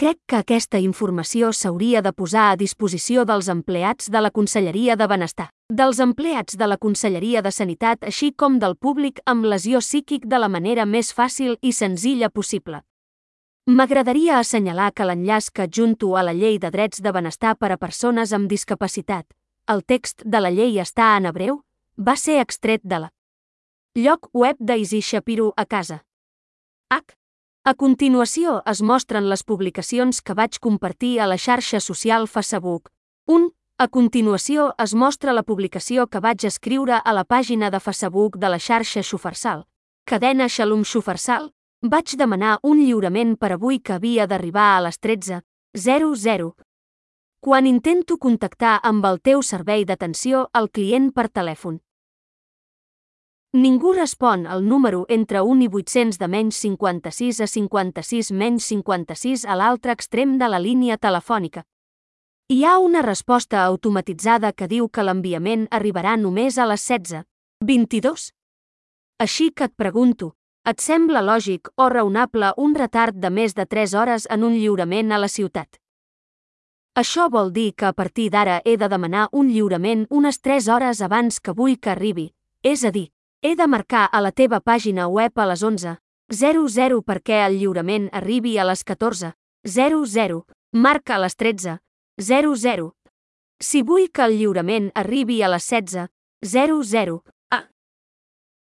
Crec 0.00 0.16
que 0.24 0.38
aquesta 0.38 0.78
informació 0.80 1.50
s'hauria 1.52 2.00
de 2.00 2.14
posar 2.16 2.46
a 2.50 2.56
disposició 2.56 3.26
dels 3.28 3.50
empleats 3.52 4.06
de 4.08 4.22
la 4.24 4.30
Conselleria 4.30 4.94
de 4.96 5.06
Benestar, 5.10 5.50
dels 5.68 6.00
empleats 6.00 6.56
de 6.56 6.68
la 6.70 6.78
Conselleria 6.80 7.42
de 7.44 7.52
Sanitat 7.52 8.08
així 8.08 8.30
com 8.32 8.56
del 8.62 8.78
públic 8.80 9.20
amb 9.28 9.44
lesió 9.44 9.82
psíquic 9.84 10.24
de 10.24 10.40
la 10.40 10.48
manera 10.48 10.86
més 10.88 11.12
fàcil 11.12 11.58
i 11.60 11.74
senzilla 11.76 12.30
possible. 12.30 12.80
M'agradaria 13.68 14.38
assenyalar 14.38 14.88
que 14.96 15.04
l'enllaç 15.04 15.50
que 15.52 15.68
adjunto 15.68 16.16
a 16.16 16.24
la 16.24 16.32
Llei 16.32 16.56
de 16.56 16.72
Drets 16.72 17.04
de 17.04 17.12
Benestar 17.12 17.58
per 17.60 17.74
a 17.76 17.76
Persones 17.76 18.32
amb 18.32 18.48
Discapacitat, 18.48 19.28
el 19.68 19.84
text 19.84 20.24
de 20.24 20.40
la 20.40 20.48
llei 20.48 20.80
està 20.80 21.12
en 21.18 21.28
hebreu, 21.28 21.60
va 22.00 22.16
ser 22.16 22.40
extret 22.40 22.80
de 22.84 23.04
la 23.04 23.12
lloc 24.00 24.32
web 24.32 24.56
d'Isi 24.56 25.04
Shapiro 25.04 25.52
a 25.58 25.68
casa. 25.68 26.06
H. 26.88 27.19
A 27.62 27.74
continuació 27.76 28.62
es 28.70 28.80
mostren 28.80 29.26
les 29.28 29.42
publicacions 29.44 30.22
que 30.24 30.32
vaig 30.32 30.56
compartir 30.64 31.18
a 31.20 31.26
la 31.28 31.36
xarxa 31.36 31.76
social 31.84 32.22
Facebook. 32.26 32.88
1. 33.28 33.50
A 33.76 33.86
continuació 33.88 34.70
es 34.80 34.94
mostra 34.94 35.34
la 35.36 35.42
publicació 35.42 36.06
que 36.06 36.22
vaig 36.24 36.46
escriure 36.48 37.02
a 37.04 37.12
la 37.12 37.26
pàgina 37.28 37.68
de 37.70 37.80
Facebook 37.80 38.38
de 38.40 38.48
la 38.48 38.58
xarxa 38.58 39.02
Xufarsal. 39.02 39.66
Cadena 40.06 40.48
Shalom 40.48 40.86
Xufarsal. 40.88 41.50
Vaig 41.82 42.16
demanar 42.16 42.56
un 42.62 42.80
lliurament 42.80 43.36
per 43.36 43.52
avui 43.52 43.78
que 43.84 43.92
havia 43.92 44.26
d'arribar 44.26 44.78
a 44.78 44.80
les 44.88 44.96
13.00. 44.96 46.50
Quan 47.44 47.66
intento 47.66 48.16
contactar 48.16 48.78
amb 48.82 49.04
el 49.04 49.20
teu 49.20 49.42
servei 49.42 49.84
d'atenció 49.84 50.48
al 50.54 50.70
client 50.70 51.12
per 51.12 51.28
telèfon. 51.28 51.82
Ningú 53.52 53.92
respon 53.92 54.46
al 54.46 54.68
número 54.68 55.06
entre 55.08 55.40
1 55.42 55.64
i 55.64 55.68
800 55.68 56.18
de 56.20 56.28
menys 56.28 56.54
56 56.62 57.40
a 57.40 57.48
56 57.48 58.30
menys 58.30 58.68
56 58.70 59.42
a 59.44 59.56
l'altre 59.58 59.90
extrem 59.90 60.36
de 60.38 60.46
la 60.46 60.60
línia 60.62 60.96
telefònica. 60.96 61.64
Hi 62.46 62.62
ha 62.62 62.78
una 62.78 63.02
resposta 63.02 63.64
automatitzada 63.64 64.52
que 64.52 64.70
diu 64.70 64.88
que 64.88 65.02
l'enviament 65.02 65.66
arribarà 65.72 66.14
només 66.16 66.58
a 66.58 66.68
les 66.70 66.86
16. 66.86 67.24
22. 67.66 68.30
Així 69.18 69.50
que 69.50 69.66
et 69.66 69.74
pregunto, 69.74 70.36
et 70.62 70.78
sembla 70.78 71.18
lògic 71.18 71.74
o 71.74 71.90
raonable 71.90 72.54
un 72.56 72.78
retard 72.78 73.18
de 73.18 73.34
més 73.34 73.58
de 73.58 73.66
3 73.66 73.94
hores 73.98 74.30
en 74.30 74.44
un 74.46 74.54
lliurament 74.54 75.10
a 75.10 75.18
la 75.18 75.28
ciutat? 75.28 75.80
Això 76.94 77.26
vol 77.28 77.50
dir 77.50 77.72
que 77.74 77.90
a 77.90 77.96
partir 77.98 78.30
d'ara 78.30 78.62
he 78.64 78.76
de 78.76 78.86
demanar 78.88 79.28
un 79.32 79.50
lliurament 79.50 80.06
unes 80.08 80.38
3 80.38 80.68
hores 80.68 81.02
abans 81.02 81.40
que 81.40 81.50
vull 81.50 81.80
que 81.80 81.90
arribi, 81.90 82.30
és 82.62 82.84
a 82.84 82.94
dir, 82.94 83.10
he 83.42 83.56
de 83.56 83.66
marcar 83.66 84.08
a 84.12 84.20
la 84.20 84.32
teva 84.32 84.60
pàgina 84.60 85.08
web 85.08 85.38
a 85.38 85.46
les 85.48 85.62
11.00 85.64 87.02
perquè 87.06 87.40
el 87.46 87.58
lliurament 87.58 88.08
arribi 88.12 88.58
a 88.58 88.64
les 88.68 88.84
14.00. 88.84 90.42
Marca 90.72 91.16
a 91.16 91.18
les 91.18 91.36
13.00. 91.36 92.90
Si 93.60 93.82
vull 93.82 94.10
que 94.12 94.24
el 94.24 94.36
lliurament 94.38 94.90
arribi 94.94 95.42
a 95.42 95.48
les 95.48 95.70
16.00. 95.72 97.20
Ah. 97.50 97.66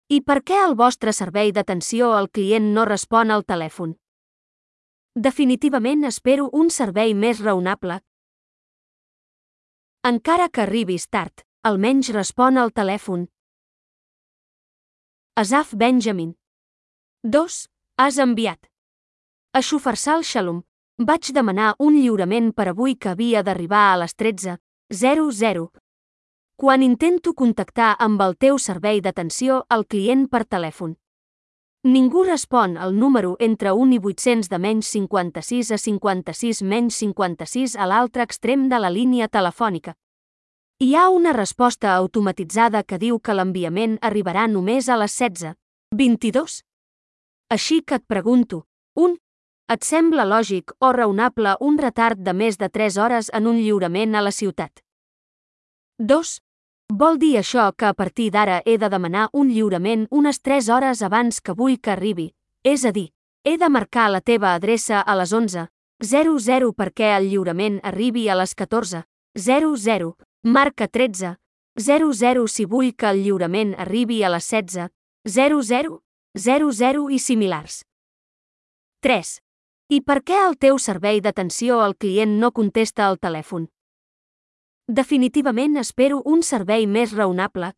I 0.08 0.20
per 0.20 0.42
què 0.42 0.58
el 0.64 0.74
vostre 0.74 1.12
servei 1.12 1.52
d'atenció 1.52 2.12
al 2.12 2.30
client 2.30 2.72
no 2.72 2.84
respon 2.84 3.30
al 3.30 3.44
telèfon? 3.44 3.96
Definitivament 5.14 6.04
espero 6.08 6.48
un 6.52 6.70
servei 6.70 7.14
més 7.14 7.40
raonable. 7.44 8.00
Encara 10.02 10.48
que 10.48 10.64
arribis 10.64 11.06
tard, 11.08 11.44
almenys 11.62 12.08
respon 12.16 12.56
al 12.58 12.72
telèfon 12.72 13.28
Asaf 15.34 15.72
Benjamin. 15.72 16.34
2. 17.22 17.66
Has 17.96 18.18
enviat. 18.18 18.66
A 19.54 19.62
Xufarsal 19.62 20.20
Shalom. 20.22 20.58
Vaig 20.98 21.30
demanar 21.32 21.70
un 21.78 21.96
lliurament 21.96 22.50
per 22.52 22.66
avui 22.68 22.98
que 23.00 23.08
havia 23.08 23.40
d'arribar 23.42 23.94
a 23.94 23.96
les 24.02 24.12
13.00. 24.12 25.70
Quan 26.60 26.82
intento 26.82 27.32
contactar 27.32 27.94
amb 27.98 28.20
el 28.20 28.36
teu 28.36 28.58
servei 28.58 29.00
d'atenció 29.00 29.64
al 29.70 29.86
client 29.86 30.28
per 30.28 30.44
telèfon. 30.44 30.98
Ningú 31.82 32.24
respon 32.28 32.76
al 32.76 32.92
número 32.92 33.38
entre 33.40 33.72
1 33.72 33.96
i 33.96 34.02
800 34.04 34.52
de 34.52 34.58
menys 34.58 34.92
56 34.92 35.72
a 35.72 35.78
56 35.78 36.60
menys 36.62 37.00
56 37.00 37.80
a 37.80 37.88
l'altre 37.88 38.28
extrem 38.28 38.68
de 38.68 38.78
la 38.78 38.92
línia 38.92 39.32
telefònica. 39.32 39.96
Hi 40.82 40.96
ha 40.96 41.10
una 41.10 41.32
resposta 41.32 41.92
automatitzada 41.94 42.80
que 42.82 42.96
diu 42.98 43.20
que 43.22 43.34
l'enviament 43.38 43.92
arribarà 44.08 44.48
només 44.50 44.88
a 44.90 44.96
les 44.98 45.12
16. 45.14 45.52
22. 45.94 46.56
Així 47.54 47.76
que 47.86 48.00
et 48.00 48.04
pregunto, 48.10 48.64
1. 48.98 49.14
Et 49.74 49.86
sembla 49.86 50.24
lògic 50.26 50.72
o 50.80 50.90
raonable 50.96 51.52
un 51.60 51.78
retard 51.78 52.18
de 52.18 52.34
més 52.34 52.58
de 52.58 52.66
3 52.78 52.98
hores 52.98 53.30
en 53.32 53.46
un 53.46 53.60
lliurament 53.60 54.16
a 54.18 54.24
la 54.26 54.32
ciutat? 54.34 54.82
2. 56.00 56.32
Vol 57.04 57.22
dir 57.22 57.36
això 57.38 57.68
que 57.78 57.86
a 57.92 57.94
partir 57.94 58.32
d'ara 58.34 58.58
he 58.66 58.74
de 58.74 58.90
demanar 58.96 59.28
un 59.32 59.54
lliurament 59.54 60.08
unes 60.10 60.42
3 60.42 60.68
hores 60.68 61.04
abans 61.10 61.40
que 61.40 61.54
vull 61.62 61.78
que 61.78 61.94
arribi, 61.94 62.32
és 62.64 62.82
a 62.84 62.90
dir, 62.90 63.12
he 63.44 63.54
de 63.54 63.70
marcar 63.70 64.10
la 64.10 64.20
teva 64.20 64.56
adreça 64.56 64.98
a 64.98 65.14
les 65.14 65.30
11.00 65.30 66.74
perquè 66.74 67.14
el 67.20 67.30
lliurament 67.30 67.78
arribi 67.84 68.26
a 68.28 68.34
les 68.42 68.58
14.00 68.58 70.14
Marca 70.44 70.88
13. 70.88 71.36
00 71.76 72.48
si 72.48 72.64
vull 72.66 72.96
que 72.98 73.06
el 73.06 73.20
lliurament 73.22 73.76
arribi 73.78 74.24
a 74.24 74.30
les 74.34 74.48
16. 74.50 74.88
00. 75.24 76.02
00 76.34 77.10
i 77.14 77.18
similars. 77.22 77.84
3. 79.06 79.30
I 79.94 80.00
per 80.02 80.18
què 80.26 80.40
el 80.48 80.58
teu 80.58 80.82
servei 80.82 81.22
d'atenció 81.22 81.78
al 81.78 81.94
client 81.94 82.40
no 82.42 82.50
contesta 82.50 83.06
al 83.06 83.20
telèfon? 83.22 83.70
Definitivament 84.90 85.78
espero 85.78 86.20
un 86.26 86.42
servei 86.42 86.88
més 86.90 87.14
raonable. 87.14 87.70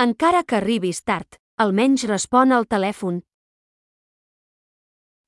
Encara 0.00 0.44
que 0.48 0.56
arribis 0.56 1.04
tard, 1.04 1.42
almenys 1.60 2.08
respon 2.08 2.56
al 2.56 2.64
telèfon. 2.64 3.20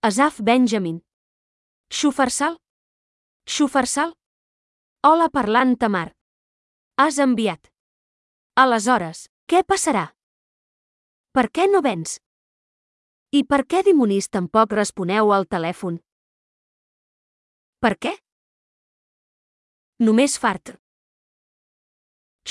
Asaf 0.00 0.40
Benjamin. 0.40 1.02
Xufarsal? 1.92 2.56
Xufarsal? 3.44 4.16
Hola 5.06 5.28
parlant 5.30 5.76
Tamar. 5.78 6.08
Has 6.98 7.20
enviat. 7.22 7.68
Aleshores, 8.58 9.20
què 9.46 9.60
passarà? 9.62 10.02
Per 11.30 11.44
què 11.58 11.68
no 11.70 11.78
vens? 11.86 12.16
I 13.30 13.44
per 13.52 13.60
què 13.70 13.84
dimonis 13.86 14.26
tampoc 14.34 14.74
responeu 14.74 15.30
al 15.36 15.46
telèfon? 15.46 16.00
Per 17.78 17.94
què? 18.02 18.16
Només 20.02 20.38
fart. 20.42 20.74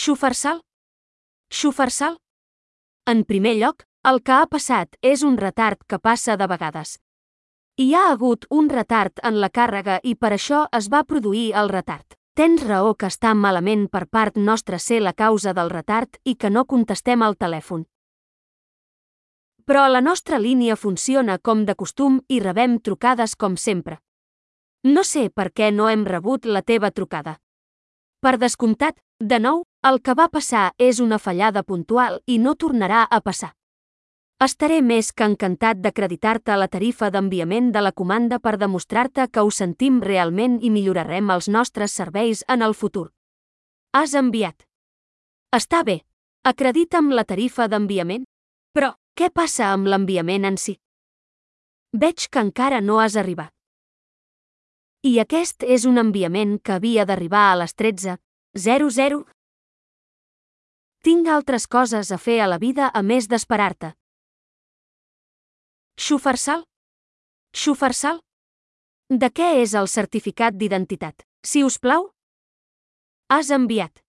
Xufarsal? 0.06 0.64
Xufarsal? 1.52 2.19
En 3.11 3.27
primer 3.27 3.57
lloc, 3.60 3.84
el 4.07 4.23
que 4.23 4.40
ha 4.40 4.52
passat 4.57 4.95
és 5.03 5.27
un 5.27 5.36
retard 5.45 5.84
que 5.84 5.99
passa 5.99 6.40
de 6.40 6.48
vegades. 6.57 6.99
Hi 7.76 7.94
ha 7.94 8.10
hagut 8.14 8.48
un 8.49 8.72
retard 8.80 9.19
en 9.27 9.44
la 9.44 9.52
càrrega 9.52 9.99
i 10.03 10.15
per 10.15 10.38
això 10.38 10.69
es 10.72 10.88
va 10.88 11.03
produir 11.03 11.49
el 11.52 11.80
retard. 11.82 12.15
Tens 12.35 12.65
raó 12.67 12.89
que 12.99 13.07
està 13.07 13.29
malament 13.31 13.85
per 13.87 14.01
part 14.11 14.35
nostra 14.35 14.75
ser 14.85 14.97
la 14.99 15.13
causa 15.13 15.53
del 15.55 15.69
retard 15.71 16.17
i 16.27 16.33
que 16.35 16.49
no 16.51 16.65
contestem 16.67 17.21
al 17.23 17.37
telèfon. 17.39 17.85
Però 19.63 19.85
la 19.87 20.01
nostra 20.01 20.37
línia 20.37 20.75
funciona 20.75 21.37
com 21.39 21.63
de 21.65 21.77
costum 21.79 22.19
i 22.27 22.41
rebem 22.43 22.75
trucades 22.83 23.37
com 23.39 23.55
sempre. 23.55 24.01
No 24.83 25.05
sé 25.07 25.29
per 25.29 25.47
què 25.55 25.71
no 25.71 25.87
hem 25.89 26.03
rebut 26.03 26.45
la 26.45 26.61
teva 26.61 26.91
trucada. 26.91 27.39
Per 28.19 28.35
descomptat, 28.37 28.99
de 29.23 29.39
nou, 29.39 29.63
el 29.87 30.01
que 30.03 30.13
va 30.19 30.27
passar 30.27 30.73
és 30.77 30.99
una 30.99 31.21
fallada 31.23 31.63
puntual 31.63 32.19
i 32.27 32.37
no 32.37 32.57
tornarà 32.59 33.07
a 33.09 33.21
passar. 33.21 33.55
Estaré 34.43 34.81
més 34.83 35.13
que 35.15 35.23
encantat 35.23 35.79
d'acreditar-te 35.79 36.57
la 36.59 36.67
tarifa 36.67 37.07
d'enviament 37.07 37.69
de 37.71 37.79
la 37.79 37.93
comanda 37.95 38.35
per 38.43 38.57
demostrar-te 38.59 39.29
que 39.31 39.45
ho 39.45 39.51
sentim 39.57 40.01
realment 40.03 40.57
i 40.59 40.71
millorarem 40.75 41.31
els 41.31 41.47
nostres 41.47 41.95
serveis 41.95 42.43
en 42.51 42.61
el 42.61 42.75
futur. 42.75 43.13
Has 43.95 44.13
enviat. 44.13 44.67
Està 45.55 45.83
bé. 45.87 46.01
Acredita'm 46.43 47.13
la 47.15 47.23
tarifa 47.23 47.69
d'enviament. 47.71 48.27
Però, 48.75 48.91
què 49.15 49.31
passa 49.31 49.71
amb 49.71 49.87
l'enviament 49.87 50.43
en 50.51 50.59
si? 50.59 50.75
Veig 51.95 52.27
que 52.27 52.43
encara 52.43 52.83
no 52.83 52.99
has 52.99 53.15
arribat. 53.15 53.53
I 55.07 55.19
aquest 55.23 55.63
és 55.63 55.85
un 55.87 55.97
enviament 55.97 56.59
que 56.59 56.75
havia 56.75 57.05
d'arribar 57.07 57.51
a 57.53 57.59
les 57.63 57.71
13.00. 57.71 59.23
Tinc 61.07 61.27
altres 61.29 61.67
coses 61.67 62.11
a 62.11 62.17
fer 62.17 62.41
a 62.41 62.47
la 62.51 62.59
vida 62.59 62.91
a 62.91 63.01
més 63.01 63.29
d'esperar-te. 63.31 63.95
Xufarsal? 65.97 66.65
Xufarsal? 67.55 68.19
De 69.09 69.30
què 69.31 69.61
és 69.61 69.73
el 69.80 69.88
certificat 69.88 70.57
d'identitat? 70.59 71.23
Si 71.45 71.63
us 71.63 71.77
plau? 71.80 72.09
Has 73.31 73.49
enviat. 73.49 74.03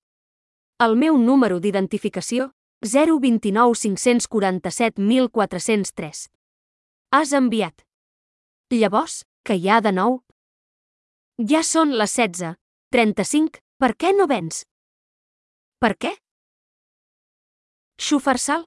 El 0.82 0.96
meu 0.96 1.16
número 1.16 1.60
d'identificació, 1.62 2.50
029 2.82 3.78
547 3.78 4.98
1403. 5.00 6.26
Has 7.12 7.32
enviat. 7.32 7.86
Llavors, 8.74 9.22
que 9.46 9.54
hi 9.54 9.70
ha 9.70 9.80
de 9.80 9.94
nou? 9.94 10.20
Ja 11.38 11.62
són 11.62 11.94
les 11.94 12.18
16. 12.18 12.56
35. 12.90 13.62
Per 13.78 13.92
què 13.94 14.12
no 14.16 14.26
vens? 14.26 14.64
Per 15.78 15.94
què? 15.94 16.16
Xufarsal? 18.00 18.66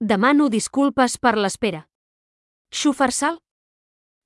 Demano 0.00 0.48
disculpes 0.48 1.18
per 1.18 1.36
l'espera. 1.36 1.86
Xufarsal? 2.72 3.36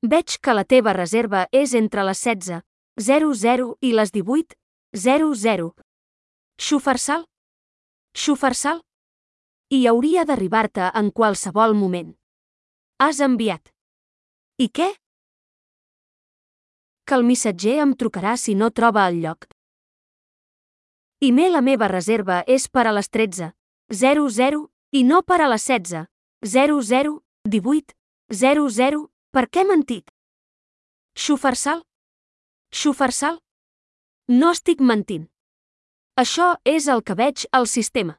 Veig 0.07 0.37
que 0.39 0.53
la 0.55 0.63
teva 0.63 0.93
reserva 0.95 1.47
és 1.51 1.73
entre 1.75 2.05
les 2.07 2.21
16.00 2.23 3.73
i 3.83 3.91
les 3.93 4.13
18.00. 4.15 5.73
Xufarsal? 6.57 7.25
Xufarsal? 8.15 8.79
I 9.75 9.81
hauria 9.91 10.23
d'arribar-te 10.25 10.93
en 10.95 11.11
qualsevol 11.11 11.75
moment. 11.75 12.15
Has 13.03 13.19
enviat. 13.19 13.67
I 14.63 14.71
què? 14.71 14.93
Que 17.05 17.19
el 17.19 17.27
missatger 17.27 17.81
em 17.83 17.99
trucarà 17.99 18.37
si 18.39 18.55
no 18.55 18.71
troba 18.71 19.09
el 19.11 19.21
lloc. 19.27 19.51
I 21.19 21.33
me 21.33 21.51
la 21.51 21.67
meva 21.67 21.91
reserva 21.91 22.45
és 22.47 22.71
per 22.71 22.87
a 22.87 22.95
les 22.95 23.11
13. 23.11 23.51
00 23.91 24.67
i 24.93 25.03
no 25.03 25.23
per 25.27 25.43
a 25.43 25.51
les 25.51 25.67
16. 25.67 26.07
00, 26.47 27.23
18, 27.43 27.97
00, 28.33 29.07
per 29.31 29.47
què 29.47 29.63
mentit? 29.63 30.09
Xufarsal? 31.15 31.85
Xufarsal? 32.75 33.39
No 34.27 34.51
estic 34.51 34.81
mentint. 34.83 35.29
Això 36.19 36.57
és 36.67 36.89
el 36.91 37.05
que 37.07 37.15
veig 37.15 37.45
al 37.53 37.69
sistema. 37.71 38.17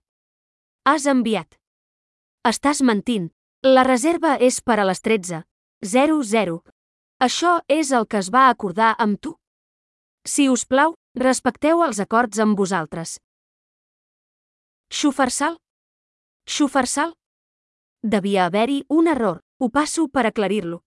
Has 0.87 1.07
enviat. 1.11 1.57
Estàs 2.47 2.79
mentint. 2.81 3.33
La 3.65 3.83
reserva 3.83 4.37
és 4.39 4.61
per 4.61 4.77
a 4.79 4.85
les 4.87 5.03
13. 5.03 5.43
00. 5.83 6.61
Això 7.19 7.59
és 7.67 7.91
el 7.91 8.07
que 8.07 8.21
es 8.23 8.29
va 8.31 8.47
acordar 8.47 8.93
amb 8.97 9.19
tu. 9.19 9.33
Si 10.23 10.47
us 10.47 10.63
plau, 10.65 10.95
respecteu 11.15 11.83
els 11.83 11.99
acords 11.99 12.39
amb 12.39 12.55
vosaltres. 12.55 13.17
Xufarsal? 14.87 15.57
Xufarsal? 16.47 17.11
Devia 18.03 18.45
haver-hi 18.45 18.85
un 18.87 19.07
error, 19.11 19.41
ho 19.57 19.69
passo 19.69 20.07
per 20.07 20.25
aclarir-lo. 20.25 20.83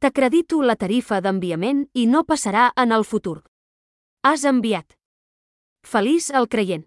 T'acredito 0.00 0.60
la 0.62 0.76
tarifa 0.76 1.20
d'enviament 1.20 1.84
i 1.92 2.06
no 2.06 2.24
passarà 2.24 2.70
en 2.80 2.92
el 2.92 3.04
futur. 3.04 3.42
Has 4.24 4.44
enviat. 4.48 4.96
Feliç 5.84 6.30
el 6.30 6.48
creient. 6.48 6.86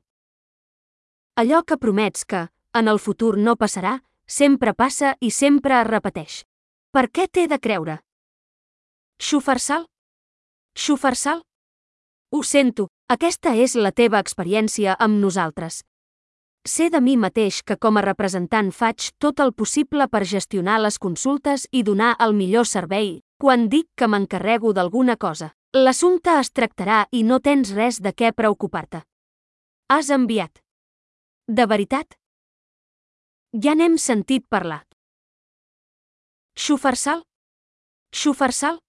Allò 1.38 1.62
que 1.64 1.78
promets 1.78 2.26
que, 2.26 2.48
en 2.74 2.88
el 2.88 3.00
futur 3.00 3.38
no 3.38 3.56
passarà, 3.56 4.00
sempre 4.26 4.74
passa 4.74 5.16
i 5.22 5.30
sempre 5.32 5.78
es 5.80 5.88
repeteix. 5.88 6.44
Per 6.92 7.06
què 7.14 7.28
t'he 7.30 7.46
de 7.48 7.60
creure? 7.62 8.00
Xufarsal? 9.22 9.86
Xufarsal? 10.74 11.44
Ho 12.34 12.42
sento, 12.44 12.90
aquesta 13.08 13.54
és 13.56 13.78
la 13.78 13.94
teva 13.94 14.20
experiència 14.20 14.98
amb 15.00 15.22
nosaltres. 15.22 15.84
Sé 16.68 16.90
de 16.92 17.00
mi 17.00 17.14
mateix 17.16 17.62
que 17.64 17.78
com 17.80 17.96
a 17.96 18.02
representant 18.04 18.74
faig 18.76 19.06
tot 19.24 19.40
el 19.40 19.54
possible 19.56 20.06
per 20.12 20.26
gestionar 20.28 20.82
les 20.84 20.98
consultes 21.00 21.64
i 21.72 21.84
donar 21.88 22.10
el 22.26 22.34
millor 22.36 22.66
servei. 22.68 23.22
Quan 23.40 23.70
dic 23.72 23.86
que 23.96 24.10
m'encarrego 24.12 24.74
d'alguna 24.76 25.16
cosa, 25.16 25.54
l'assumpte 25.72 26.34
es 26.42 26.50
tractarà 26.52 27.06
i 27.16 27.22
no 27.24 27.38
tens 27.40 27.72
res 27.78 28.02
de 28.04 28.12
què 28.12 28.34
preocupar-te. 28.36 29.00
Has 29.88 30.10
enviat. 30.12 30.60
De 31.48 31.66
veritat? 31.72 32.18
Ja 33.56 33.76
n'hem 33.76 33.96
sentit 33.96 34.44
parlar. 34.50 34.82
Xufarsal? 36.60 37.22
Xufarsal? 38.12 38.82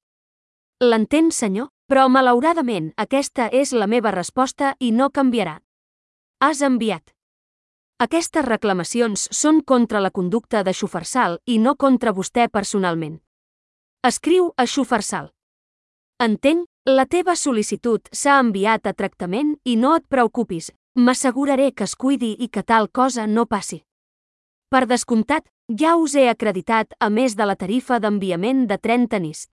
L'entén, 0.83 1.31
senyor, 1.31 1.71
però 1.87 2.09
malauradament 2.11 2.91
aquesta 2.97 3.47
és 3.53 3.71
la 3.71 3.87
meva 3.87 4.11
resposta 4.11 4.73
i 4.81 4.91
no 4.91 5.11
canviarà. 5.15 5.61
Has 6.43 6.65
enviat. 6.67 7.15
Aquestes 7.99 8.45
reclamacions 8.47 9.25
són 9.35 9.57
contra 9.67 9.99
la 9.99 10.13
conducta 10.15 10.61
de 10.63 10.71
Xufarsal 10.71 11.33
i 11.51 11.57
no 11.59 11.73
contra 11.75 12.13
vostè 12.15 12.45
personalment. 12.47 13.17
Escriu 14.07 14.53
a 14.57 14.67
Xufarsal. 14.71 15.33
Entenc, 16.23 16.69
la 16.87 17.07
teva 17.11 17.35
sol·licitud 17.35 18.07
s'ha 18.15 18.37
enviat 18.39 18.87
a 18.87 18.95
tractament 18.95 19.51
i 19.67 19.75
no 19.75 19.97
et 19.99 20.07
preocupis, 20.07 20.71
m'asseguraré 20.95 21.73
que 21.75 21.91
es 21.91 21.97
cuidi 21.97 22.37
i 22.39 22.47
que 22.47 22.63
tal 22.63 22.87
cosa 22.87 23.27
no 23.27 23.49
passi. 23.51 23.83
Per 24.71 24.87
descomptat, 24.87 25.51
ja 25.67 25.97
us 25.99 26.15
he 26.15 26.29
acreditat 26.31 26.95
a 27.01 27.11
més 27.11 27.35
de 27.35 27.51
la 27.51 27.59
tarifa 27.59 27.99
d'enviament 27.99 28.69
de 28.71 28.79
30 28.79 29.25
nis. 29.27 29.49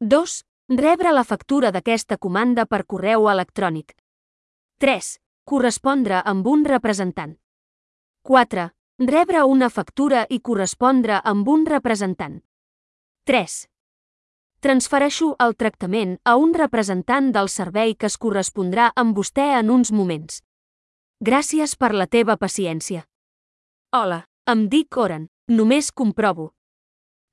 2. 0.00 0.38
Rebre 0.80 1.12
la 1.12 1.24
factura 1.24 1.70
d'aquesta 1.70 2.16
comanda 2.16 2.64
per 2.64 2.86
correu 2.86 3.28
electrònic. 3.28 3.92
3. 4.80 5.18
Correspondre 5.44 6.22
amb 6.24 6.46
un 6.46 6.64
representant. 6.64 7.36
4. 8.22 8.70
Rebre 8.98 9.42
una 9.42 9.66
factura 9.70 10.20
i 10.30 10.36
correspondre 10.38 11.16
amb 11.26 11.48
un 11.50 11.64
representant. 11.66 12.36
3. 13.26 13.54
Transfereixo 14.62 15.32
el 15.42 15.56
tractament 15.58 16.12
a 16.22 16.36
un 16.38 16.54
representant 16.54 17.32
del 17.34 17.50
servei 17.50 17.96
que 17.96 18.06
es 18.06 18.16
correspondrà 18.16 18.92
amb 18.94 19.18
vostè 19.18 19.48
en 19.58 19.74
uns 19.74 19.90
moments. 19.90 20.44
Gràcies 21.18 21.74
per 21.74 21.90
la 21.90 22.06
teva 22.06 22.36
paciència. 22.36 23.02
Hola, 23.90 24.28
em 24.46 24.68
dic 24.68 24.96
Oren, 24.96 25.26
només 25.48 25.90
comprovo. 25.90 26.52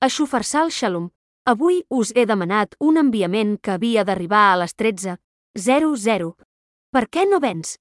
A 0.00 0.10
Xufarsal 0.10 0.74
Shalom, 0.74 1.12
avui 1.46 1.84
us 1.90 2.10
he 2.16 2.26
demanat 2.26 2.74
un 2.80 2.98
enviament 2.98 3.54
que 3.62 3.78
havia 3.78 4.02
d'arribar 4.02 4.48
a 4.50 4.60
les 4.66 4.74
13.00. 4.74 6.34
Per 6.90 7.06
què 7.06 7.30
no 7.30 7.38
vens? 7.38 7.78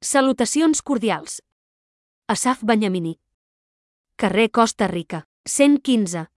Salutacions 0.00 0.80
cordials. 0.80 1.42
Asaf 2.32 2.62
Benyamini. 2.64 3.20
Carrer 4.16 4.50
Costa 4.50 4.86
Rica, 4.86 5.26
115. 5.44 6.30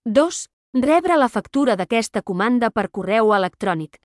2. 0.06 0.46
Rebre 0.74 1.18
la 1.18 1.28
factura 1.28 1.74
d'aquesta 1.76 2.22
comanda 2.22 2.70
per 2.70 2.86
correu 2.88 3.34
electrònic. 3.36 3.98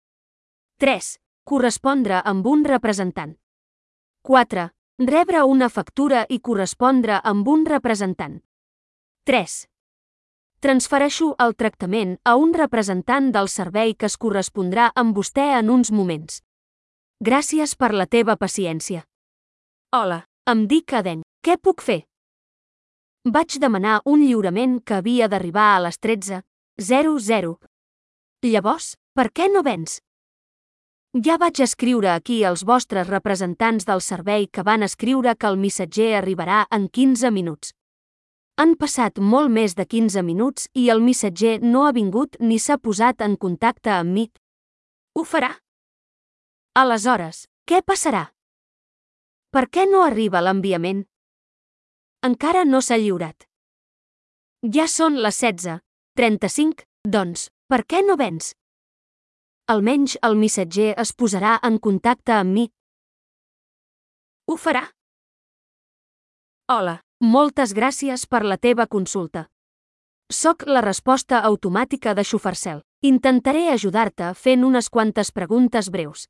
3. 0.83 1.05
Correspondre 1.47 2.17
amb 2.19 2.45
un 2.45 2.65
representant. 2.65 3.37
4. 4.21 4.65
Rebre 4.99 5.43
una 5.47 5.69
factura 5.69 6.25
i 6.27 6.41
correspondre 6.41 7.21
amb 7.23 7.47
un 7.47 7.63
representant. 7.65 8.41
3. 9.23 9.69
Transfereixo 10.59 11.29
el 11.39 11.55
tractament 11.55 12.17
a 12.25 12.35
un 12.35 12.51
representant 12.53 13.31
del 13.31 13.47
servei 13.47 13.95
que 13.95 14.11
es 14.11 14.17
correspondrà 14.17 14.89
amb 14.93 15.15
vostè 15.15 15.47
en 15.61 15.69
uns 15.69 15.93
moments. 15.93 16.41
Gràcies 17.23 17.77
per 17.77 17.93
la 17.93 18.07
teva 18.07 18.35
paciència. 18.35 19.05
Hola, 19.95 20.25
em 20.45 20.67
dic 20.67 20.91
Aden. 20.91 21.23
Què 21.41 21.55
puc 21.63 21.79
fer? 21.79 22.01
Vaig 23.23 23.55
demanar 23.55 24.01
un 24.03 24.19
lliurament 24.19 24.81
que 24.83 24.99
havia 24.99 25.31
d'arribar 25.31 25.71
a 25.77 25.81
les 25.87 25.99
13 25.99 26.43
00. 26.79 27.57
Llavors, 28.45 28.91
per 29.17 29.31
què 29.33 29.47
no 29.49 29.63
vens? 29.65 29.97
Ja 31.25 31.39
vaig 31.41 31.57
escriure 31.65 32.11
aquí 32.13 32.43
als 32.45 32.61
vostres 32.69 33.07
representants 33.09 33.87
del 33.87 34.03
servei 34.05 34.45
que 34.45 34.61
van 34.61 34.85
escriure 34.85 35.33
que 35.35 35.47
el 35.49 35.57
missatger 35.57 36.11
arribarà 36.19 36.67
en 36.69 36.85
15 36.87 37.31
minuts. 37.33 37.73
Han 38.61 38.75
passat 38.77 39.17
molt 39.17 39.49
més 39.49 39.73
de 39.73 39.87
15 39.89 40.21
minuts 40.21 40.69
i 40.77 40.89
el 40.93 41.01
missatger 41.01 41.55
no 41.63 41.87
ha 41.87 41.95
vingut 41.97 42.37
ni 42.39 42.59
s'ha 42.59 42.77
posat 42.77 43.25
en 43.25 43.39
contacte 43.41 43.89
amb 43.95 44.13
mi. 44.13 44.27
Ho 45.17 45.25
farà? 45.25 45.49
Aleshores, 46.77 47.47
què 47.65 47.81
passarà? 47.81 48.27
Per 49.49 49.65
què 49.65 49.89
no 49.89 50.05
arriba 50.05 50.45
l'enviament? 50.45 51.07
Encara 52.21 52.65
no 52.69 52.85
s'ha 52.85 53.01
lliurat. 53.01 53.49
Ja 54.61 54.85
són 54.85 55.17
les 55.25 55.41
16, 55.41 55.81
35, 56.17 56.81
doncs, 57.05 57.43
per 57.69 57.83
què 57.85 57.99
no 58.01 58.15
vens? 58.17 58.55
Almenys 59.69 60.15
el 60.25 60.33
missatger 60.39 60.95
es 61.03 61.11
posarà 61.13 61.51
en 61.67 61.77
contacte 61.77 62.33
amb 62.33 62.55
mi. 62.57 62.63
Ho 64.49 64.55
farà. 64.57 64.81
Hola, 66.73 66.95
moltes 67.21 67.75
gràcies 67.77 68.25
per 68.25 68.41
la 68.49 68.57
teva 68.57 68.87
consulta. 68.87 69.45
Soc 70.33 70.65
la 70.65 70.81
resposta 70.81 71.43
automàtica 71.51 72.17
de 72.17 72.25
Xufarcel. 72.25 72.81
Intentaré 73.05 73.67
ajudar-te 73.69 74.33
fent 74.33 74.65
unes 74.65 74.89
quantes 74.89 75.29
preguntes 75.29 75.91
breus. 75.93 76.25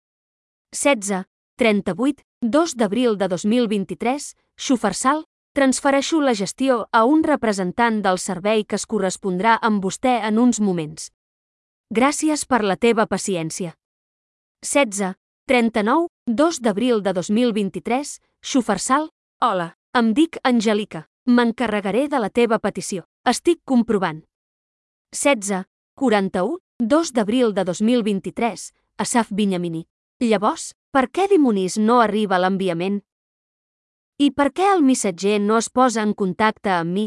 16. 0.73 1.27
38. 1.61 2.25
2 2.41 2.75
d'abril 2.75 3.19
de 3.21 3.29
2023, 3.29 4.33
Xufarsal, 4.57 5.27
transfereixo 5.53 6.23
la 6.23 6.33
gestió 6.33 6.89
a 6.91 7.05
un 7.05 7.23
representant 7.23 8.01
del 8.01 8.17
servei 8.17 8.65
que 8.65 8.81
es 8.81 8.87
correspondrà 8.87 9.59
amb 9.61 9.85
vostè 9.85 10.23
en 10.25 10.39
uns 10.39 10.61
moments. 10.61 11.11
Gràcies 11.93 12.47
per 12.47 12.65
la 12.65 12.77
teva 12.77 13.05
paciència. 13.05 13.77
16. 14.65 15.21
39. 15.45 16.09
2 16.25 16.61
d'abril 16.65 17.03
de 17.03 17.13
2023, 17.13 18.21
Xufarsal, 18.41 19.11
hola, 19.45 19.75
em 19.93 20.15
dic 20.15 20.41
Angelica, 20.45 21.11
m'encarregaré 21.27 22.09
de 22.09 22.19
la 22.25 22.31
teva 22.31 22.59
petició, 22.59 23.05
estic 23.29 23.61
comprovant. 23.67 24.25
16. 25.13 25.67
41. 25.99 26.59
2 26.79 27.11
d'abril 27.13 27.53
de 27.53 27.65
2023, 27.65 28.73
Asaf 29.03 29.33
Binyamini. 29.35 29.81
Llavors, 30.23 30.71
per 30.95 31.09
què 31.11 31.25
dimonis 31.27 31.75
no 31.79 31.97
arriba 31.99 32.39
l'enviament? 32.39 33.01
I 34.23 34.29
per 34.31 34.53
què 34.55 34.69
el 34.71 34.85
missatger 34.87 35.41
no 35.43 35.57
es 35.59 35.67
posa 35.75 36.05
en 36.07 36.13
contacte 36.15 36.71
amb 36.71 36.95
mi? 36.95 37.07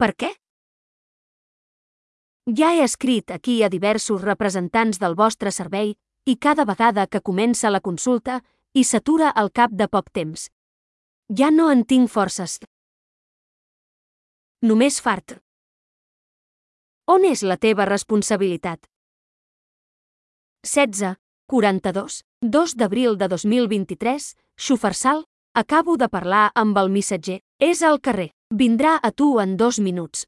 Per 0.00 0.08
què? 0.16 0.30
Ja 2.60 2.70
he 2.72 2.80
escrit 2.86 3.34
aquí 3.36 3.58
a 3.62 3.68
diversos 3.68 4.24
representants 4.24 4.96
del 5.02 5.16
vostre 5.18 5.52
servei 5.52 5.92
i 6.24 6.36
cada 6.36 6.64
vegada 6.64 7.04
que 7.06 7.20
comença 7.20 7.68
la 7.68 7.82
consulta 7.84 8.38
i 8.72 8.84
s'atura 8.84 9.28
al 9.28 9.52
cap 9.52 9.76
de 9.76 9.90
poc 9.92 10.08
temps. 10.08 10.46
Ja 11.28 11.50
no 11.52 11.68
en 11.68 11.84
tinc 11.84 12.08
forces. 12.08 12.56
Només 14.64 15.02
fart. 15.04 15.36
On 17.08 17.22
és 17.24 17.40
la 17.40 17.56
teva 17.56 17.86
responsabilitat? 17.88 18.82
16. 20.62 21.14
42. 21.48 22.16
2 22.44 22.74
d'abril 22.76 23.14
de 23.16 23.28
2023, 23.32 24.34
Xufarsal, 24.60 25.22
acabo 25.54 25.96
de 25.96 26.10
parlar 26.12 26.50
amb 26.54 26.76
el 26.76 26.90
missatger. 26.92 27.38
És 27.58 27.80
al 27.82 27.96
carrer. 28.04 28.34
Vindrà 28.52 28.98
a 29.02 29.10
tu 29.10 29.38
en 29.40 29.56
dos 29.56 29.78
minuts. 29.80 30.26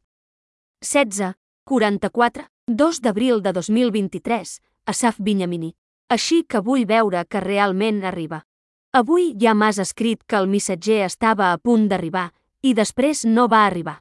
16. 0.80 1.34
44. 1.68 2.46
2 2.66 3.00
d'abril 3.04 3.42
de 3.42 3.52
2023, 3.52 4.54
Asaf 4.86 5.20
Binyamini. 5.20 5.74
Així 6.08 6.44
que 6.48 6.62
vull 6.64 6.86
veure 6.86 7.26
que 7.28 7.44
realment 7.44 8.00
arriba. 8.04 8.46
Avui 8.96 9.34
ja 9.36 9.52
m'has 9.52 9.78
escrit 9.84 10.24
que 10.24 10.40
el 10.40 10.48
missatger 10.48 11.04
estava 11.04 11.52
a 11.52 11.58
punt 11.58 11.90
d'arribar 11.92 12.30
i 12.62 12.72
després 12.72 13.26
no 13.26 13.48
va 13.52 13.66
arribar. 13.66 14.00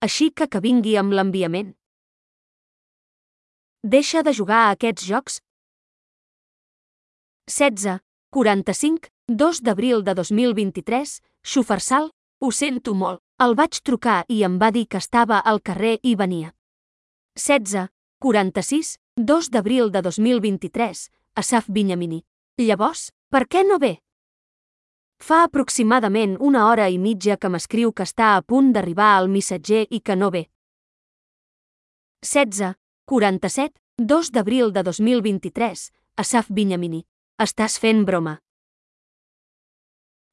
Així 0.00 0.30
que 0.30 0.46
que 0.46 0.62
vingui 0.62 0.94
amb 0.96 1.12
l'enviament. 1.12 1.74
Deixa 3.84 4.24
de 4.24 4.32
jugar 4.32 4.66
a 4.66 4.70
aquests 4.74 5.04
jocs 5.06 5.38
16, 7.46 8.00
45, 8.34 9.06
2 9.28 9.60
d'abril 9.62 10.02
de 10.02 10.14
2023, 10.18 11.22
Xufarsal, 11.46 12.10
ho 12.40 12.50
sento 12.50 12.94
molt. 12.94 13.22
El 13.38 13.54
vaig 13.54 13.78
trucar 13.86 14.24
i 14.28 14.42
em 14.42 14.56
va 14.58 14.72
dir 14.74 14.88
que 14.90 14.98
estava 14.98 15.38
al 15.38 15.62
carrer 15.62 16.00
i 16.02 16.16
venia. 16.18 16.50
16, 17.38 17.86
46, 18.18 18.98
2 19.14 19.50
d'abril 19.54 19.92
de 19.94 20.02
2023, 20.02 21.04
Asaf 21.38 21.70
Binyamini. 21.70 22.24
Llavors, 22.58 23.12
per 23.30 23.46
què 23.46 23.62
no 23.62 23.78
ve? 23.78 24.00
Fa 25.22 25.44
aproximadament 25.44 26.34
una 26.40 26.66
hora 26.66 26.88
i 26.90 26.98
mitja 26.98 27.38
que 27.38 27.48
m'escriu 27.48 27.94
que 27.94 28.02
està 28.02 28.34
a 28.34 28.42
punt 28.42 28.74
d'arribar 28.74 29.14
al 29.14 29.30
missatger 29.30 29.86
i 29.88 30.02
que 30.02 30.18
no 30.18 30.32
ve. 30.34 30.48
16, 32.26 32.74
47, 33.08 33.72
2 33.96 34.30
d'abril 34.32 34.70
de 34.70 34.82
2023, 34.82 35.92
Asaf 36.20 36.50
Binyamini. 36.52 37.06
Estàs 37.40 37.78
fent 37.80 38.02
broma. 38.04 38.34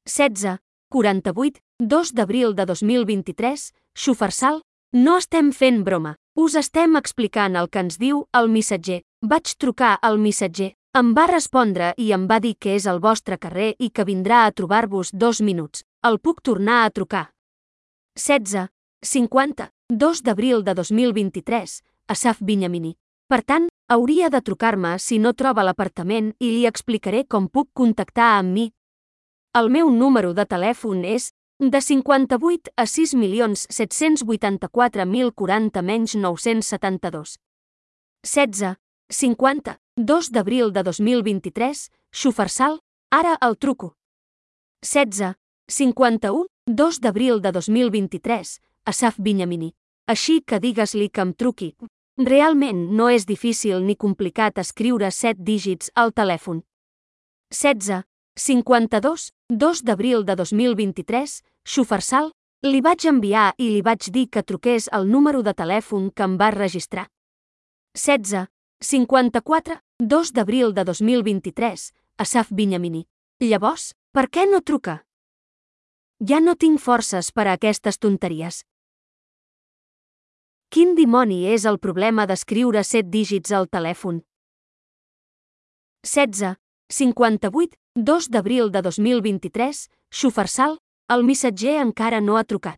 16. 0.04 0.58
48. 0.92 1.62
2 1.80 2.12
d'abril 2.12 2.52
de 2.52 2.66
2023, 2.68 3.64
Xufarsal, 3.96 4.60
no 4.92 5.16
estem 5.16 5.54
fent 5.56 5.80
broma. 5.88 6.18
Us 6.36 6.58
estem 6.60 7.00
explicant 7.00 7.56
el 7.56 7.70
que 7.72 7.80
ens 7.80 7.96
diu 7.96 8.26
el 8.36 8.52
missatger. 8.52 9.00
Vaig 9.24 9.56
trucar 9.56 9.96
al 10.02 10.20
missatger. 10.20 10.74
Em 11.00 11.16
va 11.16 11.26
respondre 11.32 11.94
i 11.96 12.12
em 12.12 12.28
va 12.28 12.42
dir 12.44 12.58
que 12.60 12.76
és 12.76 12.84
al 12.84 13.00
vostre 13.00 13.40
carrer 13.40 13.72
i 13.80 13.88
que 13.88 14.04
vindrà 14.04 14.44
a 14.44 14.52
trobar-vos 14.52 15.14
dos 15.16 15.40
minuts. 15.40 15.80
El 16.04 16.20
puc 16.20 16.44
tornar 16.44 16.84
a 16.84 16.92
trucar. 16.92 17.30
16. 18.20 18.68
50. 19.00 19.72
2 19.88 20.24
d'abril 20.26 20.64
de 20.66 20.74
2023, 20.74 21.80
Asaf 22.08 22.38
Binyamini. 22.40 22.94
Per 23.26 23.42
tant, 23.42 23.66
Hauria 23.88 24.30
de 24.30 24.40
trucar-me 24.42 24.98
si 24.98 25.18
no 25.22 25.30
troba 25.38 25.62
l'apartament 25.62 26.32
i 26.42 26.50
li 26.50 26.66
explicaré 26.66 27.22
com 27.30 27.46
puc 27.46 27.70
contactar 27.72 28.38
amb 28.40 28.50
mi. 28.50 28.74
El 29.54 29.70
meu 29.70 29.90
número 29.94 30.34
de 30.34 30.42
telèfon 30.44 31.04
és 31.06 31.30
de 31.62 31.80
58 31.80 32.70
a 32.76 32.82
6.784.040 32.82 35.82
menys 35.86 36.16
972. 36.18 37.38
16. 38.26 38.74
50. 39.08 39.78
2 39.96 40.30
d'abril 40.34 40.74
de 40.74 40.82
2023, 40.82 41.90
Xufarsal, 42.12 42.80
ara 43.10 43.38
el 43.40 43.56
truco. 43.56 43.94
16. 44.82 45.34
51. 45.70 46.46
2 46.66 47.00
d'abril 47.00 47.40
de 47.40 47.52
2023, 47.52 48.60
Asaf 48.84 49.18
Binyamini. 49.22 49.74
Així 50.10 50.42
que 50.42 50.58
digues-li 50.58 51.08
que 51.08 51.20
em 51.22 51.32
truqui. 51.32 51.76
Realment 52.16 52.78
no 52.96 53.10
és 53.12 53.26
difícil 53.28 53.82
ni 53.84 53.92
complicat 53.94 54.56
escriure 54.56 55.10
7 55.12 55.42
dígits 55.44 55.90
al 55.94 56.14
telèfon. 56.16 56.62
16. 57.52 58.06
52. 58.40 59.32
2 59.52 59.82
d'abril 59.84 60.24
de 60.24 60.34
2023, 60.34 61.42
Xufarsal, 61.68 62.30
li 62.64 62.80
vaig 62.80 63.04
enviar 63.04 63.52
i 63.58 63.68
li 63.68 63.82
vaig 63.84 64.08
dir 64.08 64.30
que 64.32 64.42
truqués 64.42 64.88
al 64.92 65.04
número 65.10 65.42
de 65.42 65.52
telèfon 65.52 66.08
que 66.10 66.24
em 66.24 66.38
va 66.40 66.48
registrar. 66.56 67.10
16. 67.92 68.48
54. 68.80 69.76
2 70.00 70.32
d'abril 70.32 70.72
de 70.72 70.84
2023, 70.84 71.92
Asaf 72.16 72.48
Binyamini. 72.50 73.04
Llavors, 73.44 73.92
per 74.12 74.30
què 74.32 74.48
no 74.48 74.62
truca? 74.64 75.02
Ja 76.24 76.40
no 76.40 76.56
tinc 76.56 76.80
forces 76.80 77.28
per 77.30 77.44
a 77.46 77.58
aquestes 77.60 78.00
tonteries. 78.00 78.64
Quin 80.76 80.90
dimoni 80.92 81.46
és 81.48 81.62
el 81.64 81.78
problema 81.80 82.26
d'escriure 82.28 82.82
set 82.84 83.06
dígits 83.08 83.52
al 83.58 83.64
telèfon? 83.72 84.18
16. 86.04 86.50
58. 86.92 87.78
2 88.08 88.26
d'abril 88.34 88.68
de 88.74 88.82
2023, 88.84 89.80
Xufarsal, 90.12 90.76
el 91.08 91.24
missatger 91.24 91.78
encara 91.80 92.20
no 92.20 92.36
ha 92.36 92.42
trucat. 92.44 92.76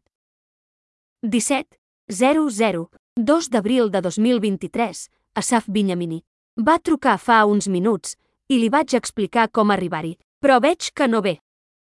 17. 1.26 1.74
00. 2.20 2.84
2 3.18 3.48
d'abril 3.56 3.90
de 3.90 4.04
2023, 4.06 5.02
Asaf 5.34 5.66
Binyamini. 5.66 6.20
Va 6.54 6.78
trucar 6.78 7.16
fa 7.18 7.40
uns 7.50 7.66
minuts 7.66 8.14
i 8.46 8.60
li 8.62 8.70
vaig 8.70 8.94
explicar 8.94 9.48
com 9.50 9.74
arribar-hi, 9.74 10.14
però 10.38 10.60
veig 10.62 10.92
que 10.94 11.10
no 11.10 11.18
ve. 11.26 11.40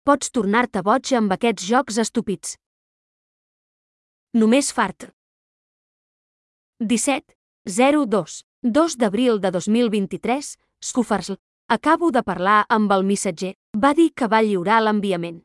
Pots 0.06 0.30
tornar-te 0.30 0.86
boig 0.86 1.10
amb 1.18 1.34
aquests 1.34 1.66
jocs 1.74 1.98
estúpids. 2.06 2.54
Només 4.38 4.70
fart. 4.70 5.10
17. 6.80 7.36
02. 7.64 8.44
2 8.62 8.96
d'abril 8.96 9.38
de 9.40 9.50
2023, 9.50 10.58
Scuffers. 10.82 11.32
Acabo 11.68 12.10
de 12.10 12.22
parlar 12.22 12.64
amb 12.68 12.90
el 12.92 13.04
missatger. 13.04 13.54
Va 13.76 13.94
dir 13.94 14.10
que 14.12 14.26
va 14.26 14.42
lliurar 14.42 14.80
l'enviament. 14.82 15.44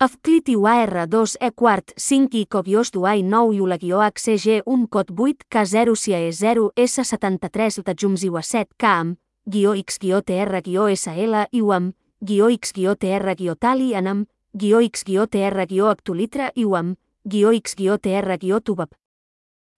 Afclit 0.00 0.48
UAR2 0.48 1.36
E 1.40 1.50
quart 1.52 1.92
5 1.96 2.34
i 2.34 2.46
cogios 2.46 2.90
duai 2.90 3.22
9 3.22 3.54
i 3.54 3.60
ula 3.60 3.78
guió 3.78 4.00
HCG 4.02 4.62
1 4.66 4.86
cot 4.90 5.10
8 5.10 5.44
K0 5.48 5.94
CIE 5.94 6.32
0 6.32 6.72
S73 6.74 7.82
Tajums 7.84 8.24
iua 8.24 8.42
7 8.42 8.66
KAM, 8.76 9.16
guió 9.48 9.72
X 9.74 9.98
guió 9.98 10.20
TR 10.20 10.60
guió 10.62 10.88
SL 10.94 11.48
i 11.50 11.62
UAM, 11.62 11.94
guió 12.20 12.50
X 12.50 12.72
guió 12.74 12.96
TR 12.96 13.34
guió 13.34 13.56
Tali 13.56 13.94
Anam, 13.94 14.26
guió 14.52 14.80
X 14.80 15.04
guió 15.04 15.26
TR 15.26 15.66
guió 15.66 15.88
Actulitra 15.88 16.52
i 16.54 16.66
UAM, 16.66 16.96
guió 17.24 17.52
X 17.52 17.74
guió 17.74 17.96
TR 17.98 18.36
guió 18.38 18.60
Tubab. 18.60 18.90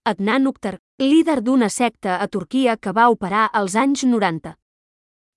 Adnan 0.03 0.47
Uktar, 0.47 0.81
líder 0.97 1.41
d'una 1.41 1.69
secta 1.69 2.21
a 2.21 2.27
Turquia 2.27 2.75
que 2.75 2.91
va 2.91 3.07
operar 3.09 3.49
als 3.53 3.75
anys 3.75 4.03
90. 4.03 4.57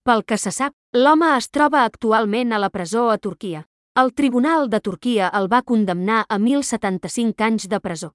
Pel 0.02 0.24
que 0.24 0.36
se 0.36 0.50
sap, 0.50 0.74
l'home 0.92 1.30
es 1.36 1.50
troba 1.50 1.84
actualment 1.84 2.52
a 2.52 2.58
la 2.58 2.70
presó 2.70 3.10
a 3.10 3.18
Turquia. 3.18 3.68
El 3.94 4.10
Tribunal 4.14 4.66
de 4.68 4.80
Turquia 4.80 5.30
el 5.38 5.46
va 5.52 5.62
condemnar 5.62 6.24
a 6.28 6.40
1.075 6.40 7.46
anys 7.46 7.68
de 7.68 7.78
presó. 7.78 8.14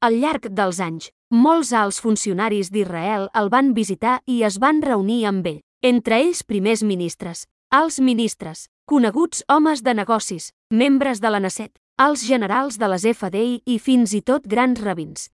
Al 0.00 0.16
llarg 0.16 0.48
dels 0.48 0.80
anys, 0.80 1.10
molts 1.30 1.72
alts 1.72 1.98
funcionaris 2.00 2.70
d'Israel 2.70 3.28
el 3.34 3.48
van 3.50 3.72
visitar 3.74 4.20
i 4.26 4.42
es 4.46 4.58
van 4.62 4.82
reunir 4.82 5.24
amb 5.26 5.46
ell, 5.46 5.60
entre 5.82 6.20
ells 6.22 6.42
primers 6.44 6.82
ministres, 6.82 7.46
alts 7.70 7.98
ministres, 8.00 8.68
coneguts 8.86 9.42
homes 9.48 9.82
de 9.82 9.94
negocis, 9.94 10.52
membres 10.70 11.20
de 11.20 11.30
la 11.30 11.40
Nasset, 11.40 11.72
alts 11.98 12.22
generals 12.26 12.78
de 12.78 12.88
les 12.88 13.02
FDI 13.02 13.62
i 13.66 13.78
fins 13.78 14.14
i 14.14 14.22
tot 14.22 14.46
grans 14.46 14.80
rabins. 14.80 15.30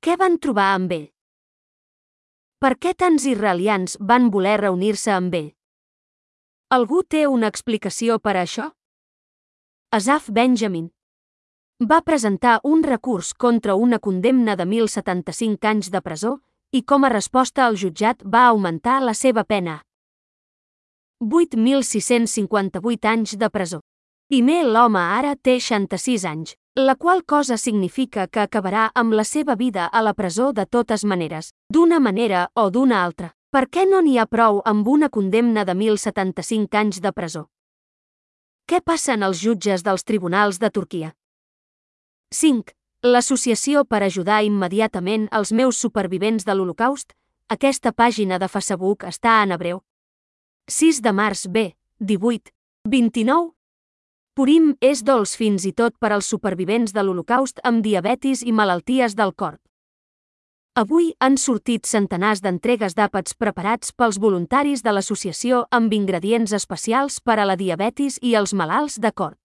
Què 0.00 0.16
van 0.16 0.38
trobar 0.38 0.74
amb 0.74 0.92
ell? 0.92 1.08
Per 2.60 2.76
què 2.76 2.94
tants 2.94 3.24
israelians 3.26 3.96
van 4.00 4.30
voler 4.30 4.60
reunir-se 4.60 5.10
amb 5.10 5.34
ell? 5.34 5.50
Algú 6.70 7.02
té 7.02 7.26
una 7.26 7.48
explicació 7.48 8.20
per 8.20 8.36
a 8.36 8.44
això? 8.46 8.70
Asaf 9.90 10.30
Benjamin 10.30 10.90
va 11.80 12.02
presentar 12.02 12.60
un 12.62 12.82
recurs 12.82 13.32
contra 13.32 13.74
una 13.74 13.98
condemna 13.98 14.54
de 14.54 14.66
1.075 14.66 15.66
anys 15.66 15.90
de 15.90 16.02
presó 16.04 16.38
i 16.72 16.82
com 16.84 17.04
a 17.04 17.08
resposta 17.08 17.66
el 17.66 17.76
jutjat 17.80 18.20
va 18.22 18.46
augmentar 18.48 19.00
la 19.00 19.14
seva 19.14 19.44
pena. 19.44 19.80
8.658 21.24 23.08
anys 23.08 23.36
de 23.38 23.48
presó. 23.50 23.80
I 24.28 24.42
més 24.42 24.66
l'home 24.66 25.00
ara 25.00 25.34
té 25.36 25.56
66 25.58 26.24
anys, 26.28 26.54
la 26.76 26.94
qual 26.96 27.24
cosa 27.24 27.56
significa 27.56 28.26
que 28.28 28.40
acabarà 28.44 28.90
amb 28.94 29.16
la 29.16 29.24
seva 29.24 29.56
vida 29.56 29.86
a 29.86 30.02
la 30.02 30.12
presó 30.14 30.52
de 30.52 30.66
totes 30.66 31.04
maneres, 31.04 31.54
d'una 31.72 31.98
manera 31.98 32.50
o 32.54 32.68
d'una 32.70 33.02
altra. 33.02 33.32
Per 33.50 33.66
què 33.66 33.86
no 33.88 34.02
n'hi 34.04 34.18
ha 34.18 34.26
prou 34.26 34.60
amb 34.64 34.86
una 34.86 35.08
condemna 35.08 35.64
de 35.64 35.74
1.075 35.74 36.76
anys 36.76 37.00
de 37.00 37.12
presó? 37.12 37.48
Què 38.68 38.82
passen 38.84 39.24
els 39.24 39.40
jutges 39.40 39.82
dels 39.82 40.04
tribunals 40.04 40.60
de 40.60 40.70
Turquia? 40.70 41.14
5. 42.32 42.70
L'associació 43.02 43.80
per 43.90 44.04
ajudar 44.06 44.44
immediatament 44.46 45.24
els 45.34 45.50
meus 45.50 45.78
supervivents 45.82 46.44
de 46.46 46.54
l'Holocaust, 46.54 47.10
aquesta 47.50 47.90
pàgina 47.90 48.38
de 48.38 48.46
Facebook 48.46 49.02
està 49.08 49.40
en 49.42 49.50
hebreu. 49.56 49.80
6 50.70 51.00
de 51.02 51.12
març 51.12 51.48
B, 51.50 51.72
18, 51.98 52.52
29, 52.86 53.50
Purim 54.38 54.70
és 54.78 55.02
dolç 55.02 55.34
fins 55.34 55.66
i 55.66 55.72
tot 55.74 55.98
per 55.98 56.12
als 56.14 56.30
supervivents 56.30 56.94
de 56.94 57.02
l'Holocaust 57.02 57.58
amb 57.66 57.82
diabetis 57.82 58.44
i 58.46 58.54
malalties 58.54 59.18
del 59.18 59.34
cor. 59.34 59.58
Avui 60.78 61.10
han 61.18 61.34
sortit 61.34 61.82
centenars 61.82 62.44
d'entregues 62.46 62.94
d'àpats 62.94 63.34
preparats 63.34 63.90
pels 63.90 64.22
voluntaris 64.22 64.86
de 64.86 64.94
l'associació 64.94 65.64
amb 65.74 65.92
ingredients 65.92 66.54
especials 66.54 67.18
per 67.18 67.40
a 67.40 67.44
la 67.44 67.58
diabetis 67.58 68.22
i 68.22 68.38
els 68.38 68.54
malalts 68.54 69.02
de 69.02 69.10
cor. 69.10 69.39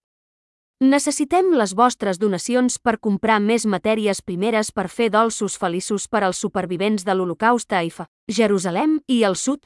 Necessitem 0.80 1.54
les 1.56 1.72
vostres 1.72 2.18
donacions 2.20 2.74
per 2.76 2.98
comprar 3.00 3.38
més 3.40 3.64
matèries 3.64 4.18
primeres 4.20 4.68
per 4.76 4.90
fer 4.92 5.08
dolços 5.08 5.54
feliços 5.56 6.04
per 6.06 6.20
als 6.22 6.36
supervivents 6.36 7.02
de 7.02 7.14
l'Holocaust 7.14 7.72
a 7.72 7.78
Haifa, 7.78 8.04
Jerusalem 8.28 8.98
i 9.08 9.22
el 9.24 9.36
sud. 9.40 9.62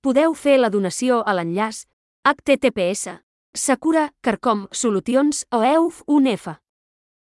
Podeu 0.00 0.32
fer 0.32 0.56
la 0.56 0.70
donació 0.70 1.20
a 1.20 1.34
l'enllaç 1.36 1.84
https 2.24 3.20
Sakura, 3.54 4.14
Carcom, 4.22 4.66
Solutions 4.72 5.44
o 5.52 5.60
EUF 5.62 6.00
UNEF. 6.08 6.48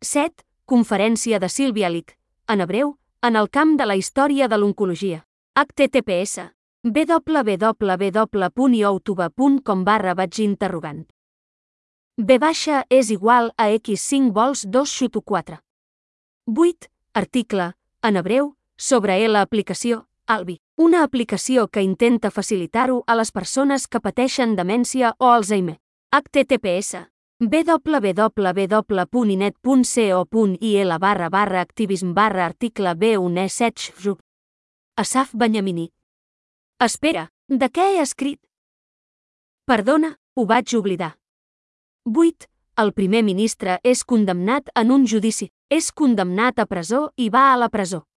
7. 0.00 0.44
Conferència 0.64 1.40
de 1.40 1.48
Sílvia 1.48 1.88
Lic, 1.90 2.16
en 2.46 2.60
hebreu, 2.60 2.98
en 3.20 3.34
el 3.34 3.50
camp 3.50 3.76
de 3.76 3.86
la 3.86 3.96
història 3.96 4.48
de 4.48 4.58
l'oncologia. 4.58 5.26
https 5.58 6.38
www.youtube.com 6.84 9.84
barra 9.84 10.14
vaig 10.14 10.38
interrogant. 10.38 11.06
B 12.16 12.38
baixa 12.38 12.86
és 12.88 13.10
igual 13.10 13.52
a 13.56 13.70
x5 13.74 14.32
vols 14.32 14.66
2 14.70 14.86
xuto 14.86 15.20
4. 15.20 15.58
8. 16.46 16.88
Article, 17.12 17.72
en 18.02 18.16
hebreu, 18.16 18.54
sobre 18.76 19.28
la 19.28 19.40
aplicació, 19.42 20.06
Albi, 20.30 20.60
una 20.76 21.02
aplicació 21.02 21.66
que 21.66 21.82
intenta 21.82 22.30
facilitar-ho 22.30 23.02
a 23.10 23.16
les 23.18 23.32
persones 23.34 23.88
que 23.90 23.98
pateixen 23.98 24.52
demència 24.54 25.08
o 25.18 25.26
Alzheimer. 25.34 25.78
https 26.14 26.90
www.inet.co.il 27.40 28.30
barra 31.00 31.28
barra 31.30 31.60
activism 31.60 32.12
barra 32.14 32.44
article 32.46 32.94
B1E7 32.94 34.16
Asaf 34.96 35.34
Benyamini 35.34 35.90
Espera, 36.78 37.30
de 37.48 37.66
què 37.68 37.94
he 37.94 38.00
escrit? 38.00 38.38
Perdona, 39.66 40.16
ho 40.36 40.44
vaig 40.46 40.74
oblidar. 40.78 41.16
8. 42.06 42.46
El 42.78 42.92
primer 42.92 43.24
ministre 43.24 43.80
és 43.82 44.04
condemnat 44.04 44.70
en 44.78 44.90
un 44.94 45.06
judici, 45.06 45.50
és 45.68 45.90
condemnat 45.92 46.58
a 46.58 46.66
presó 46.66 47.10
i 47.16 47.28
va 47.30 47.52
a 47.52 47.56
la 47.56 47.68
presó. 47.68 48.09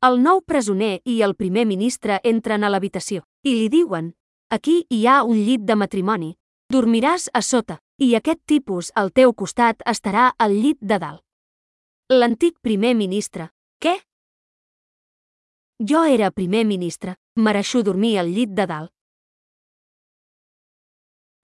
El 0.00 0.22
nou 0.24 0.38
presoner 0.40 1.02
i 1.04 1.18
el 1.20 1.34
primer 1.36 1.66
ministre 1.68 2.22
entren 2.24 2.62
a 2.64 2.70
l'habitació 2.72 3.20
i 3.44 3.52
li 3.58 3.66
diuen 3.68 4.14
«Aquí 4.48 4.86
hi 4.88 5.00
ha 5.06 5.18
un 5.28 5.36
llit 5.44 5.66
de 5.68 5.76
matrimoni. 5.76 6.30
Dormiràs 6.72 7.28
a 7.34 7.42
sota, 7.44 7.76
i 8.00 8.14
aquest 8.16 8.40
tipus 8.48 8.88
al 8.96 9.12
teu 9.12 9.34
costat 9.36 9.84
estarà 9.84 10.30
al 10.38 10.56
llit 10.56 10.78
de 10.80 10.96
dalt». 11.02 11.20
L'antic 12.08 12.56
primer 12.64 12.94
ministre 12.96 13.50
«Què? 13.84 13.98
Jo 15.92 16.04
era 16.04 16.30
primer 16.30 16.64
ministre, 16.64 17.18
mereixo 17.36 17.82
dormir 17.82 18.16
al 18.18 18.32
llit 18.32 18.56
de 18.56 18.66
dalt. 18.72 18.92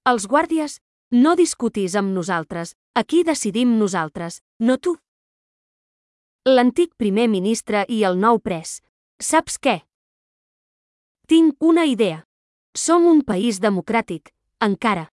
Els 0.09 0.27
guàrdies, 0.33 0.81
no 1.13 1.37
discutis 1.37 1.95
amb 1.97 2.15
nosaltres, 2.17 2.73
aquí 2.95 3.23
decidim 3.23 3.77
nosaltres, 3.79 4.41
no 4.61 4.79
tu. 4.79 4.97
L'antic 6.47 6.93
primer 6.95 7.25
ministre 7.27 7.81
i 7.91 8.05
el 8.07 8.21
nou 8.23 8.37
pres. 8.39 8.77
Saps 9.19 9.57
què? 9.59 9.81
Tinc 11.27 11.57
una 11.59 11.83
idea. 11.91 12.21
Som 12.71 13.09
un 13.11 13.25
país 13.27 13.59
democràtic, 13.59 14.31
encara. 14.63 15.09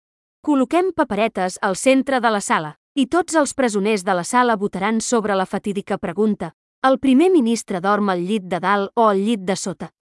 Col·loquem 0.44 0.90
paperetes 0.92 1.56
al 1.62 1.80
centre 1.80 2.20
de 2.20 2.34
la 2.36 2.42
sala, 2.44 2.74
i 3.00 3.08
tots 3.08 3.40
els 3.40 3.56
presoners 3.56 4.04
de 4.04 4.18
la 4.20 4.26
sala 4.28 4.58
votaran 4.60 5.00
sobre 5.00 5.40
la 5.40 5.48
fatídica 5.48 5.98
pregunta, 5.98 6.52
el 6.84 7.00
primer 7.00 7.32
ministre 7.32 7.80
dorm 7.80 8.12
al 8.12 8.28
llit 8.28 8.52
de 8.52 8.60
dalt 8.60 8.92
o 9.00 9.08
al 9.08 9.24
llit 9.24 9.48
de 9.48 9.56
sota. 9.56 9.94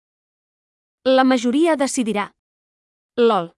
La 1.06 1.24
majoria 1.24 1.78
decidirà. 1.78 2.32
LOL. 3.22 3.54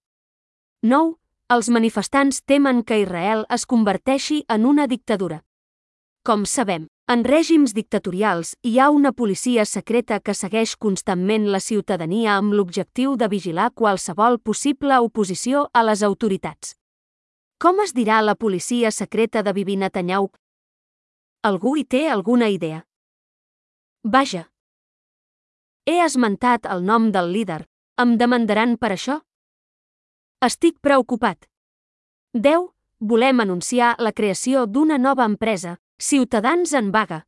9. 0.84 1.16
Els 1.56 1.70
manifestants 1.72 2.44
temen 2.44 2.84
que 2.84 3.00
Israel 3.00 3.46
es 3.48 3.64
converteixi 3.64 4.44
en 4.50 4.66
una 4.66 4.92
dictadura. 4.92 5.46
Com 6.28 6.44
sabem, 6.44 6.92
en 7.12 7.24
règims 7.28 7.74
dictatorials 7.76 8.54
hi 8.64 8.78
ha 8.80 8.90
una 8.90 9.12
policia 9.12 9.66
secreta 9.66 10.20
que 10.24 10.36
segueix 10.38 10.76
constantment 10.86 11.48
la 11.52 11.60
ciutadania 11.60 12.38
amb 12.38 12.54
l'objectiu 12.56 13.18
de 13.20 13.28
vigilar 13.34 13.72
qualsevol 13.82 14.38
possible 14.40 15.00
oposició 15.08 15.66
a 15.74 15.84
les 15.84 16.04
autoritats. 16.08 16.78
Com 17.60 17.82
es 17.84 17.92
dirà 17.98 18.22
la 18.24 18.36
policia 18.36 18.92
secreta 18.92 19.44
de 19.44 19.54
Bibi 19.58 19.76
Netanyahu? 19.82 20.30
Algú 21.44 21.76
hi 21.76 21.84
té 21.84 22.06
alguna 22.10 22.48
idea? 22.54 22.80
Vaja. 24.04 24.46
He 25.86 26.00
esmentat 26.06 26.66
el 26.66 26.86
nom 26.86 27.12
del 27.12 27.32
líder. 27.36 27.66
Em 28.00 28.16
demandaran 28.18 28.78
per 28.78 28.94
això? 28.96 29.20
Estic 30.42 30.80
preocupat. 30.80 31.50
10. 32.34 32.70
volem 33.00 33.40
anunciar 33.44 33.96
la 34.00 34.14
creació 34.14 34.66
d'una 34.66 34.98
nova 34.98 35.26
empresa, 35.26 35.76
Ciutadans 36.02 36.74
en 36.74 36.88
vaga. 36.90 37.28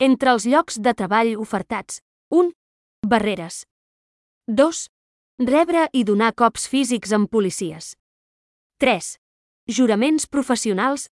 Entre 0.00 0.30
els 0.32 0.46
llocs 0.48 0.78
de 0.80 0.94
treball 0.96 1.34
ofertats, 1.36 1.98
1. 2.32 2.54
Barreres. 3.04 3.66
2. 4.48 4.78
Rebre 5.44 5.82
i 5.92 6.00
donar 6.08 6.30
cops 6.32 6.64
físics 6.72 7.12
amb 7.12 7.28
policies. 7.28 7.90
3. 8.80 9.10
Juraments 9.68 10.24
professionals. 10.24 11.10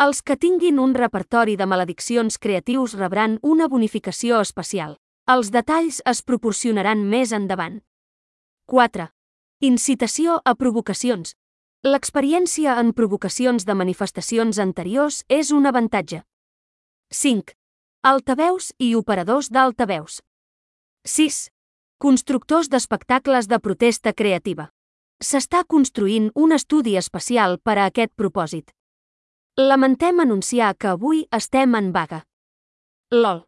Els 0.00 0.22
que 0.24 0.38
tinguin 0.40 0.80
un 0.80 0.96
repertori 0.96 1.58
de 1.60 1.68
malediccions 1.68 2.40
creatius 2.40 2.96
rebran 2.96 3.36
una 3.42 3.68
bonificació 3.68 4.40
especial. 4.40 4.96
Els 5.28 5.52
detalls 5.52 6.00
es 6.08 6.24
proporcionaran 6.24 7.04
més 7.12 7.36
endavant. 7.36 7.82
4. 8.72 9.10
Incitació 9.60 10.40
a 10.46 10.56
provocacions. 10.56 11.36
L'experiència 11.82 12.76
en 12.78 12.92
provocacions 12.94 13.64
de 13.66 13.74
manifestacions 13.74 14.58
anteriors 14.62 15.16
és 15.28 15.48
un 15.50 15.64
avantatge. 15.66 16.20
5. 17.10 17.56
Altaveus 18.10 18.68
i 18.78 18.92
operadors 18.94 19.48
d'altaveus. 19.50 20.20
6. 21.14 21.40
Constructors 21.98 22.70
d'espectacles 22.70 23.50
de 23.50 23.58
protesta 23.58 24.12
creativa. 24.12 24.68
S'està 25.18 25.64
construint 25.66 26.30
un 26.36 26.54
estudi 26.54 26.94
especial 27.02 27.58
per 27.58 27.76
a 27.80 27.90
aquest 27.90 28.14
propòsit. 28.14 28.70
Lamentem 29.58 30.22
anunciar 30.22 30.76
que 30.78 30.94
avui 30.94 31.26
estem 31.34 31.74
en 31.74 31.90
vaga. 31.90 32.22
LOL. 33.10 33.42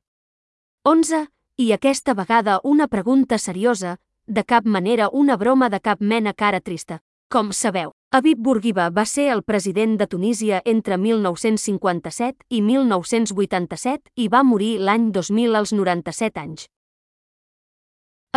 11. 0.83 1.29
I 1.57 1.73
aquesta 1.79 2.19
vegada 2.19 2.61
una 2.65 2.89
pregunta 2.89 3.39
seriosa, 3.39 4.01
de 4.27 4.43
cap 4.43 4.67
manera 4.67 5.09
una 5.13 5.37
broma 5.37 5.71
de 5.71 5.79
cap 5.79 6.01
mena 6.01 6.35
cara 6.35 6.61
trista. 6.61 7.05
Com 7.29 7.53
sabeu, 7.53 7.93
Habib 8.15 8.39
Bourguiba 8.39 8.91
va 8.95 9.05
ser 9.11 9.25
el 9.33 9.43
president 9.43 9.97
de 9.99 10.07
Tunísia 10.07 10.61
entre 10.65 10.99
1957 10.99 12.47
i 12.49 12.61
1987 12.63 14.13
i 14.15 14.29
va 14.29 14.45
morir 14.47 14.79
l'any 14.79 15.11
2000 15.11 15.57
als 15.59 15.73
97 15.75 16.41
anys. 16.41 16.69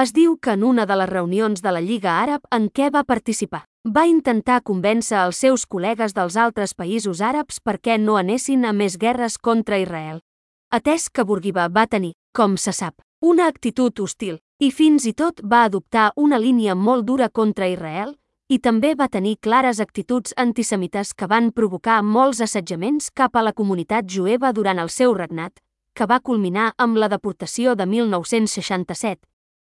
Es 0.01 0.13
diu 0.13 0.35
que 0.37 0.53
en 0.57 0.63
una 0.63 0.85
de 0.85 0.95
les 0.97 1.09
reunions 1.09 1.61
de 1.61 1.71
la 1.73 1.81
Lliga 1.81 2.19
Àrab 2.23 2.43
en 2.53 2.67
què 2.69 2.89
va 2.93 3.03
participar, 3.03 3.63
va 3.85 4.05
intentar 4.05 4.59
convèncer 4.61 5.17
els 5.23 5.39
seus 5.45 5.65
col·legues 5.65 6.13
dels 6.13 6.35
altres 6.37 6.73
països 6.73 7.21
àrabs 7.21 7.61
perquè 7.61 7.95
no 8.01 8.17
anessin 8.17 8.65
a 8.65 8.73
més 8.73 8.97
guerres 8.97 9.37
contra 9.37 9.79
Israel. 9.81 10.19
Atès 10.69 11.09
que 11.09 11.23
Bourguiba 11.23 11.69
va 11.69 11.87
tenir, 11.87 12.13
com 12.33 12.57
se 12.57 12.73
sap, 12.73 12.97
una 13.21 13.47
actitud 13.47 13.99
hostil, 13.99 14.37
i 14.61 14.69
fins 14.69 15.05
i 15.05 15.13
tot 15.13 15.41
va 15.41 15.63
adoptar 15.63 16.11
una 16.15 16.37
línia 16.37 16.75
molt 16.75 17.05
dura 17.05 17.29
contra 17.29 17.69
Israel, 17.69 18.17
i 18.47 18.59
també 18.63 18.93
va 18.95 19.09
tenir 19.11 19.35
clares 19.43 19.81
actituds 19.83 20.33
antisemites 20.39 21.13
que 21.13 21.27
van 21.27 21.51
provocar 21.51 21.99
molts 22.03 22.39
assetjaments 22.45 23.09
cap 23.11 23.35
a 23.35 23.43
la 23.43 23.51
comunitat 23.53 24.07
jueva 24.07 24.53
durant 24.55 24.79
el 24.79 24.89
seu 24.89 25.13
regnat, 25.13 25.59
que 25.93 26.07
va 26.07 26.21
culminar 26.21 26.71
amb 26.77 26.95
la 26.95 27.09
deportació 27.11 27.75
de 27.75 27.85
1967, 27.85 29.19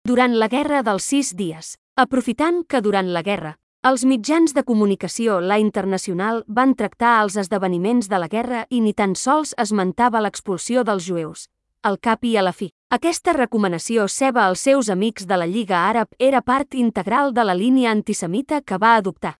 durant 0.06 0.38
la 0.38 0.48
Guerra 0.48 0.84
dels 0.84 1.10
Sis 1.10 1.34
Dies, 1.36 1.78
aprofitant 1.96 2.62
que 2.70 2.82
durant 2.82 3.10
la 3.10 3.24
guerra, 3.26 3.56
els 3.90 4.04
mitjans 4.06 4.54
de 4.54 4.64
comunicació 4.68 5.40
la 5.40 5.58
internacional 5.58 6.44
van 6.48 6.76
tractar 6.76 7.22
els 7.24 7.38
esdeveniments 7.40 8.10
de 8.12 8.20
la 8.20 8.28
guerra 8.28 8.66
i 8.70 8.82
ni 8.84 8.94
tan 8.94 9.16
sols 9.16 9.56
esmentava 9.58 10.22
l'expulsió 10.22 10.84
dels 10.84 11.08
jueus. 11.08 11.48
Al 11.82 11.98
cap 11.98 12.26
i 12.28 12.36
a 12.36 12.44
la 12.44 12.52
fi, 12.52 12.74
aquesta 12.95 13.34
recomanació 13.36 14.07
seva 14.10 14.48
als 14.49 14.64
seus 14.66 14.88
amics 14.90 15.28
de 15.30 15.38
la 15.38 15.45
Lliga 15.45 15.84
Àrab 15.91 16.16
era 16.18 16.40
part 16.41 16.74
integral 16.74 17.36
de 17.36 17.44
la 17.45 17.53
línia 17.53 17.91
antisemita 17.91 18.64
que 18.66 18.80
va 18.82 18.95
adoptar. 18.95 19.36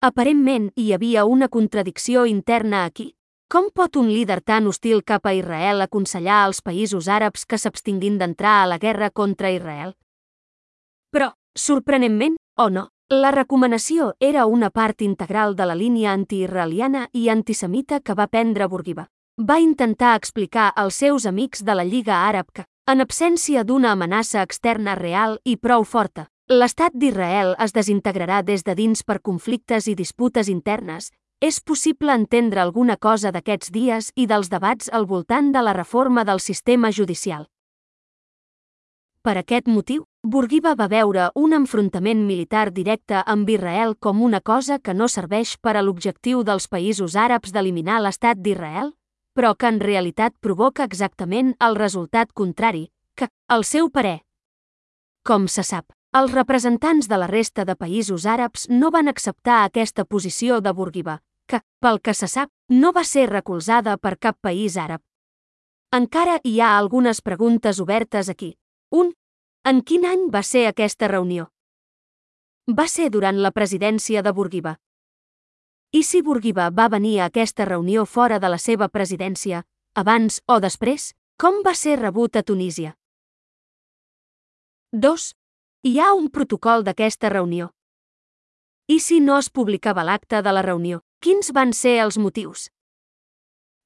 Aparentment 0.00 0.70
hi 0.80 0.94
havia 0.94 1.26
una 1.26 1.50
contradicció 1.52 2.24
interna 2.24 2.86
aquí. 2.86 3.10
Com 3.52 3.68
pot 3.74 4.00
un 4.00 4.08
líder 4.08 4.40
tan 4.40 4.66
hostil 4.66 5.04
cap 5.04 5.28
a 5.28 5.34
Israel 5.36 5.84
aconsellar 5.84 6.40
als 6.46 6.62
països 6.64 7.12
àrabs 7.12 7.44
que 7.44 7.60
s'abstinguin 7.60 8.16
d'entrar 8.16 8.62
a 8.62 8.66
la 8.72 8.78
guerra 8.78 9.10
contra 9.10 9.52
Israel? 9.52 9.92
Però, 11.12 11.34
sorprenentment, 11.52 12.40
o 12.56 12.70
no, 12.70 12.88
la 13.12 13.36
recomanació 13.36 14.14
era 14.18 14.46
una 14.46 14.70
part 14.70 15.02
integral 15.02 15.56
de 15.56 15.66
la 15.68 15.76
línia 15.76 16.16
antiisraeliana 16.16 17.10
i 17.12 17.28
antisemita 17.28 18.00
que 18.00 18.16
va 18.16 18.32
prendre 18.32 18.66
Bourguiba. 18.66 19.10
Va 19.36 19.60
intentar 19.60 20.16
explicar 20.16 20.72
als 20.74 20.94
seus 20.94 21.26
amics 21.26 21.64
de 21.64 21.74
la 21.74 21.84
Lliga 21.84 22.24
Àrab 22.24 22.48
que, 22.52 22.64
en 22.86 23.00
absència 23.00 23.64
d'una 23.64 23.92
amenaça 23.96 24.42
externa 24.44 24.94
real 24.94 25.38
i 25.44 25.56
prou 25.56 25.84
forta, 25.88 26.26
l'estat 26.52 26.92
d'Israel 26.92 27.54
es 27.64 27.72
desintegrarà 27.72 28.42
des 28.44 28.64
de 28.64 28.74
dins 28.76 29.02
per 29.02 29.22
conflictes 29.24 29.88
i 29.88 29.94
disputes 29.96 30.50
internes, 30.52 31.10
és 31.40 31.60
possible 31.60 32.12
entendre 32.12 32.60
alguna 32.60 32.96
cosa 32.96 33.32
d'aquests 33.32 33.72
dies 33.72 34.10
i 34.16 34.26
dels 34.26 34.50
debats 34.52 34.90
al 34.92 35.06
voltant 35.06 35.50
de 35.52 35.62
la 35.64 35.72
reforma 35.72 36.24
del 36.24 36.40
sistema 36.40 36.90
judicial. 36.92 37.46
Per 39.24 39.38
aquest 39.40 39.68
motiu, 39.68 40.04
Bourguiba 40.22 40.74
va 40.76 40.88
veure 40.88 41.30
un 41.34 41.56
enfrontament 41.56 42.26
militar 42.26 42.70
directe 42.70 43.22
amb 43.24 43.48
Israel 43.48 43.96
com 43.96 44.20
una 44.20 44.40
cosa 44.40 44.78
que 44.78 44.92
no 44.92 45.08
serveix 45.08 45.56
per 45.56 45.78
a 45.78 45.82
l'objectiu 45.82 46.44
dels 46.44 46.68
països 46.68 47.16
àrabs 47.16 47.52
d'eliminar 47.52 48.02
l'estat 48.04 48.36
d'Israel, 48.36 48.92
però 49.34 49.54
que 49.58 49.68
en 49.68 49.80
realitat 49.82 50.34
provoca 50.40 50.86
exactament 50.86 51.52
el 51.60 51.76
resultat 51.76 52.32
contrari, 52.32 52.88
que, 53.14 53.28
al 53.48 53.64
seu 53.64 53.90
parer. 53.90 54.22
Com 55.24 55.48
se 55.48 55.62
sap, 55.66 55.90
els 56.14 56.32
representants 56.32 57.08
de 57.10 57.18
la 57.18 57.26
resta 57.26 57.64
de 57.66 57.74
països 57.74 58.26
àrabs 58.30 58.68
no 58.70 58.90
van 58.94 59.10
acceptar 59.10 59.64
aquesta 59.64 60.04
posició 60.04 60.60
de 60.62 60.72
Bourguiba, 60.72 61.18
que, 61.50 61.60
pel 61.80 61.98
que 62.00 62.14
se 62.14 62.28
sap, 62.30 62.50
no 62.70 62.92
va 62.92 63.02
ser 63.04 63.26
recolzada 63.30 63.96
per 63.98 64.16
cap 64.18 64.38
país 64.40 64.76
àrab. 64.78 65.02
Encara 65.94 66.38
hi 66.44 66.60
ha 66.60 66.76
algunes 66.78 67.20
preguntes 67.22 67.80
obertes 67.80 68.30
aquí. 68.30 68.54
Un, 68.90 69.12
en 69.66 69.82
quin 69.82 70.06
any 70.06 70.28
va 70.30 70.42
ser 70.42 70.66
aquesta 70.68 71.08
reunió? 71.10 71.48
Va 72.70 72.86
ser 72.88 73.10
durant 73.10 73.38
la 73.42 73.52
presidència 73.52 74.22
de 74.22 74.32
Bourguiba. 74.32 74.78
I 75.94 76.02
si 76.02 76.22
Bourguiba 76.26 76.70
va 76.74 76.88
venir 76.90 77.20
a 77.20 77.26
aquesta 77.30 77.64
reunió 77.68 78.02
fora 78.04 78.40
de 78.42 78.48
la 78.50 78.56
seva 78.58 78.88
presidència, 78.90 79.60
abans 79.94 80.40
o 80.50 80.56
després, 80.58 81.12
com 81.38 81.60
va 81.62 81.74
ser 81.78 82.00
rebut 82.00 82.34
a 82.34 82.42
Tunísia? 82.42 82.96
2. 84.90 85.26
Hi 85.86 85.92
ha 86.00 86.08
un 86.18 86.26
protocol 86.34 86.82
d'aquesta 86.82 87.30
reunió. 87.30 87.68
I 88.90 88.98
si 89.06 89.20
no 89.20 89.38
es 89.38 89.50
publicava 89.54 90.02
l'acte 90.02 90.42
de 90.42 90.56
la 90.56 90.64
reunió, 90.66 90.98
quins 91.22 91.52
van 91.54 91.70
ser 91.72 91.94
els 92.06 92.18
motius? 92.18 92.66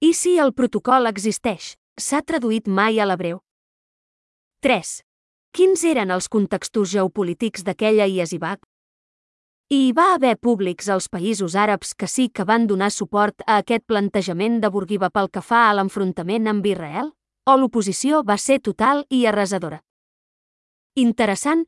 I 0.01 0.15
si 0.17 0.39
el 0.41 0.55
protocol 0.57 1.13
existeix, 1.13 1.75
s'ha 2.01 2.23
traduït 2.25 2.73
mai 2.81 3.05
a 3.05 3.11
l'hebreu? 3.11 3.43
3. 4.65 4.97
Quins 5.53 5.85
eren 5.93 6.17
els 6.17 6.33
contextos 6.33 6.89
geopolítics 6.97 7.69
d'aquella 7.69 8.09
Iesibac? 8.09 8.65
I 9.71 9.77
hi 9.77 9.89
va 9.93 10.15
haver 10.15 10.39
públics 10.41 10.87
als 10.89 11.11
països 11.13 11.53
àrabs 11.53 11.91
que 11.93 12.07
sí 12.09 12.31
que 12.33 12.45
van 12.49 12.63
donar 12.67 12.87
suport 12.89 13.43
a 13.45 13.59
aquest 13.61 13.83
plantejament 13.85 14.63
de 14.63 14.71
Bourguiba 14.73 15.11
pel 15.13 15.27
que 15.29 15.43
fa 15.45 15.67
a 15.69 15.75
l'enfrontament 15.77 16.49
amb 16.49 16.65
Israel? 16.71 17.11
O 17.45 17.57
l'oposició 17.61 18.23
va 18.25 18.39
ser 18.41 18.57
total 18.65 19.03
i 19.13 19.27
arrasadora? 19.29 19.83
Interessant. 20.97 21.67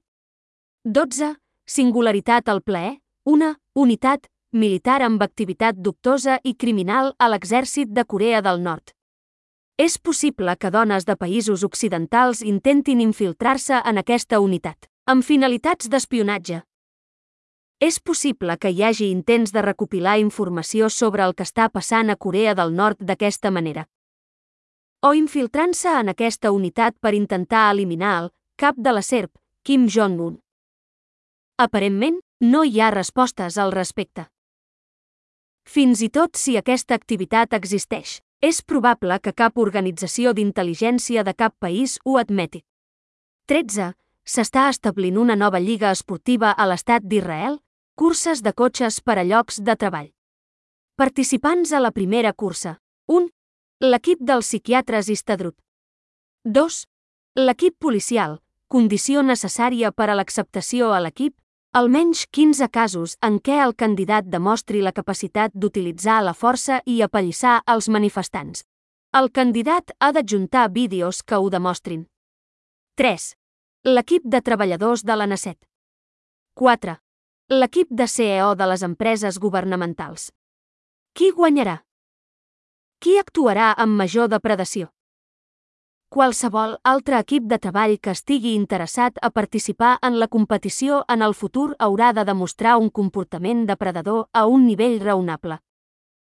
12. 0.89 1.28
Singularitat 1.68 2.48
al 2.48 2.62
plaer. 2.62 2.94
Una 3.28 3.51
unitat 3.77 4.31
militar 4.56 5.02
amb 5.05 5.20
activitat 5.20 5.77
dubtosa 5.77 6.39
i 6.43 6.55
criminal 6.56 7.12
a 7.18 7.28
l'exèrcit 7.28 7.93
de 7.93 8.06
Corea 8.06 8.40
del 8.40 8.64
Nord. 8.64 8.97
És 9.77 9.98
possible 9.98 10.56
que 10.56 10.72
dones 10.72 11.05
de 11.05 11.20
països 11.20 11.68
occidentals 11.68 12.40
intentin 12.40 13.05
infiltrar-se 13.05 13.85
en 13.85 14.01
aquesta 14.01 14.40
unitat, 14.40 14.89
amb 15.05 15.20
finalitats 15.20 15.93
d'espionatge. 15.93 16.64
És 17.81 17.97
possible 17.98 18.59
que 18.61 18.69
hi 18.69 18.82
hagi 18.85 19.07
intents 19.09 19.55
de 19.57 19.62
recopilar 19.65 20.19
informació 20.20 20.90
sobre 20.93 21.24
el 21.24 21.32
que 21.35 21.47
està 21.48 21.70
passant 21.73 22.12
a 22.12 22.16
Corea 22.16 22.52
del 22.55 22.74
Nord 22.77 23.01
d'aquesta 23.01 23.51
manera. 23.51 23.86
O 25.01 25.15
infiltrant-se 25.16 25.94
en 26.02 26.12
aquesta 26.12 26.51
unitat 26.52 26.98
per 27.01 27.15
intentar 27.16 27.70
eliminar 27.73 28.11
el 28.23 28.27
cap 28.61 28.77
de 28.77 28.93
la 28.93 29.01
serp, 29.01 29.32
Kim 29.65 29.86
Jong-un. 29.89 30.35
Aparentment, 31.57 32.19
no 32.40 32.65
hi 32.65 32.81
ha 32.81 32.90
respostes 32.93 33.57
al 33.57 33.73
respecte. 33.73 34.27
Fins 35.65 36.02
i 36.05 36.11
tot 36.12 36.36
si 36.36 36.59
aquesta 36.61 36.98
activitat 37.01 37.57
existeix, 37.57 38.19
és 38.44 38.61
probable 38.61 39.19
que 39.24 39.32
cap 39.32 39.57
organització 39.57 40.35
d'intel·ligència 40.36 41.24
de 41.24 41.32
cap 41.32 41.57
país 41.59 41.97
ho 42.05 42.19
admeti. 42.20 42.61
13. 43.48 43.94
S'està 44.24 44.69
establint 44.69 45.16
una 45.16 45.36
nova 45.36 45.61
lliga 45.65 45.97
esportiva 45.97 46.52
a 46.52 46.69
l'estat 46.69 47.09
d'Israel, 47.09 47.57
curses 48.01 48.40
de 48.40 48.55
cotxes 48.56 48.97
per 49.05 49.18
a 49.20 49.22
llocs 49.28 49.59
de 49.60 49.74
treball. 49.77 50.06
Participants 50.97 51.72
a 51.77 51.81
la 51.85 51.90
primera 51.93 52.31
cursa. 52.32 52.78
1. 53.12 53.27
L'equip 53.85 54.22
dels 54.31 54.47
psiquiatres 54.48 55.10
Istadrut. 55.12 55.52
2. 56.47 56.78
L'equip 57.44 57.77
policial, 57.77 58.39
condició 58.72 59.20
necessària 59.20 59.90
per 59.93 60.06
a 60.09 60.14
l'acceptació 60.16 60.94
a 60.97 61.01
l'equip, 61.05 61.35
Almenys 61.77 62.24
15 62.39 62.70
casos 62.72 63.18
en 63.28 63.36
què 63.36 63.60
el 63.66 63.77
candidat 63.77 64.32
demostri 64.32 64.81
la 64.81 64.94
capacitat 64.97 65.52
d'utilitzar 65.52 66.22
la 66.24 66.32
força 66.32 66.81
i 66.86 67.02
apallissar 67.05 67.59
els 67.68 67.90
manifestants. 67.93 68.64
El 69.12 69.28
candidat 69.28 69.93
ha 70.01 70.10
d'adjuntar 70.16 70.70
vídeos 70.72 71.20
que 71.22 71.36
ho 71.36 71.52
demostrin. 71.52 72.09
3. 72.97 73.31
L'equip 73.93 74.24
de 74.24 74.40
treballadors 74.40 75.05
de 75.05 75.20
la 75.20 75.28
NACET. 75.28 75.60
4. 76.56 76.97
L'equip 77.52 77.89
de 77.90 78.06
CEO 78.06 78.52
de 78.55 78.66
les 78.70 78.85
empreses 78.86 79.36
governamentals. 79.43 80.28
Qui 81.18 81.32
guanyarà? 81.35 81.81
Qui 83.02 83.16
actuarà 83.18 83.72
amb 83.85 83.98
major 83.98 84.28
depredació? 84.31 84.86
Qualsevol 86.14 86.77
altre 86.90 87.18
equip 87.18 87.48
de 87.51 87.59
treball 87.59 87.97
que 87.98 88.14
estigui 88.14 88.52
interessat 88.55 89.18
a 89.20 89.32
participar 89.35 89.97
en 90.06 90.20
la 90.22 90.28
competició 90.28 91.01
en 91.09 91.27
el 91.27 91.35
futur 91.35 91.74
haurà 91.81 92.12
de 92.12 92.24
demostrar 92.31 92.77
un 92.78 92.89
comportament 93.01 93.66
depredador 93.66 94.28
a 94.32 94.47
un 94.47 94.68
nivell 94.68 95.01
raonable. 95.02 95.59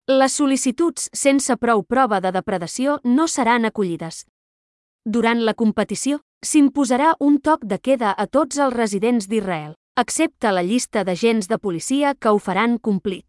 Les 0.09 0.41
sol·licituds 0.41 1.11
sense 1.13 1.59
prou 1.61 1.85
prova 1.85 2.23
de 2.25 2.33
depredació 2.33 2.97
no 3.05 3.29
seran 3.29 3.69
acollides. 3.69 4.25
Durant 5.05 5.45
la 5.45 5.53
competició, 5.53 6.25
s'imposarà 6.41 7.13
un 7.21 7.39
toc 7.39 7.69
de 7.69 7.77
queda 7.79 8.17
a 8.17 8.27
tots 8.27 8.57
els 8.57 8.73
residents 8.73 9.29
d'Israel, 9.29 9.77
excepte 9.97 10.51
la 10.53 10.63
llista 10.63 11.05
d'agents 11.05 11.49
de 11.49 11.59
policia 11.59 12.15
que 12.15 12.31
ho 12.31 12.39
faran 12.39 12.79
complir. 12.79 13.25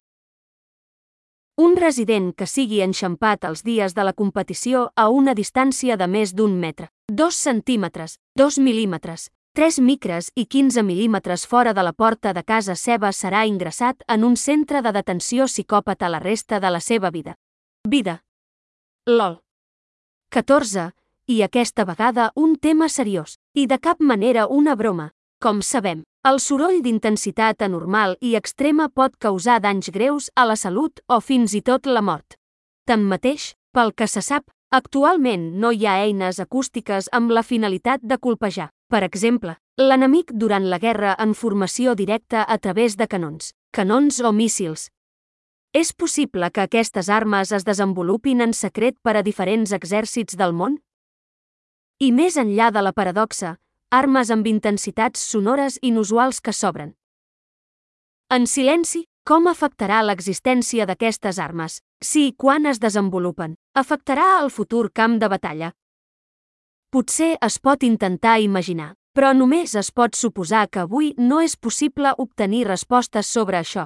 Un 1.59 1.75
resident 1.75 2.31
que 2.33 2.47
sigui 2.47 2.81
enxampat 2.81 3.43
els 3.45 3.61
dies 3.63 3.93
de 3.93 4.03
la 4.03 4.13
competició 4.13 4.87
a 4.95 5.09
una 5.09 5.35
distància 5.35 5.97
de 5.97 6.07
més 6.07 6.33
d'un 6.33 6.55
metre, 6.59 6.89
2 7.11 7.35
centímetres, 7.35 8.17
2 8.39 8.57
mil·límetres, 8.57 9.29
3 9.53 9.79
micres 9.85 10.31
i 10.33 10.47
15 10.47 10.81
mil·límetres 10.81 11.45
fora 11.45 11.73
de 11.73 11.83
la 11.83 11.93
porta 11.93 12.33
de 12.33 12.41
casa 12.43 12.73
seva 12.75 13.11
serà 13.11 13.43
ingressat 13.45 14.01
en 14.07 14.23
un 14.23 14.37
centre 14.37 14.81
de 14.81 14.91
detenció 14.91 15.45
psicòpata 15.45 16.09
la 16.09 16.19
resta 16.19 16.59
de 16.59 16.71
la 16.71 16.79
seva 16.79 17.11
vida. 17.11 17.35
Vida. 17.87 18.23
LOL. 19.05 19.43
14. 20.31 20.93
I 21.27 21.43
aquesta 21.43 21.85
vegada 21.85 22.31
un 22.35 22.55
tema 22.55 22.89
seriós, 22.89 23.37
i 23.53 23.67
de 23.67 23.77
cap 23.77 24.01
manera 24.01 24.47
una 24.47 24.73
broma. 24.75 25.11
Com 25.39 25.61
sabem, 25.61 26.01
el 26.23 26.39
soroll 26.39 26.77
d'intensitat 26.79 27.65
anormal 27.65 28.13
i 28.23 28.37
extrema 28.39 28.85
pot 28.87 29.17
causar 29.19 29.57
danys 29.59 29.89
greus 29.91 30.29
a 30.39 30.45
la 30.47 30.55
salut 30.55 31.01
o 31.11 31.19
fins 31.19 31.51
i 31.51 31.59
tot 31.61 31.85
la 31.85 31.99
mort. 32.01 32.37
Tanmateix, 32.87 33.49
pel 33.75 33.91
que 33.91 34.07
se 34.07 34.21
sap, 34.23 34.45
actualment 34.71 35.49
no 35.59 35.73
hi 35.75 35.83
ha 35.85 35.97
eines 36.05 36.39
acústiques 36.39 37.09
amb 37.11 37.33
la 37.35 37.43
finalitat 37.43 37.99
de 38.07 38.17
colpejar, 38.17 38.69
per 38.87 39.01
exemple, 39.03 39.57
l'enemic 39.75 40.31
durant 40.31 40.69
la 40.71 40.79
guerra 40.79 41.11
en 41.19 41.33
formació 41.35 41.95
directa 41.99 42.45
a 42.47 42.57
través 42.57 42.95
de 42.95 43.07
canons, 43.07 43.51
canons 43.75 44.21
o 44.23 44.31
míssils. 44.31 44.87
És 45.73 45.91
possible 45.91 46.51
que 46.51 46.63
aquestes 46.63 47.09
armes 47.09 47.51
es 47.51 47.67
desenvolupin 47.67 48.39
en 48.47 48.53
secret 48.53 48.95
per 49.03 49.17
a 49.17 49.25
diferents 49.27 49.75
exèrcits 49.75 50.39
del 50.39 50.55
món? 50.55 50.79
I 51.99 52.13
més 52.15 52.37
enllà 52.39 52.71
de 52.71 52.85
la 52.85 52.93
paradoxa, 52.93 53.57
armes 53.93 54.31
amb 54.33 54.47
intensitats 54.49 55.21
sonores 55.31 55.77
inusuals 55.81 56.39
que 56.41 56.51
s'obren. 56.51 56.95
En 58.33 58.47
silenci, 58.49 59.03
com 59.23 59.45
afectarà 59.51 59.99
l'existència 60.01 60.87
d'aquestes 60.89 61.37
armes, 61.39 61.75
si 62.01 62.23
i 62.29 62.31
quan 62.33 62.65
es 62.65 62.81
desenvolupen? 62.81 63.53
Afectarà 63.77 64.39
el 64.41 64.49
futur 64.49 64.89
camp 64.91 65.19
de 65.21 65.29
batalla? 65.29 65.69
Potser 66.89 67.35
es 67.45 67.59
pot 67.59 67.85
intentar 67.85 68.39
imaginar, 68.41 68.95
però 69.13 69.29
només 69.37 69.75
es 69.77 69.91
pot 69.91 70.17
suposar 70.17 70.65
que 70.73 70.81
avui 70.87 71.13
no 71.17 71.43
és 71.45 71.55
possible 71.55 72.15
obtenir 72.17 72.65
respostes 72.67 73.29
sobre 73.29 73.61
això. 73.61 73.85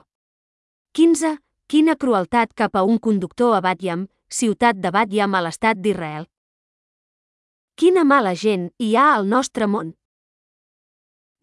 15. 0.96 1.36
Quina 1.68 1.98
crueltat 2.00 2.56
cap 2.56 2.80
a 2.80 2.88
un 2.88 2.98
conductor 2.98 3.58
a 3.58 3.62
Batyam, 3.62 4.08
ciutat 4.32 4.80
de 4.80 4.92
Batyam 4.96 5.36
a 5.36 5.44
l'estat 5.44 5.84
d'Israel. 5.84 6.32
Quina 7.78 8.02
mala 8.10 8.32
gent 8.34 8.64
hi 8.82 8.95
ha 8.98 9.04
al 9.16 9.28
nostre 9.30 9.68
món. 9.70 9.91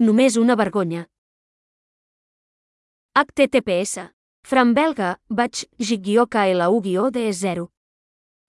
Només 0.03 0.35
una 0.41 0.57
vergonya. 0.59 1.05
HTTPS. 3.15 4.09
Fran 4.43 4.73
belga, 4.75 5.13
vaig, 5.29 5.63
gigioca 5.79 6.43
lu 6.53 6.81
de 7.13 7.33
0. 7.33 7.71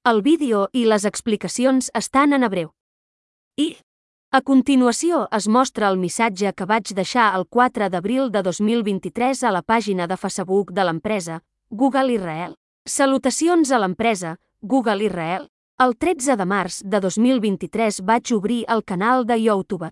El 0.04 0.22
vídeo 0.24 0.68
i 0.74 0.86
les 0.86 1.06
explicacions 1.06 1.92
estan 1.94 2.34
en 2.34 2.44
hebreu. 2.44 2.74
I, 3.56 3.78
a 4.32 4.42
continuació 4.42 5.28
es 5.32 5.48
mostra 5.48 5.88
el 5.88 5.98
missatge 5.98 6.54
que 6.54 6.66
vaig 6.66 6.92
deixar 6.92 7.36
el 7.38 7.46
4 7.46 7.90
d'abril 7.90 8.32
de 8.32 8.42
2023 8.42 9.44
a 9.44 9.52
la 9.52 9.62
pàgina 9.62 10.08
de 10.08 10.18
Facebook 10.18 10.74
de 10.74 10.84
l'empresa, 10.84 11.44
Google 11.70 12.14
Israel. 12.14 12.56
Salutacions 12.88 13.72
a 13.72 13.78
l'empresa, 13.78 14.40
Google 14.62 15.06
Israel. 15.06 15.52
El 15.76 15.92
13 16.00 16.38
de 16.40 16.46
març 16.48 16.78
de 16.88 17.04
2023 17.04 17.98
vaig 18.08 18.32
obrir 18.32 18.64
el 18.72 18.80
canal 18.88 19.28
de 19.28 19.36
YouTube. 19.44 19.92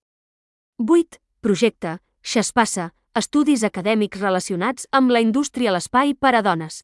8. 0.80 1.22
Projecte, 1.42 2.00
Xaspassa, 2.24 2.92
estudis 3.18 3.64
acadèmics 3.66 4.22
relacionats 4.22 4.86
amb 4.92 5.10
la 5.10 5.22
indústria 5.24 5.72
l'espai 5.74 6.14
per 6.14 6.36
a 6.38 6.44
dones. 6.46 6.84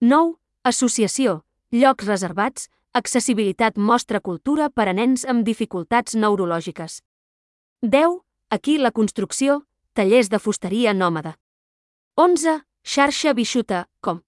9. 0.00 0.34
Associació, 0.66 1.42
llocs 1.70 2.08
reservats, 2.08 2.68
accessibilitat 2.92 3.78
mostra 3.78 4.20
cultura 4.20 4.68
per 4.70 4.88
a 4.90 4.94
nens 4.96 5.24
amb 5.24 5.46
dificultats 5.46 6.16
neurològiques. 6.18 7.00
10. 7.82 8.20
Aquí 8.50 8.78
la 8.78 8.90
construcció, 8.90 9.62
tallers 9.94 10.30
de 10.30 10.38
fusteria 10.38 10.94
nòmada. 10.94 11.36
11. 12.16 12.62
Xarxa 12.84 13.32
Bixuta, 13.34 13.86
com. 14.00 14.22